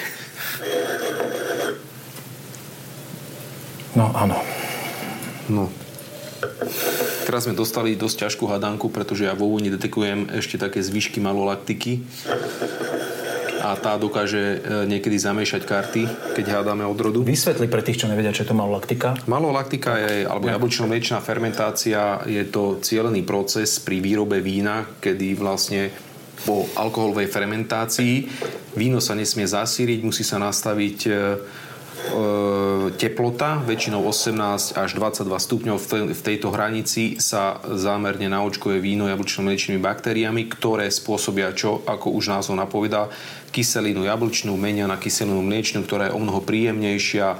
No, 3.97 4.13
áno. 4.13 4.37
No. 5.49 5.73
Teraz 7.25 7.43
sme 7.43 7.57
dostali 7.57 7.97
dosť 7.97 8.29
ťažkú 8.29 8.45
hadanku, 8.47 8.87
pretože 8.93 9.25
ja 9.25 9.33
vo 9.33 9.51
vôni 9.51 9.67
detekujem 9.67 10.31
ešte 10.37 10.55
také 10.55 10.79
zvyšky 10.79 11.19
malolaktiky 11.19 12.05
a 13.67 13.75
tá 13.75 13.99
dokáže 13.99 14.39
e, 14.39 14.57
niekedy 14.87 15.19
zamiešať 15.19 15.61
karty, 15.67 16.01
keď 16.39 16.45
hádame 16.61 16.87
odrodu. 16.87 17.19
Vysvetli 17.19 17.67
pre 17.67 17.83
tých, 17.83 17.99
čo 18.03 18.07
nevedia, 18.07 18.31
čo 18.31 18.47
je 18.47 18.49
to 18.51 18.55
malolaktika. 18.55 19.19
Malolaktika 19.27 19.99
je, 19.99 20.23
alebo 20.23 20.47
jablčno-mliečná 20.47 21.19
fermentácia, 21.19 22.23
je 22.23 22.47
to 22.47 22.79
cieľený 22.79 23.27
proces 23.27 23.83
pri 23.83 23.99
výrobe 23.99 24.39
vína, 24.39 24.87
kedy 25.03 25.35
vlastne 25.35 25.91
po 26.47 26.69
alkoholovej 26.79 27.27
fermentácii 27.27 28.13
víno 28.77 29.01
sa 29.01 29.17
nesmie 29.17 29.49
zasíriť, 29.49 29.99
musí 30.05 30.23
sa 30.23 30.39
nastaviť 30.39 30.99
e, 31.03 31.11
teplota, 32.97 33.59
väčšinou 33.65 34.05
18 34.05 34.77
až 34.79 34.89
22 34.95 35.27
stupňov 35.27 35.77
v 36.13 36.21
tejto 36.21 36.53
hranici 36.53 37.19
sa 37.19 37.59
zámerne 37.63 38.31
naočkuje 38.31 38.79
víno 38.79 39.09
jablčno-mliečnými 39.11 39.81
baktériami, 39.81 40.47
ktoré 40.47 40.87
spôsobia 40.87 41.51
čo, 41.51 41.83
ako 41.83 42.13
už 42.15 42.31
názov 42.31 42.55
napovedá, 42.55 43.11
kyselinu 43.51 44.05
jablčnú 44.05 44.53
menia 44.55 44.85
na 44.85 44.99
kyselinu 44.99 45.41
mliečnú, 45.41 45.83
ktorá 45.83 46.11
je 46.11 46.15
o 46.15 46.21
mnoho 46.21 46.43
príjemnejšia, 46.43 47.27
e, 47.33 47.37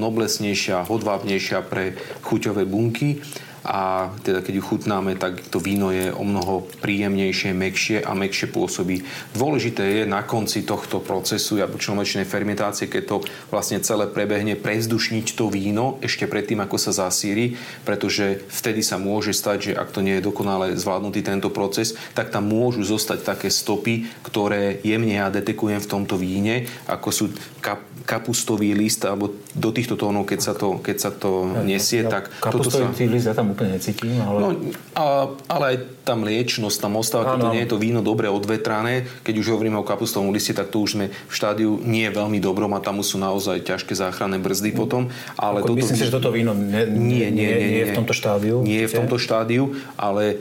noblesnejšia, 0.00 0.86
hodvábnejšia 0.86 1.58
pre 1.66 1.94
chuťové 2.24 2.64
bunky 2.64 3.20
a 3.66 4.14
teda 4.22 4.46
keď 4.46 4.54
ju 4.54 4.62
chutnáme, 4.62 5.18
tak 5.18 5.42
to 5.50 5.58
víno 5.58 5.90
je 5.90 6.14
o 6.14 6.22
mnoho 6.22 6.70
príjemnejšie, 6.78 7.50
mekšie 7.50 7.98
a 8.06 8.14
mekšie 8.14 8.46
pôsobí. 8.54 9.02
Dôležité 9.34 9.82
je 9.82 10.02
na 10.06 10.22
konci 10.22 10.62
tohto 10.62 11.02
procesu 11.02 11.58
jablčno-mlečnej 11.58 12.22
fermentácie, 12.22 12.86
keď 12.86 13.02
to 13.10 13.16
vlastne 13.50 13.82
celé 13.82 14.06
prebehne, 14.06 14.54
prezdušniť 14.54 15.34
to 15.34 15.50
víno 15.50 15.98
ešte 15.98 16.30
predtým, 16.30 16.62
ako 16.62 16.78
sa 16.78 16.94
zasíri, 16.94 17.58
pretože 17.82 18.46
vtedy 18.46 18.86
sa 18.86 19.02
môže 19.02 19.34
stať, 19.34 19.58
že 19.58 19.72
ak 19.74 19.90
to 19.90 19.98
nie 19.98 20.22
je 20.22 20.26
dokonale 20.30 20.78
zvládnutý 20.78 21.26
tento 21.26 21.50
proces, 21.50 21.98
tak 22.14 22.30
tam 22.30 22.46
môžu 22.46 22.86
zostať 22.86 23.26
také 23.26 23.50
stopy, 23.50 24.06
ktoré 24.22 24.78
jemne 24.86 25.18
ja 25.18 25.26
detekujem 25.26 25.82
v 25.82 25.90
tomto 25.90 26.14
víne, 26.14 26.70
ako 26.86 27.08
sú 27.10 27.24
kap, 27.58 27.82
kapustový 28.06 28.70
list, 28.78 29.02
alebo 29.02 29.34
do 29.58 29.74
týchto 29.74 29.98
tónov, 29.98 30.30
keď 30.30 30.40
sa 30.40 30.52
to, 30.54 30.78
keď 30.78 30.96
sa 31.02 31.10
to 31.10 31.50
nesie, 31.66 32.06
ja, 32.06 32.22
tak... 32.22 32.30
Kapustový 32.38 32.94
sa... 32.94 33.10
list 33.10 33.26
ja 33.26 33.34
tam 33.34 33.55
úplne 33.56 33.80
necítim, 33.80 34.20
ale... 34.20 34.38
No, 34.38 34.48
a, 34.92 35.04
ale 35.48 35.64
aj 35.72 35.76
tá 36.04 36.12
mliečnosť 36.12 36.76
tam 36.76 37.00
ostáva, 37.00 37.34
keď 37.34 37.40
to 37.40 37.54
nie 37.56 37.62
je 37.64 37.70
to 37.72 37.78
víno 37.80 38.04
dobre 38.04 38.28
odvetrané. 38.28 39.08
Keď 39.24 39.34
už 39.40 39.56
hovoríme 39.56 39.80
o 39.80 39.88
kapustovom 39.88 40.28
liste, 40.30 40.52
tak 40.52 40.68
to 40.68 40.84
už 40.84 41.00
sme 41.00 41.06
v 41.08 41.32
štádiu 41.32 41.80
nie 41.80 42.04
veľmi 42.12 42.36
dobrom 42.38 42.76
a 42.76 42.84
tam 42.84 43.00
sú 43.00 43.16
naozaj 43.16 43.64
ťažké 43.64 43.96
záchranné 43.96 44.36
brzdy 44.36 44.76
potom. 44.76 45.08
Ale 45.40 45.64
Ako, 45.64 45.72
toto, 45.72 45.80
myslím 45.80 45.96
si, 45.96 46.04
že 46.04 46.12
toto 46.12 46.28
víno 46.30 46.52
nie, 46.52 46.84
nie, 46.92 47.26
nie, 47.26 47.28
nie, 47.32 47.48
nie, 47.48 47.68
nie 47.72 47.80
je 47.82 47.88
v 47.90 47.96
tomto 47.96 48.14
štádiu. 48.14 48.60
Nie 48.60 48.84
je 48.84 48.88
v 48.92 48.96
tomto 49.00 49.16
štádiu, 49.16 49.64
ale 49.96 50.36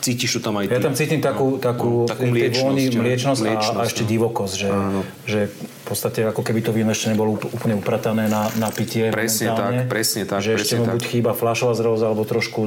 cítiš 0.00 0.40
to 0.40 0.50
tam 0.50 0.58
aj 0.58 0.66
ty. 0.66 0.74
Ja 0.74 0.80
tam 0.80 0.96
cítim 0.96 1.20
takú, 1.20 1.60
takú, 1.60 2.04
no, 2.04 2.10
takú 2.10 2.24
mliečnosť, 2.26 2.64
vôni, 2.64 2.84
mliečnosť, 2.88 3.40
mliečnosť 3.44 3.78
a, 3.78 3.84
a 3.84 3.88
ešte 3.88 4.02
no. 4.02 4.08
divokosť, 4.08 4.54
že, 4.56 4.68
že 5.28 5.40
v 5.52 5.84
podstate 5.84 6.20
ako 6.24 6.40
keby 6.40 6.60
to 6.64 6.72
víno 6.72 6.90
ešte 6.90 7.12
nebolo 7.12 7.36
úplne 7.36 7.76
upratané 7.76 8.26
na, 8.32 8.48
na 8.56 8.72
pitie. 8.72 9.12
Presne 9.12 9.52
tak, 9.52 9.72
presne 9.92 10.22
tak. 10.24 10.40
Že 10.40 10.50
presne 10.56 10.64
ešte 10.64 10.74
mu 10.80 10.84
buď 10.96 11.02
chýba 11.04 11.32
fľašová 11.36 11.72
zrelosť, 11.76 12.04
alebo 12.08 12.22
trošku 12.24 12.60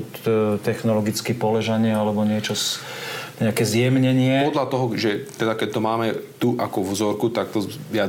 technologické 0.62 1.34
poležanie, 1.34 1.92
alebo 1.92 2.22
niečo 2.24 2.54
z, 2.54 2.80
nejaké 3.42 3.66
zjemnenie. 3.66 4.46
Podľa 4.54 4.68
toho, 4.70 4.86
že 4.94 5.26
teda 5.36 5.58
keď 5.58 5.70
to 5.74 5.80
máme 5.82 6.08
tu 6.38 6.54
ako 6.56 6.86
vzorku, 6.86 7.34
tak 7.34 7.50
to 7.50 7.66
ja 7.90 8.06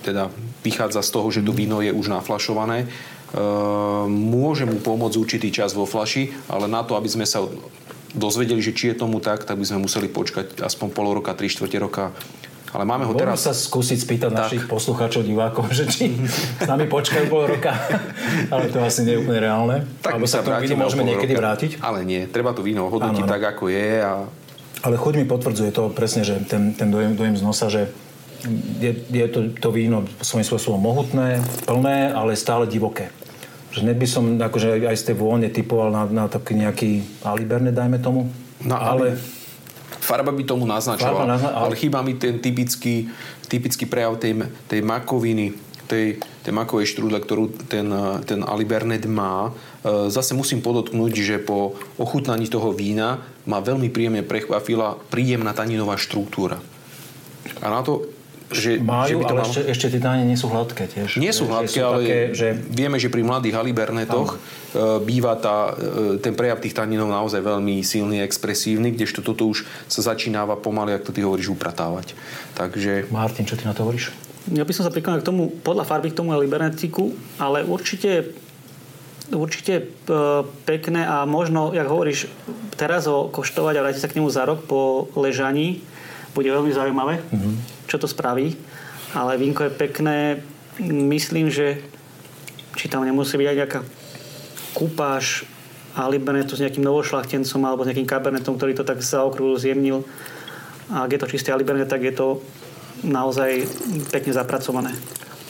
teda 0.00 0.32
vychádza 0.64 1.04
z 1.04 1.10
toho, 1.12 1.26
že 1.28 1.44
to 1.44 1.52
víno 1.52 1.84
je 1.84 1.92
už 1.92 2.08
naflašované. 2.08 2.88
Uh, 3.36 4.06
môže 4.06 4.64
mu 4.64 4.78
pomôcť 4.78 5.18
určitý 5.18 5.50
čas 5.50 5.74
vo 5.74 5.84
flaši, 5.84 6.30
ale 6.46 6.70
na 6.70 6.86
to, 6.86 6.94
aby 6.94 7.10
sme 7.10 7.26
sa 7.26 7.42
dozvedeli, 8.16 8.64
že 8.64 8.72
či 8.72 8.90
je 8.90 8.96
tomu 8.96 9.20
tak, 9.20 9.44
tak 9.44 9.60
by 9.60 9.64
sme 9.68 9.84
museli 9.84 10.08
počkať 10.08 10.64
aspoň 10.64 10.88
pol 10.90 11.12
roka, 11.12 11.36
tri 11.36 11.52
štvrte 11.52 11.76
roka 11.76 12.16
Ale 12.74 12.82
máme 12.82 13.06
ho 13.06 13.14
Môžem 13.14 13.30
teraz... 13.30 13.46
sa 13.46 13.52
skúsiť 13.54 13.98
spýtať 14.04 14.30
tak. 14.32 14.38
našich 14.42 14.64
poslucháčov, 14.66 15.22
divákov, 15.22 15.70
že 15.70 15.86
či 15.86 16.12
s 16.60 16.66
nami 16.66 16.90
počkajú 16.90 17.30
pol 17.30 17.46
roka. 17.46 17.72
ale 18.52 18.68
to 18.68 18.82
asi 18.82 19.06
nie 19.06 19.16
je 19.16 19.22
úplne 19.22 19.40
reálne. 19.40 19.76
Tak 20.02 20.18
Alebo 20.18 20.26
sa 20.26 20.42
k 20.42 20.50
tomu 20.50 20.60
vínu 20.64 20.76
môžeme 20.76 21.04
niekedy 21.06 21.32
roka. 21.36 21.42
vrátiť. 21.46 21.70
Ale 21.80 22.04
nie, 22.04 22.26
treba 22.28 22.52
to 22.52 22.60
víno 22.60 22.90
hodnotiť 22.90 23.24
tak, 23.24 23.42
ako 23.56 23.70
je. 23.70 23.90
A... 24.02 24.28
Ale 24.82 24.94
chuť 25.00 25.14
mi 25.16 25.24
potvrdzuje 25.24 25.70
to 25.72 25.88
presne, 25.94 26.26
že 26.26 26.42
ten, 26.44 26.76
ten 26.76 26.92
dojem, 26.92 27.16
dojem 27.16 27.36
z 27.38 27.42
nosa, 27.46 27.72
že 27.72 27.88
je, 28.80 28.92
je 29.08 29.26
to, 29.30 29.50
to 29.56 29.68
víno 29.72 30.04
svojím 30.20 30.46
spôsobom 30.46 30.80
mohutné, 30.80 31.40
plné, 31.64 32.12
ale 32.12 32.36
stále 32.36 32.68
divoké. 32.68 33.08
Že 33.76 33.84
hneď 33.84 33.96
by 34.00 34.08
som 34.08 34.24
akože 34.40 34.88
aj 34.88 34.96
z 34.96 35.04
tej 35.12 35.16
vône 35.20 35.52
typoval 35.52 35.92
na, 35.92 36.08
na 36.08 36.24
taký 36.32 36.56
nejaký 36.56 37.20
aliberne, 37.20 37.76
dajme 37.76 38.00
tomu. 38.00 38.32
No, 38.64 38.72
ale... 38.72 39.20
Farba 40.00 40.32
by 40.32 40.42
tomu 40.48 40.64
naznačovala, 40.64 41.28
nazna- 41.28 41.52
ale... 41.52 41.74
ale 41.74 41.74
chýba 41.76 42.00
mi 42.00 42.16
ten 42.16 42.40
typický, 42.40 43.12
typický 43.52 43.84
prejav 43.84 44.16
tej, 44.16 44.48
tej 44.64 44.80
makoviny, 44.80 45.52
tej, 45.84 46.16
tej 46.40 46.52
makovej 46.56 46.88
štrúdle, 46.88 47.20
ktorú 47.20 47.52
ten, 47.68 47.84
ten 48.24 48.40
Alibernet 48.46 49.04
má. 49.04 49.52
E, 49.84 50.08
zase 50.08 50.32
musím 50.32 50.64
podotknúť, 50.64 51.12
že 51.12 51.36
po 51.36 51.76
ochutnaní 52.00 52.48
toho 52.48 52.72
vína 52.72 53.20
ma 53.44 53.60
veľmi 53.60 53.92
príjemne 53.92 54.24
prechvapila 54.24 54.96
príjemná 55.12 55.52
taninová 55.52 56.00
štruktúra. 56.00 56.58
A 57.60 57.66
na 57.68 57.84
to 57.84 58.08
že, 58.46 58.78
Majú, 58.78 59.10
že 59.10 59.14
by 59.18 59.24
to 59.26 59.34
ale 59.34 59.40
mal... 59.42 59.48
ešte, 59.50 59.60
ešte 59.66 59.86
tie 59.90 60.00
dáne 60.00 60.22
nie 60.22 60.38
sú 60.38 60.46
hladké 60.46 60.86
tiež. 60.86 61.18
Nie 61.18 61.34
sú 61.34 61.50
hladké, 61.50 61.78
ale 61.82 61.98
také, 62.06 62.18
že... 62.30 62.48
vieme, 62.54 62.94
že 63.02 63.10
pri 63.10 63.26
mladých 63.26 63.58
halibernetoch 63.58 64.38
ano. 64.38 65.02
E, 65.02 65.02
býva 65.02 65.34
tá, 65.34 65.74
e, 65.74 66.22
ten 66.22 66.30
prejav 66.38 66.62
tých 66.62 66.70
taninov 66.70 67.10
naozaj 67.10 67.42
veľmi 67.42 67.82
silný, 67.82 68.22
expresívny, 68.22 68.94
kdežto 68.94 69.26
toto 69.26 69.50
už 69.50 69.66
sa 69.90 70.00
začínáva 70.14 70.54
pomaly, 70.62 70.94
ako 70.94 71.10
to 71.10 71.14
ty 71.18 71.20
hovoríš, 71.26 71.50
upratávať. 71.50 72.14
Takže... 72.54 73.10
Martin, 73.10 73.50
čo 73.50 73.58
ty 73.58 73.66
na 73.66 73.74
to 73.74 73.82
hovoríš? 73.82 74.14
Ja 74.54 74.62
by 74.62 74.70
som 74.70 74.86
sa 74.86 74.94
prikonal 74.94 75.18
k 75.18 75.26
tomu, 75.26 75.50
podľa 75.50 75.82
farby 75.82 76.14
k 76.14 76.18
tomu 76.22 76.30
libernetiku, 76.38 77.10
ale 77.42 77.66
určite 77.66 78.30
určite 79.26 79.74
e, 79.82 79.84
pekné 80.62 81.02
a 81.02 81.26
možno, 81.26 81.74
jak 81.74 81.90
hovoríš, 81.90 82.30
teraz 82.78 83.10
ho 83.10 83.26
koštovať 83.26 83.74
a 83.74 83.82
vrátiť 83.82 84.02
sa 84.06 84.06
k 84.06 84.22
nemu 84.22 84.30
za 84.30 84.46
rok 84.46 84.70
po 84.70 85.10
ležaní 85.18 85.82
bude 86.30 86.46
veľmi 86.46 86.70
zaujímavé. 86.70 87.18
Mm-hmm 87.34 87.75
čo 87.86 87.96
to 87.98 88.06
spraví. 88.10 88.54
Ale 89.14 89.38
vínko 89.38 89.66
je 89.66 89.72
pekné. 89.72 90.18
Myslím, 90.82 91.48
že 91.48 91.80
či 92.76 92.92
tam 92.92 93.06
nemusí 93.06 93.38
byť 93.40 93.48
aj 93.48 93.56
nejaká 93.56 93.80
kúpáž 94.76 95.48
a 95.96 96.04
Libernetu 96.12 96.52
s 96.52 96.60
nejakým 96.60 96.84
novošlachtencom 96.84 97.60
alebo 97.64 97.82
s 97.82 97.88
nejakým 97.88 98.04
kabernetom, 98.04 98.60
ktorý 98.60 98.76
to 98.76 98.84
tak 98.84 99.00
za 99.00 99.24
okruhu 99.24 99.56
zjemnil. 99.56 100.04
A 100.92 101.08
ak 101.08 101.16
je 101.16 101.20
to 101.24 101.30
čistý 101.32 101.48
Alibernet, 101.48 101.88
tak 101.88 102.04
je 102.04 102.12
to 102.12 102.44
naozaj 103.00 103.64
pekne 104.12 104.36
zapracované. 104.36 104.92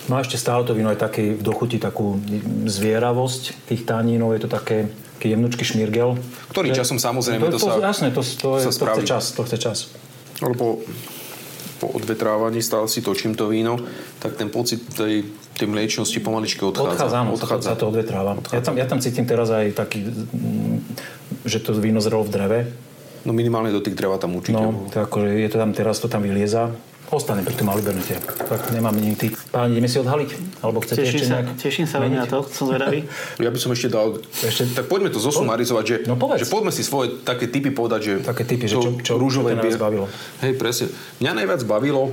No 0.07 0.15
a 0.15 0.23
ešte 0.23 0.39
stále 0.39 0.63
to 0.63 0.79
víno 0.79 0.95
aj 0.95 1.03
také 1.03 1.35
v 1.35 1.43
dochuti 1.43 1.83
takú 1.83 2.23
zvieravosť 2.63 3.67
tých 3.67 3.83
tanínov, 3.83 4.39
je 4.39 4.47
to 4.47 4.51
také 4.51 4.87
jemnučký 5.27 5.67
šmirgel. 5.67 6.15
Ktorý 6.55 6.71
časom 6.71 7.03
samozrejme 7.03 7.51
to, 7.51 7.59
to, 7.59 7.67
to 7.67 7.67
sa 7.67 7.83
Jasné, 7.83 8.15
to, 8.15 8.23
to, 8.23 8.63
to, 8.63 8.71
to, 8.71 8.71
to 8.71 8.87
chce 8.87 9.03
čas. 9.03 9.25
To 9.35 9.43
chce 9.43 9.59
čas. 9.59 9.79
Alebo 10.39 10.79
po 11.77 11.93
odvetrávaní 11.93 12.65
stále 12.65 12.89
si 12.89 13.05
točím 13.05 13.37
to 13.37 13.49
víno, 13.53 13.77
tak 14.19 14.37
ten 14.37 14.49
pocit 14.49 14.81
tej, 14.97 15.29
tej 15.57 15.67
mliečnosti 15.69 16.17
pomaličky 16.21 16.65
odchádza. 16.65 16.93
Odchádza, 16.93 17.17
áno, 17.21 17.31
odchádza. 17.37 17.69
sa 17.73 17.79
to 17.79 17.87
odvetráva. 17.93 18.33
Odchádza. 18.41 18.57
Ja, 18.57 18.63
tam, 18.65 18.75
ja 18.81 18.87
tam 18.89 18.99
cítim 19.01 19.25
teraz 19.29 19.53
aj 19.53 19.77
taký, 19.77 20.09
že 21.45 21.59
to 21.61 21.77
víno 21.77 22.01
zrelo 22.01 22.25
v 22.25 22.31
dreve. 22.33 22.59
No 23.27 23.35
minimálne 23.35 23.75
do 23.75 23.83
tých 23.83 23.99
dreva 23.99 24.23
tam 24.23 24.39
určite. 24.39 24.57
No, 24.57 24.87
to 24.89 25.03
akože 25.03 25.35
je 25.35 25.49
to 25.51 25.59
tam 25.59 25.75
teraz, 25.75 25.99
to 25.99 26.07
tam 26.07 26.23
vylieza. 26.23 26.71
Ostane 27.15 27.47
pri 27.47 27.55
tom 27.55 27.71
Alibernete. 27.71 28.19
Tak 28.19 28.75
nemám 28.75 28.99
ty. 29.15 29.31
Páni, 29.55 29.79
ideme 29.79 29.87
si 29.87 30.03
odhaliť? 30.03 30.31
Alebo 30.59 30.83
chcete 30.83 31.07
teším 31.07 31.19
ešte 31.23 31.29
sa, 31.31 31.39
Teším 31.55 31.87
sa 31.87 31.97
veľmi 32.03 32.19
na 32.19 32.27
to, 32.27 32.43
som 32.51 32.67
zvedavý. 32.67 33.07
Ja 33.45 33.51
by 33.55 33.59
som 33.63 33.71
ešte 33.71 33.95
dal... 33.95 34.19
Ešte... 34.43 34.75
Tak 34.75 34.91
poďme 34.91 35.15
to 35.15 35.23
zosumarizovať, 35.23 35.85
že, 35.87 35.97
no, 36.11 36.19
že 36.19 36.51
poďme 36.51 36.75
si 36.75 36.83
svoje 36.83 37.23
také 37.23 37.47
typy 37.47 37.71
povedať, 37.71 38.01
že... 38.03 38.13
Také 38.27 38.43
typy, 38.43 38.67
že 38.67 38.83
čo, 38.83 38.91
čo, 38.99 39.13
rúžové 39.23 39.55
čo 39.55 39.63
najviac 39.63 39.79
bavilo. 39.79 40.07
Hej, 40.43 40.59
presne. 40.59 40.87
Mňa 41.23 41.33
najviac 41.43 41.63
bavilo 41.63 42.11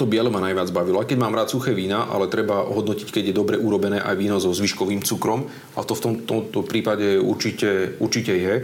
to 0.00 0.08
biele 0.08 0.32
ma 0.32 0.40
najviac 0.40 0.72
bavilo. 0.72 0.96
A 0.96 1.04
keď 1.04 1.20
mám 1.20 1.36
rád 1.36 1.52
suché 1.52 1.76
vína, 1.76 2.08
ale 2.08 2.24
treba 2.32 2.64
hodnotiť, 2.64 3.12
keď 3.12 3.24
je 3.30 3.34
dobre 3.36 3.60
urobené 3.60 4.00
aj 4.00 4.16
víno 4.16 4.40
so 4.40 4.48
zvyškovým 4.48 5.04
cukrom. 5.04 5.44
A 5.76 5.84
to 5.84 5.92
v 5.92 6.00
tom, 6.00 6.12
tomto 6.24 6.64
prípade 6.64 7.20
určite, 7.20 8.00
určite 8.00 8.32
je 8.32 8.54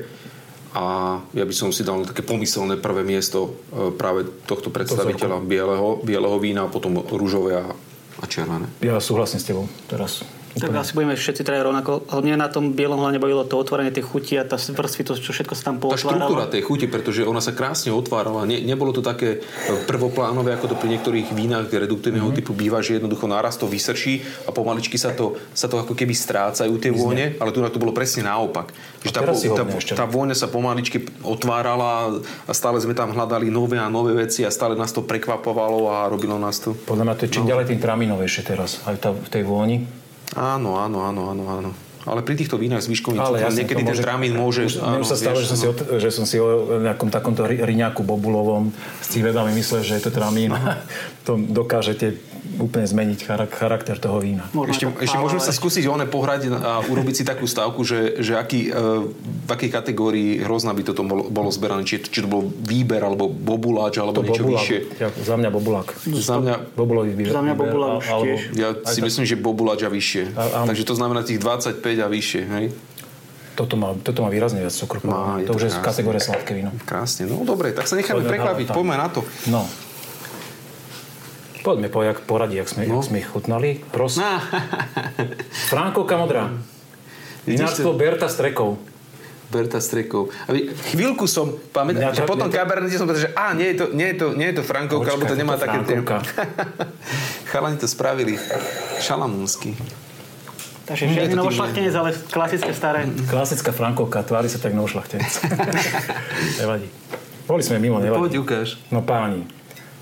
a 0.76 0.84
ja 1.32 1.44
by 1.48 1.54
som 1.56 1.72
si 1.72 1.80
dal 1.80 2.04
také 2.04 2.20
pomyselné 2.20 2.76
prvé 2.76 3.00
miesto 3.00 3.64
e, 3.72 3.88
práve 3.96 4.28
tohto 4.44 4.68
predstaviteľa 4.68 5.40
bieleho, 5.40 6.04
bieleho 6.04 6.36
vína 6.36 6.68
potom 6.68 7.00
rúžové 7.00 7.56
a, 7.56 7.72
a 8.20 8.24
červené. 8.28 8.68
Ja 8.84 9.00
súhlasím 9.00 9.40
s 9.40 9.48
tebou 9.48 9.64
teraz. 9.88 10.20
Tak 10.56 10.72
asi 10.72 10.96
budeme 10.96 11.12
všetci 11.12 11.44
traja 11.44 11.68
rovnako. 11.68 12.08
Ale 12.08 12.24
mňa 12.24 12.36
na 12.40 12.48
tom 12.48 12.72
bielom 12.72 12.96
hlavne 12.96 13.20
bavilo 13.20 13.44
to 13.44 13.60
otvorenie 13.60 13.92
tej 13.92 14.08
chuti 14.08 14.40
a 14.40 14.44
tá 14.48 14.56
to, 14.56 15.12
čo 15.20 15.30
všetko 15.36 15.52
sa 15.52 15.68
tam 15.68 15.76
pootváralo. 15.76 16.00
Tá 16.00 16.00
štruktúra 16.00 16.44
tej 16.48 16.62
chuti, 16.64 16.86
pretože 16.88 17.20
ona 17.28 17.44
sa 17.44 17.52
krásne 17.52 17.92
otvárala. 17.92 18.48
Ne, 18.48 18.64
nebolo 18.64 18.96
to 18.96 19.04
také 19.04 19.44
prvoplánové, 19.84 20.56
ako 20.56 20.72
to 20.72 20.76
pri 20.80 20.96
niektorých 20.96 21.36
vínach 21.36 21.68
reduktívneho 21.68 22.32
mm-hmm. 22.32 22.40
typu 22.40 22.56
býva, 22.56 22.80
že 22.80 22.96
jednoducho 22.96 23.28
náraz 23.28 23.60
to 23.60 23.68
vysrší 23.68 24.24
a 24.48 24.50
pomaličky 24.50 24.96
sa 24.96 25.12
to, 25.12 25.36
sa 25.52 25.68
to 25.68 25.76
ako 25.76 25.92
keby 25.92 26.16
strácajú 26.16 26.72
tie 26.80 26.88
vône, 26.88 27.36
ale 27.36 27.52
tu 27.52 27.60
to 27.60 27.82
bolo 27.82 27.92
presne 27.92 28.24
naopak. 28.24 28.72
Že 29.04 29.12
tá, 29.12 29.20
tá, 29.22 29.64
tá 29.92 30.06
vôňa 30.08 30.32
sa 30.32 30.48
pomaličky 30.48 31.04
otvárala 31.20 32.16
a 32.48 32.52
stále 32.56 32.80
sme 32.80 32.96
tam 32.96 33.12
hľadali 33.12 33.52
nové 33.52 33.76
a 33.76 33.92
nové 33.92 34.16
veci 34.16 34.40
a 34.42 34.50
stále 34.50 34.72
nás 34.72 34.90
to 34.90 35.04
prekvapovalo 35.04 35.92
a 35.92 36.08
robilo 36.08 36.40
nás 36.40 36.64
to. 36.64 36.72
Podľa 36.72 37.04
mňa 37.04 37.14
to 37.20 37.22
je 37.28 37.30
čím 37.36 37.44
no. 37.44 37.50
ďalej 37.52 37.66
tým 37.76 37.80
traminovejšie 37.82 38.42
teraz, 38.46 38.80
aj 38.88 38.96
tá, 38.98 39.10
v 39.12 39.28
tej 39.28 39.44
vôni. 39.44 40.05
Áno, 40.34 40.80
áno, 40.82 41.06
áno, 41.06 41.22
áno, 41.30 41.44
áno. 41.46 41.70
Ale 42.06 42.22
pri 42.22 42.38
týchto 42.38 42.54
vínach 42.54 42.78
s 42.78 42.86
výškovým 42.86 43.18
cukrom 43.18 43.50
niekedy 43.50 43.82
ten 43.82 43.98
tramín 43.98 44.38
môže... 44.38 44.70
Už, 44.70 44.78
áno, 44.78 45.02
sa 45.02 45.18
stalo, 45.18 45.42
že 45.42 45.50
som, 45.50 45.58
si, 45.58 45.66
no. 45.66 45.74
že 45.98 46.10
som 46.14 46.22
si 46.22 46.38
o 46.38 46.78
nejakom 46.78 47.10
takomto 47.10 47.42
riňaku 47.46 48.06
bobulovom 48.06 48.70
s 49.02 49.10
civedami 49.10 49.50
myslel, 49.58 49.82
že 49.82 49.98
je 49.98 50.02
to 50.06 50.14
tramín. 50.14 50.54
to 51.26 51.34
dokážete 51.34 52.14
úplne 52.56 52.86
zmeniť 52.86 53.18
charakter 53.50 53.96
toho 53.98 54.22
vína. 54.22 54.48
Možno 54.56 54.72
ešte, 54.72 54.84
ešte 55.02 55.18
môžeme 55.20 55.42
sa 55.42 55.52
skúsiť 55.52 55.84
one 55.90 56.06
pohrať 56.08 56.48
a 56.54 56.80
urobiť 56.86 57.14
si 57.20 57.24
takú 57.26 57.44
stavku, 57.44 57.82
že, 57.82 58.22
že 58.22 58.38
aký, 58.38 58.70
e, 58.70 59.10
v 59.46 59.50
akej 59.50 59.70
kategórii 59.70 60.40
hrozná 60.40 60.72
by 60.72 60.82
toto 60.86 61.02
bolo, 61.04 61.28
bolo 61.28 61.50
zberané. 61.52 61.84
Či, 61.84 62.06
či 62.06 62.24
to 62.24 62.28
bol 62.28 62.46
výber, 62.46 63.02
alebo 63.02 63.28
bobuláč, 63.28 64.00
alebo 64.00 64.22
to 64.22 64.26
niečo 64.26 64.46
bobulák, 64.46 64.62
vyššie. 64.62 64.78
Ja, 65.02 65.08
za 65.12 65.34
mňa 65.36 65.50
bobulák. 65.52 65.88
Za 66.06 66.36
mňa, 66.40 66.54
Bobulový 66.72 67.12
výber. 67.12 67.32
Za 67.32 67.42
mňa 67.42 67.54
bobulák 67.54 67.94
už 68.00 68.08
tiež. 68.24 68.40
Ja 68.56 68.68
si 68.88 69.00
myslím, 69.02 69.24
že 69.28 69.36
bobuláč 69.36 69.80
a 69.84 69.90
vyššie. 69.90 70.22
A, 70.34 70.64
Takže 70.66 70.82
to 70.86 70.94
znamená 70.96 71.22
tých 71.22 71.40
25 71.42 71.82
a 71.82 72.08
vyššie. 72.08 72.42
Hej? 72.46 72.66
Toto 73.56 73.80
má, 73.80 73.96
toto 74.04 74.20
má 74.20 74.28
výrazne 74.28 74.60
viac 74.60 74.74
cukru. 74.76 75.00
Má, 75.08 75.40
to, 75.40 75.56
to 75.56 75.56
už 75.56 75.62
je 75.64 75.70
z 75.72 75.80
kategórie 75.80 76.20
sladké 76.20 76.52
víno. 76.52 76.76
Krásne, 76.84 77.24
no 77.24 77.40
dobre, 77.40 77.72
tak 77.72 77.88
sa 77.88 77.96
necháme 77.96 78.20
prekvapiť, 78.20 78.68
poďme 78.76 79.00
na 79.00 79.08
to. 79.08 79.24
No. 79.48 79.64
Poďme 81.66 81.90
po 81.90 82.06
jak 82.06 82.22
poradí, 82.22 82.62
jak 82.62 82.70
sme, 82.70 82.86
no. 82.86 83.02
jak 83.02 83.10
sme 83.10 83.18
ich 83.18 83.26
chutnali. 83.26 83.82
Prosím. 83.90 84.22
No. 84.22 84.38
Frankovka 85.66 86.14
modrá. 86.14 86.54
Vinárstvo 87.42 87.90
Berta 87.98 88.30
Strekov. 88.30 88.78
Berta 89.50 89.82
Strekov. 89.82 90.30
chvíľku 90.94 91.26
som 91.26 91.58
pamätal, 91.74 92.14
že 92.14 92.22
potom 92.22 92.46
kabernete 92.54 92.94
som 92.94 93.10
povedal, 93.10 93.30
že 93.30 93.32
á, 93.34 93.50
nie 93.58 93.74
je 93.74 93.82
to, 93.82 93.84
nie 93.90 94.14
je 94.14 94.16
to, 94.18 94.26
nie 94.38 94.46
je 94.50 94.54
to 94.58 94.62
Frankovka, 94.62 95.18
lebo 95.18 95.26
to 95.26 95.34
nemá 95.34 95.58
to 95.58 95.66
také... 95.66 95.82
Chalani 97.50 97.82
to 97.82 97.90
spravili. 97.90 98.38
Šalamúnsky. 99.02 99.74
Takže 100.86 101.18
žiadny 101.18 101.34
novošlachtenec, 101.34 101.94
ale 101.98 102.14
klasické 102.30 102.70
staré. 102.70 103.10
Klasická 103.26 103.74
Frankovka, 103.74 104.22
tvári 104.22 104.46
sa 104.46 104.62
tak 104.62 104.70
novošlachtenec. 104.70 105.34
nevadí. 106.62 106.86
Boli 107.50 107.62
sme 107.66 107.82
mimo, 107.82 107.98
nevadí. 107.98 108.22
Poď 108.22 108.34
ukáž. 108.38 108.78
No 108.94 109.02
páni, 109.02 109.46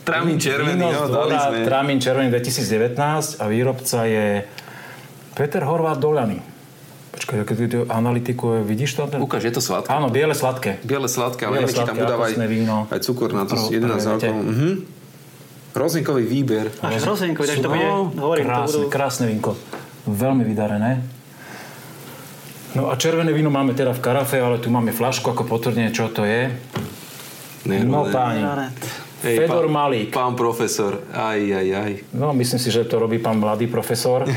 Tramín 0.05 0.37
červený, 0.37 0.85
no, 0.85 1.09
dali 1.09 1.35
sme. 1.35 1.57
Tramín 1.65 1.99
červený 1.99 2.29
2019 2.29 3.41
a 3.41 3.45
výrobca 3.49 3.99
je 4.05 4.45
Peter 5.33 5.65
Horváth 5.65 5.99
Doľany. 5.99 6.39
Počkaj, 7.15 7.37
keď 7.47 7.57
tu 7.71 7.81
analytiku, 7.89 8.61
vidíš 8.67 9.01
to? 9.01 9.09
Ten... 9.09 9.23
Ukáž, 9.23 9.47
je 9.47 9.55
to 9.55 9.63
sladké. 9.63 9.89
Áno, 9.89 10.13
biele 10.13 10.37
sladké. 10.37 10.83
Biele 10.85 11.09
sladké, 11.09 11.47
ale 11.49 11.63
neviem, 11.63 11.73
či 11.73 11.87
tam 11.87 11.97
dodáva 11.97 12.27
aj, 12.29 12.37
aj 12.91 13.01
cukor 13.01 13.31
na 13.33 13.49
to, 13.49 13.57
11 13.57 13.81
alkohol. 14.19 14.43
Mhm. 14.45 14.71
Hrozinkový 15.75 16.23
výber. 16.23 16.71
Až 16.87 17.03
hrozinkový, 17.03 17.51
takže 17.51 17.65
to 17.67 17.71
bude, 17.71 17.87
hovorím, 18.15 18.47
krásne, 18.47 18.63
to 18.63 18.79
budú... 18.79 18.89
krásne 18.95 19.25
vínko. 19.27 19.59
Veľmi 20.07 20.47
vydarené. 20.47 21.03
No 22.79 22.91
a 22.91 22.99
červené 22.99 23.31
víno 23.35 23.51
máme 23.51 23.75
teda 23.75 23.91
v 23.95 24.03
karafe, 24.03 24.39
ale 24.39 24.63
tu 24.63 24.71
máme 24.71 24.95
flašku 24.95 25.31
ako 25.31 25.47
potvrdenie, 25.47 25.91
čo 25.91 26.11
to 26.11 26.27
je. 26.27 26.51
Nerone. 27.67 27.91
No 27.91 28.07
páni. 28.11 28.43
Hej, 29.25 29.49
Fedor 29.49 29.65
pán, 29.67 29.73
Malík. 29.73 30.13
Pán 30.13 30.37
profesor, 30.37 31.01
aj, 31.17 31.41
aj, 31.41 31.69
aj. 31.73 31.93
No, 32.13 32.37
myslím 32.37 32.61
si, 32.61 32.69
že 32.69 32.85
to 32.85 33.01
robí 33.01 33.17
pán 33.17 33.41
mladý 33.41 33.65
profesor. 33.73 34.29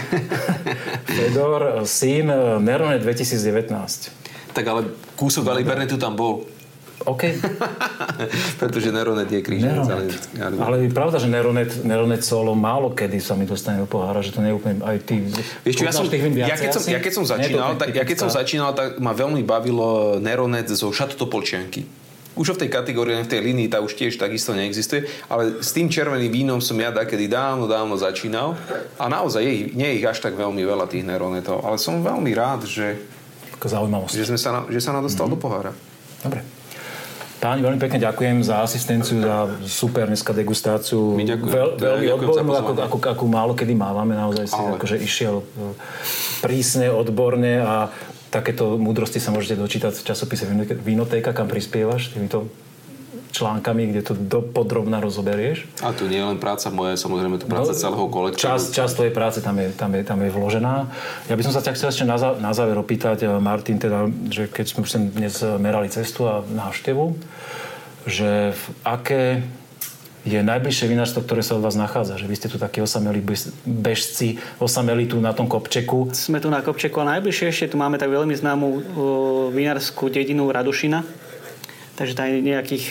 Fedor, 1.17 1.83
syn 1.83 2.31
Nerone 2.63 2.95
2019. 3.03 4.55
Tak 4.55 4.63
ale 4.63 4.87
kúsok 5.19 5.51
Alibernetu 5.51 5.99
tam 5.99 6.15
bol. 6.15 6.47
OK. 7.07 7.23
Pretože 8.61 8.89
Neronet 8.91 9.31
je 9.31 9.39
kríženec. 9.39 9.85
Ale, 9.87 10.11
ale... 10.41 10.55
ale 10.59 10.75
je 10.87 10.91
pravda, 10.91 11.21
že 11.21 11.29
Neronet, 11.31 11.85
Neronet 11.87 12.25
solo 12.25 12.51
málo 12.57 12.91
kedy 12.91 13.21
sa 13.23 13.37
mi 13.37 13.47
dostane 13.47 13.79
do 13.79 13.87
pohára, 13.87 14.19
že 14.19 14.35
to 14.35 14.43
nie 14.43 14.51
je 14.51 14.57
úplne 14.57 14.81
aj 14.83 14.97
ty... 15.07 15.23
Vieš 15.63 15.75
čo, 15.77 15.83
ja, 15.87 15.93
som, 15.93 16.05
ja, 16.09 16.57
keď 16.57 16.69
som, 16.73 16.83
ja 16.89 16.99
keď 16.99 17.13
som 17.13 17.25
začínal, 17.27 17.69
tak, 17.79 17.95
ja 17.95 18.03
keď 18.03 18.17
som 18.17 18.29
začínal, 18.33 18.71
tak 18.75 18.99
ma 18.99 19.15
veľmi 19.15 19.45
bavilo 19.45 20.19
Neronet 20.19 20.67
zo 20.67 20.91
Šatotopolčianky. 20.91 22.06
Už 22.37 22.53
v 22.53 22.65
tej 22.65 22.69
kategórii, 22.69 23.17
v 23.17 23.27
tej 23.27 23.41
línii 23.41 23.67
tá 23.67 23.81
už 23.81 23.97
tiež 23.97 24.15
takisto 24.15 24.53
neexistuje, 24.53 25.09
ale 25.27 25.59
s 25.59 25.73
tým 25.73 25.89
červeným 25.89 26.29
vínom 26.29 26.59
som 26.61 26.77
ja 26.77 26.93
takedy 26.93 27.25
dávno, 27.25 27.65
dávno 27.65 27.97
začínal 27.97 28.53
a 29.01 29.09
naozaj 29.09 29.41
je, 29.41 29.53
nie 29.73 29.89
je 29.91 29.97
ich 29.99 30.07
až 30.07 30.21
tak 30.21 30.37
veľmi 30.37 30.61
veľa 30.61 30.85
tých 30.85 31.03
Neronetov, 31.03 31.65
ale 31.65 31.81
som 31.81 32.05
veľmi 32.05 32.31
rád, 32.37 32.69
že, 32.69 33.01
že, 33.57 34.23
sme 34.23 34.37
sa 34.37 34.49
na, 34.53 34.59
že 34.69 34.79
sa 34.79 34.93
nám 34.93 35.03
dostal 35.03 35.25
mm-hmm. 35.25 35.33
do 35.33 35.41
pohára. 35.41 35.73
Dobre. 36.21 36.45
Páni, 37.37 37.61
veľmi 37.61 37.77
pekne 37.77 38.01
ďakujem 38.01 38.41
za 38.41 38.65
asistenciu, 38.65 39.21
za 39.21 39.45
super 39.69 40.09
dneska 40.09 40.33
degustáciu. 40.33 41.13
My 41.13 41.21
ďakujem. 41.21 41.53
Veľ, 41.53 41.69
veľmi 41.77 42.05
ja, 42.09 42.13
odbornú, 42.17 42.51
ako, 42.57 42.71
ako, 42.81 42.97
ako, 43.13 43.23
málo 43.29 43.53
kedy 43.53 43.77
mávame. 43.77 44.17
Naozaj 44.17 44.45
si 44.49 44.57
Ale. 44.57 44.73
akože 44.73 44.97
išiel 44.97 45.45
e, 45.45 45.77
prísne, 46.41 46.89
odborne 46.89 47.61
a 47.61 47.93
takéto 48.29 48.75
múdrosti 48.75 49.19
sa 49.23 49.31
môžete 49.31 49.59
dočítať 49.59 49.93
v 49.95 50.03
časopise 50.03 50.43
Vinotéka, 50.83 51.31
kam 51.31 51.47
prispievaš 51.47 52.11
týmito 52.11 52.51
článkami, 53.31 53.93
kde 53.93 54.01
to 54.01 54.13
do 54.17 54.39
podrobna 54.41 54.97
rozoberieš. 54.97 55.67
A 55.85 55.93
tu 55.93 56.09
nie 56.09 56.17
je 56.17 56.25
len 56.25 56.39
práca 56.41 56.73
moja, 56.73 56.97
samozrejme 56.97 57.37
to 57.37 57.45
práca 57.45 57.75
no, 57.75 57.77
celého 57.77 58.07
kolektívu. 58.09 58.41
Čas, 58.41 58.73
čas 58.73 58.97
tvojej 58.97 59.13
práce 59.13 59.43
tam 59.43 59.61
je, 59.61 59.69
tam, 59.77 59.91
je, 59.93 60.01
tam 60.01 60.19
je 60.23 60.31
vložená. 60.33 60.89
Ja 61.29 61.35
by 61.37 61.43
som 61.45 61.53
sa 61.53 61.61
ťa 61.61 61.75
chcel 61.77 61.89
ešte 61.93 62.05
na, 62.07 62.17
na 62.17 62.51
záver 62.57 62.79
opýtať, 62.79 63.27
eh, 63.27 63.29
Martin, 63.37 63.77
teda, 63.77 64.09
že 64.31 64.49
keď 64.49 64.65
sme 64.65 64.79
už 64.87 64.89
sem 64.89 65.03
dnes 65.11 65.37
merali 65.61 65.91
cestu 65.91 66.25
a 66.25 66.41
návštevu, 66.41 67.13
že 68.07 68.55
v 68.55 68.63
aké 68.87 69.23
je 70.27 70.39
najbližšie 70.43 70.91
vinárstvo, 70.91 71.23
ktoré 71.23 71.39
sa 71.39 71.55
od 71.55 71.63
vás 71.63 71.79
nachádza. 71.79 72.19
Že 72.19 72.27
vy 72.27 72.35
ste 72.35 72.51
tu 72.51 72.59
takí 72.59 72.83
osamelí 72.83 73.23
bežci, 73.63 74.43
osamelí 74.59 75.07
tu 75.07 75.23
na 75.23 75.31
tom 75.31 75.47
kopčeku. 75.47 76.11
Sme 76.11 76.43
tu 76.43 76.51
na 76.51 76.59
kopčeku 76.59 76.99
a 76.99 77.17
najbližšie 77.17 77.47
ešte 77.47 77.71
tu 77.71 77.79
máme 77.79 77.95
tak 77.95 78.11
veľmi 78.11 78.35
známú 78.35 78.67
uh, 78.69 78.81
vinárskú 79.55 80.11
dedinu 80.11 80.51
Radušina 80.51 81.27
takže 81.97 82.13
to 82.13 82.21
je 82.21 82.45
nejakých 82.45 82.85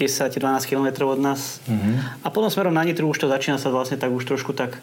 10-12 0.00 0.64
km 0.64 1.12
od 1.12 1.20
nás. 1.20 1.60
Mm-hmm. 1.68 2.24
A 2.24 2.28
potom 2.32 2.48
smerom 2.48 2.72
na 2.72 2.84
Nitru 2.84 3.12
už 3.12 3.20
to 3.20 3.28
začína 3.28 3.60
sa 3.60 3.68
vlastne 3.68 4.00
tak 4.00 4.10
už 4.10 4.24
trošku 4.24 4.56
tak 4.56 4.80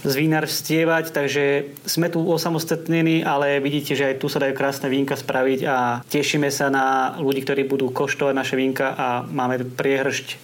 zvínarstievať, 0.00 1.12
takže 1.12 1.76
sme 1.84 2.08
tu 2.08 2.24
osamostatnení, 2.24 3.20
ale 3.20 3.60
vidíte, 3.60 3.92
že 3.92 4.08
aj 4.08 4.24
tu 4.24 4.32
sa 4.32 4.40
dajú 4.40 4.56
krásne 4.56 4.88
vínka 4.88 5.12
spraviť 5.12 5.60
a 5.68 6.00
tešíme 6.08 6.48
sa 6.48 6.72
na 6.72 7.14
ľudí, 7.20 7.44
ktorí 7.44 7.68
budú 7.68 7.92
koštovať 7.92 8.32
naše 8.32 8.56
vínka 8.56 8.96
a 8.96 9.28
máme 9.28 9.60
priehršť 9.60 10.40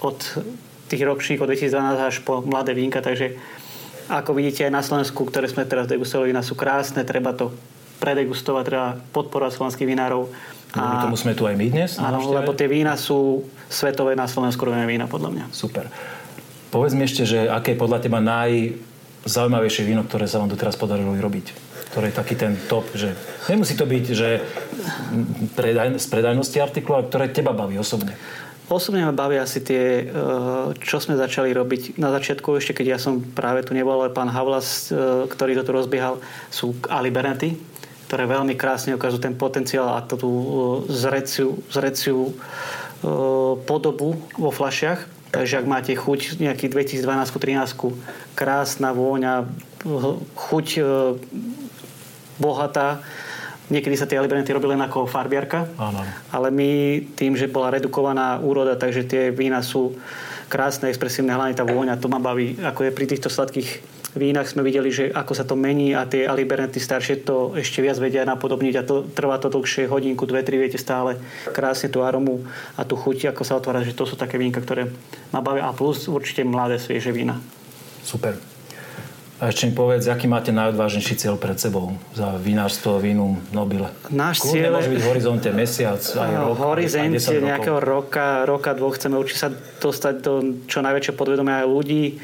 od 0.00 0.18
tých 0.88 1.02
ročníkov 1.04 1.50
2012 1.50 2.08
až 2.08 2.16
po 2.24 2.40
mladé 2.44 2.72
vínka, 2.72 3.04
takže 3.04 3.36
ako 4.08 4.32
vidíte 4.32 4.64
aj 4.64 4.72
na 4.72 4.80
Slovensku, 4.80 5.28
ktoré 5.28 5.46
sme 5.52 5.68
teraz 5.68 5.84
degustovali, 5.84 6.32
sú 6.40 6.56
krásne, 6.56 7.04
treba 7.04 7.36
to 7.36 7.52
predegustovať, 8.00 8.62
treba 8.64 8.96
podporovať 9.12 9.52
slovenských 9.58 9.88
vinárov 9.88 10.32
a 10.76 11.04
tomu 11.04 11.16
sme 11.16 11.32
tu 11.32 11.48
aj 11.48 11.56
my 11.56 11.66
dnes. 11.68 11.96
Áno, 11.96 12.20
lebo 12.28 12.52
tie 12.52 12.68
vína 12.68 12.96
sú 12.96 13.44
svetové 13.72 14.12
na 14.16 14.28
Slovensku 14.28 14.64
robené 14.68 14.84
vína, 14.84 15.08
podľa 15.08 15.30
mňa. 15.32 15.44
Super. 15.52 15.88
Povedz 16.68 16.92
mi 16.92 17.08
ešte, 17.08 17.24
že 17.24 17.48
aké 17.48 17.72
je 17.72 17.80
podľa 17.80 18.04
teba 18.04 18.20
najzaujímavejšie 18.20 19.88
víno, 19.88 20.04
ktoré 20.04 20.28
sa 20.28 20.40
vám 20.40 20.52
doteraz 20.52 20.76
podarilo 20.76 21.12
vyrobiť? 21.16 21.68
ktorý 21.88 22.12
je 22.12 22.20
taký 22.20 22.34
ten 22.36 22.52
top, 22.68 22.84
že 22.92 23.16
nemusí 23.48 23.72
to 23.72 23.88
byť, 23.88 24.04
že 24.12 24.44
predaj, 25.56 25.96
z 25.96 26.06
predajnosti 26.12 26.60
artiklu, 26.60 27.00
ale 27.00 27.08
ktoré 27.08 27.32
teba 27.32 27.56
baví 27.56 27.80
osobne. 27.80 28.12
Osobne 28.68 29.00
ma 29.00 29.16
bavia 29.16 29.48
asi 29.48 29.64
tie, 29.64 30.04
eh, 30.04 30.12
čo 30.76 31.00
sme 31.00 31.16
začali 31.16 31.56
robiť 31.56 31.96
na 31.96 32.12
začiatku, 32.12 32.60
ešte 32.60 32.76
keď 32.76 32.86
ja 32.94 32.98
som 33.00 33.24
práve 33.24 33.64
tu 33.64 33.72
nebol, 33.72 33.96
ale 33.96 34.12
pán 34.12 34.28
Havlas, 34.28 34.92
eh, 34.92 35.24
ktorý 35.24 35.56
to 35.56 35.64
tu 35.64 35.72
rozbiehal, 35.72 36.20
sú 36.52 36.76
Ali 36.92 37.08
Bernety 37.08 37.56
ktoré 38.08 38.24
veľmi 38.24 38.56
krásne 38.56 38.96
ukazujú 38.96 39.20
ten 39.20 39.36
potenciál 39.36 39.92
a 39.92 40.00
tú 40.00 40.24
uh, 40.24 40.42
zreciu, 40.88 41.60
podobu 43.68 44.16
vo 44.32 44.48
flašiach. 44.48 45.04
Takže 45.28 45.60
ak 45.60 45.66
máte 45.68 45.92
chuť 45.92 46.40
nejakých 46.40 46.88
2012-13, 47.04 47.92
krásna 48.32 48.96
vôňa, 48.96 49.44
chuť 50.34 50.66
bohatá, 52.40 53.04
Niekedy 53.68 53.94
sa 54.00 54.08
tie 54.08 54.16
alibenty 54.16 54.48
robili 54.52 54.72
len 54.72 54.84
ako 54.84 55.04
farbiarka, 55.04 55.68
Áno. 55.76 56.00
ale 56.32 56.48
my 56.48 56.70
tým, 57.12 57.36
že 57.36 57.52
bola 57.52 57.68
redukovaná 57.68 58.40
úroda, 58.40 58.80
takže 58.80 59.04
tie 59.04 59.22
vína 59.28 59.60
sú 59.60 59.92
krásne, 60.48 60.88
expresívne, 60.88 61.36
hlavne 61.36 61.52
tá 61.52 61.68
vôňa, 61.68 62.00
to 62.00 62.08
ma 62.08 62.16
baví. 62.16 62.56
Ako 62.56 62.88
je 62.88 62.96
pri 62.96 63.04
týchto 63.04 63.28
sladkých 63.28 63.84
vínach 64.16 64.48
sme 64.48 64.64
videli, 64.64 64.88
že 64.88 65.12
ako 65.12 65.32
sa 65.36 65.44
to 65.44 65.52
mení 65.52 65.92
a 65.92 66.08
tie 66.08 66.24
alibernety 66.24 66.80
staršie 66.80 67.28
to 67.28 67.52
ešte 67.60 67.84
viac 67.84 68.00
vedia 68.00 68.24
napodobniť 68.24 68.74
a 68.80 68.82
to 68.82 69.04
trvá 69.12 69.36
to 69.36 69.52
dlhšie, 69.52 69.84
hodinku, 69.84 70.24
dve, 70.24 70.40
tri, 70.40 70.56
viete 70.56 70.80
stále 70.80 71.20
krásne 71.52 71.92
tú 71.92 72.00
aromu 72.00 72.40
a 72.80 72.88
tú 72.88 72.96
chuť, 72.96 73.36
ako 73.36 73.42
sa 73.44 73.60
otvára, 73.60 73.84
že 73.84 73.92
to 73.92 74.08
sú 74.08 74.16
také 74.16 74.40
vínka, 74.40 74.64
ktoré 74.64 74.88
ma 75.28 75.44
bavia 75.44 75.68
a 75.68 75.76
plus 75.76 76.08
určite 76.08 76.40
mladé, 76.42 76.80
svieže 76.80 77.12
vína. 77.12 77.36
Super. 78.00 78.57
A 79.38 79.54
ešte 79.54 79.70
mi 79.70 79.72
povedz, 79.78 80.02
aký 80.10 80.26
máte 80.26 80.50
najodvážnejší 80.50 81.14
cieľ 81.14 81.38
pred 81.38 81.54
sebou 81.54 81.94
za 82.10 82.34
vinárstvo, 82.42 82.98
vínu, 82.98 83.38
nobile? 83.54 83.86
Náš 84.10 84.42
Kľudne 84.42 84.58
cieľ... 84.58 84.72
môže 84.74 84.90
byť 84.90 84.98
v 84.98 85.08
horizonte 85.14 85.48
mesiac, 85.54 86.02
aj 86.02 86.32
rok, 86.42 86.58
horizonte 86.58 87.32
nejakého 87.38 87.78
roka, 87.78 88.42
roka, 88.42 88.74
dvoch 88.74 88.98
chceme 88.98 89.14
určite 89.14 89.46
sa 89.46 89.50
dostať 89.54 90.14
do 90.26 90.32
čo 90.66 90.82
najväčšie 90.82 91.14
podvedomia 91.14 91.62
aj 91.62 91.66
ľudí. 91.70 92.18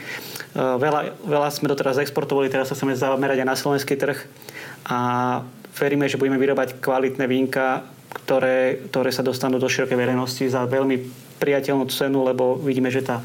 Veľa, 0.58 1.14
veľa 1.22 1.48
sme 1.54 1.70
doteraz 1.70 2.02
exportovali, 2.02 2.50
teraz 2.50 2.70
sa 2.70 2.74
chceme 2.74 2.98
zamerať 2.98 3.46
aj 3.46 3.48
na 3.48 3.54
slovenský 3.54 3.94
trh 3.94 4.18
a 4.90 4.98
veríme, 5.78 6.10
že 6.10 6.18
budeme 6.18 6.38
vyrobať 6.42 6.82
kvalitné 6.82 7.30
vínka, 7.30 7.86
ktoré, 8.10 8.90
ktoré 8.90 9.14
sa 9.14 9.22
dostanú 9.22 9.62
do 9.62 9.70
širokej 9.70 9.94
verejnosti 9.94 10.50
za 10.50 10.66
veľmi 10.66 10.98
priateľnú 11.38 11.86
cenu, 11.94 12.26
lebo 12.26 12.58
vidíme, 12.58 12.90
že 12.90 13.06
tá 13.06 13.22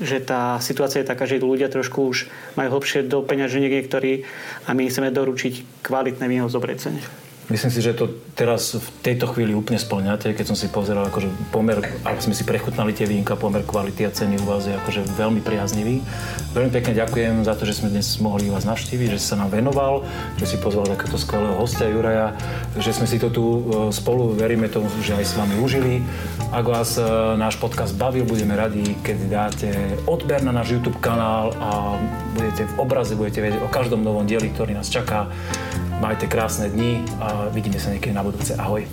že 0.00 0.20
tá 0.20 0.60
situácia 0.60 1.00
je 1.00 1.08
taká, 1.08 1.24
že 1.24 1.40
ľudia 1.40 1.72
trošku 1.72 2.12
už 2.12 2.28
majú 2.54 2.76
hlbšie 2.76 3.08
do 3.08 3.24
peňaženiek 3.24 3.82
niektorí 3.82 4.28
a 4.68 4.76
my 4.76 4.88
chceme 4.88 5.08
doručiť 5.08 5.84
kvalitné 5.84 6.26
víno 6.28 6.48
z 6.52 6.56
dobrej 6.56 6.76
cene. 6.80 7.25
Myslím 7.46 7.70
si, 7.70 7.78
že 7.78 7.94
to 7.94 8.10
teraz 8.34 8.74
v 8.74 8.88
tejto 9.06 9.30
chvíli 9.30 9.54
úplne 9.54 9.78
splňate, 9.78 10.34
keď 10.34 10.50
som 10.50 10.58
si 10.58 10.66
pozeral 10.66 11.06
akože 11.06 11.30
pomer, 11.54 11.78
ak 12.02 12.18
sme 12.18 12.34
si 12.34 12.42
prechutnali 12.42 12.90
tie 12.90 13.06
vínka, 13.06 13.38
pomer 13.38 13.62
kvality 13.62 14.02
a 14.02 14.10
ceny 14.10 14.42
u 14.42 14.50
vás 14.50 14.66
je 14.66 14.74
akože 14.74 15.06
veľmi 15.14 15.38
priaznivý. 15.46 16.02
Veľmi 16.58 16.74
pekne 16.74 16.98
ďakujem 16.98 17.46
za 17.46 17.54
to, 17.54 17.62
že 17.62 17.78
sme 17.78 17.94
dnes 17.94 18.18
mohli 18.18 18.50
vás 18.50 18.66
navštíviť, 18.66 19.14
že 19.14 19.22
sa 19.22 19.38
nám 19.38 19.54
venoval, 19.54 20.02
že 20.42 20.50
si 20.50 20.56
pozval 20.58 20.90
takéto 20.90 21.14
skvelého 21.14 21.54
hostia 21.54 21.86
Juraja, 21.86 22.34
že 22.82 22.90
sme 22.90 23.06
si 23.06 23.22
to 23.22 23.30
tu 23.30 23.44
e, 23.46 23.60
spolu, 23.94 24.34
veríme 24.34 24.66
tomu, 24.66 24.90
že 25.06 25.14
aj 25.14 25.24
s 25.30 25.38
vami 25.38 25.54
užili. 25.62 26.02
Ak 26.50 26.66
vás 26.66 26.98
e, 26.98 27.06
náš 27.38 27.62
podcast 27.62 27.94
bavil, 27.94 28.26
budeme 28.26 28.58
radi, 28.58 28.98
keď 29.06 29.18
dáte 29.30 29.70
odber 30.10 30.42
na 30.42 30.50
náš 30.50 30.74
YouTube 30.74 30.98
kanál 30.98 31.54
a 31.62 31.94
budete 32.34 32.66
v 32.66 32.74
obraze, 32.82 33.14
budete 33.14 33.38
vedieť 33.38 33.62
o 33.62 33.70
každom 33.70 34.02
novom 34.02 34.26
dieli, 34.26 34.50
ktorý 34.50 34.74
nás 34.74 34.90
čaká. 34.90 35.30
Majte 35.96 36.28
krásne 36.28 36.68
dni 36.68 37.00
a 37.24 37.48
vidíme 37.48 37.80
sa 37.80 37.88
niekedy 37.88 38.12
na 38.12 38.20
budúce. 38.20 38.52
Ahoj. 38.52 38.84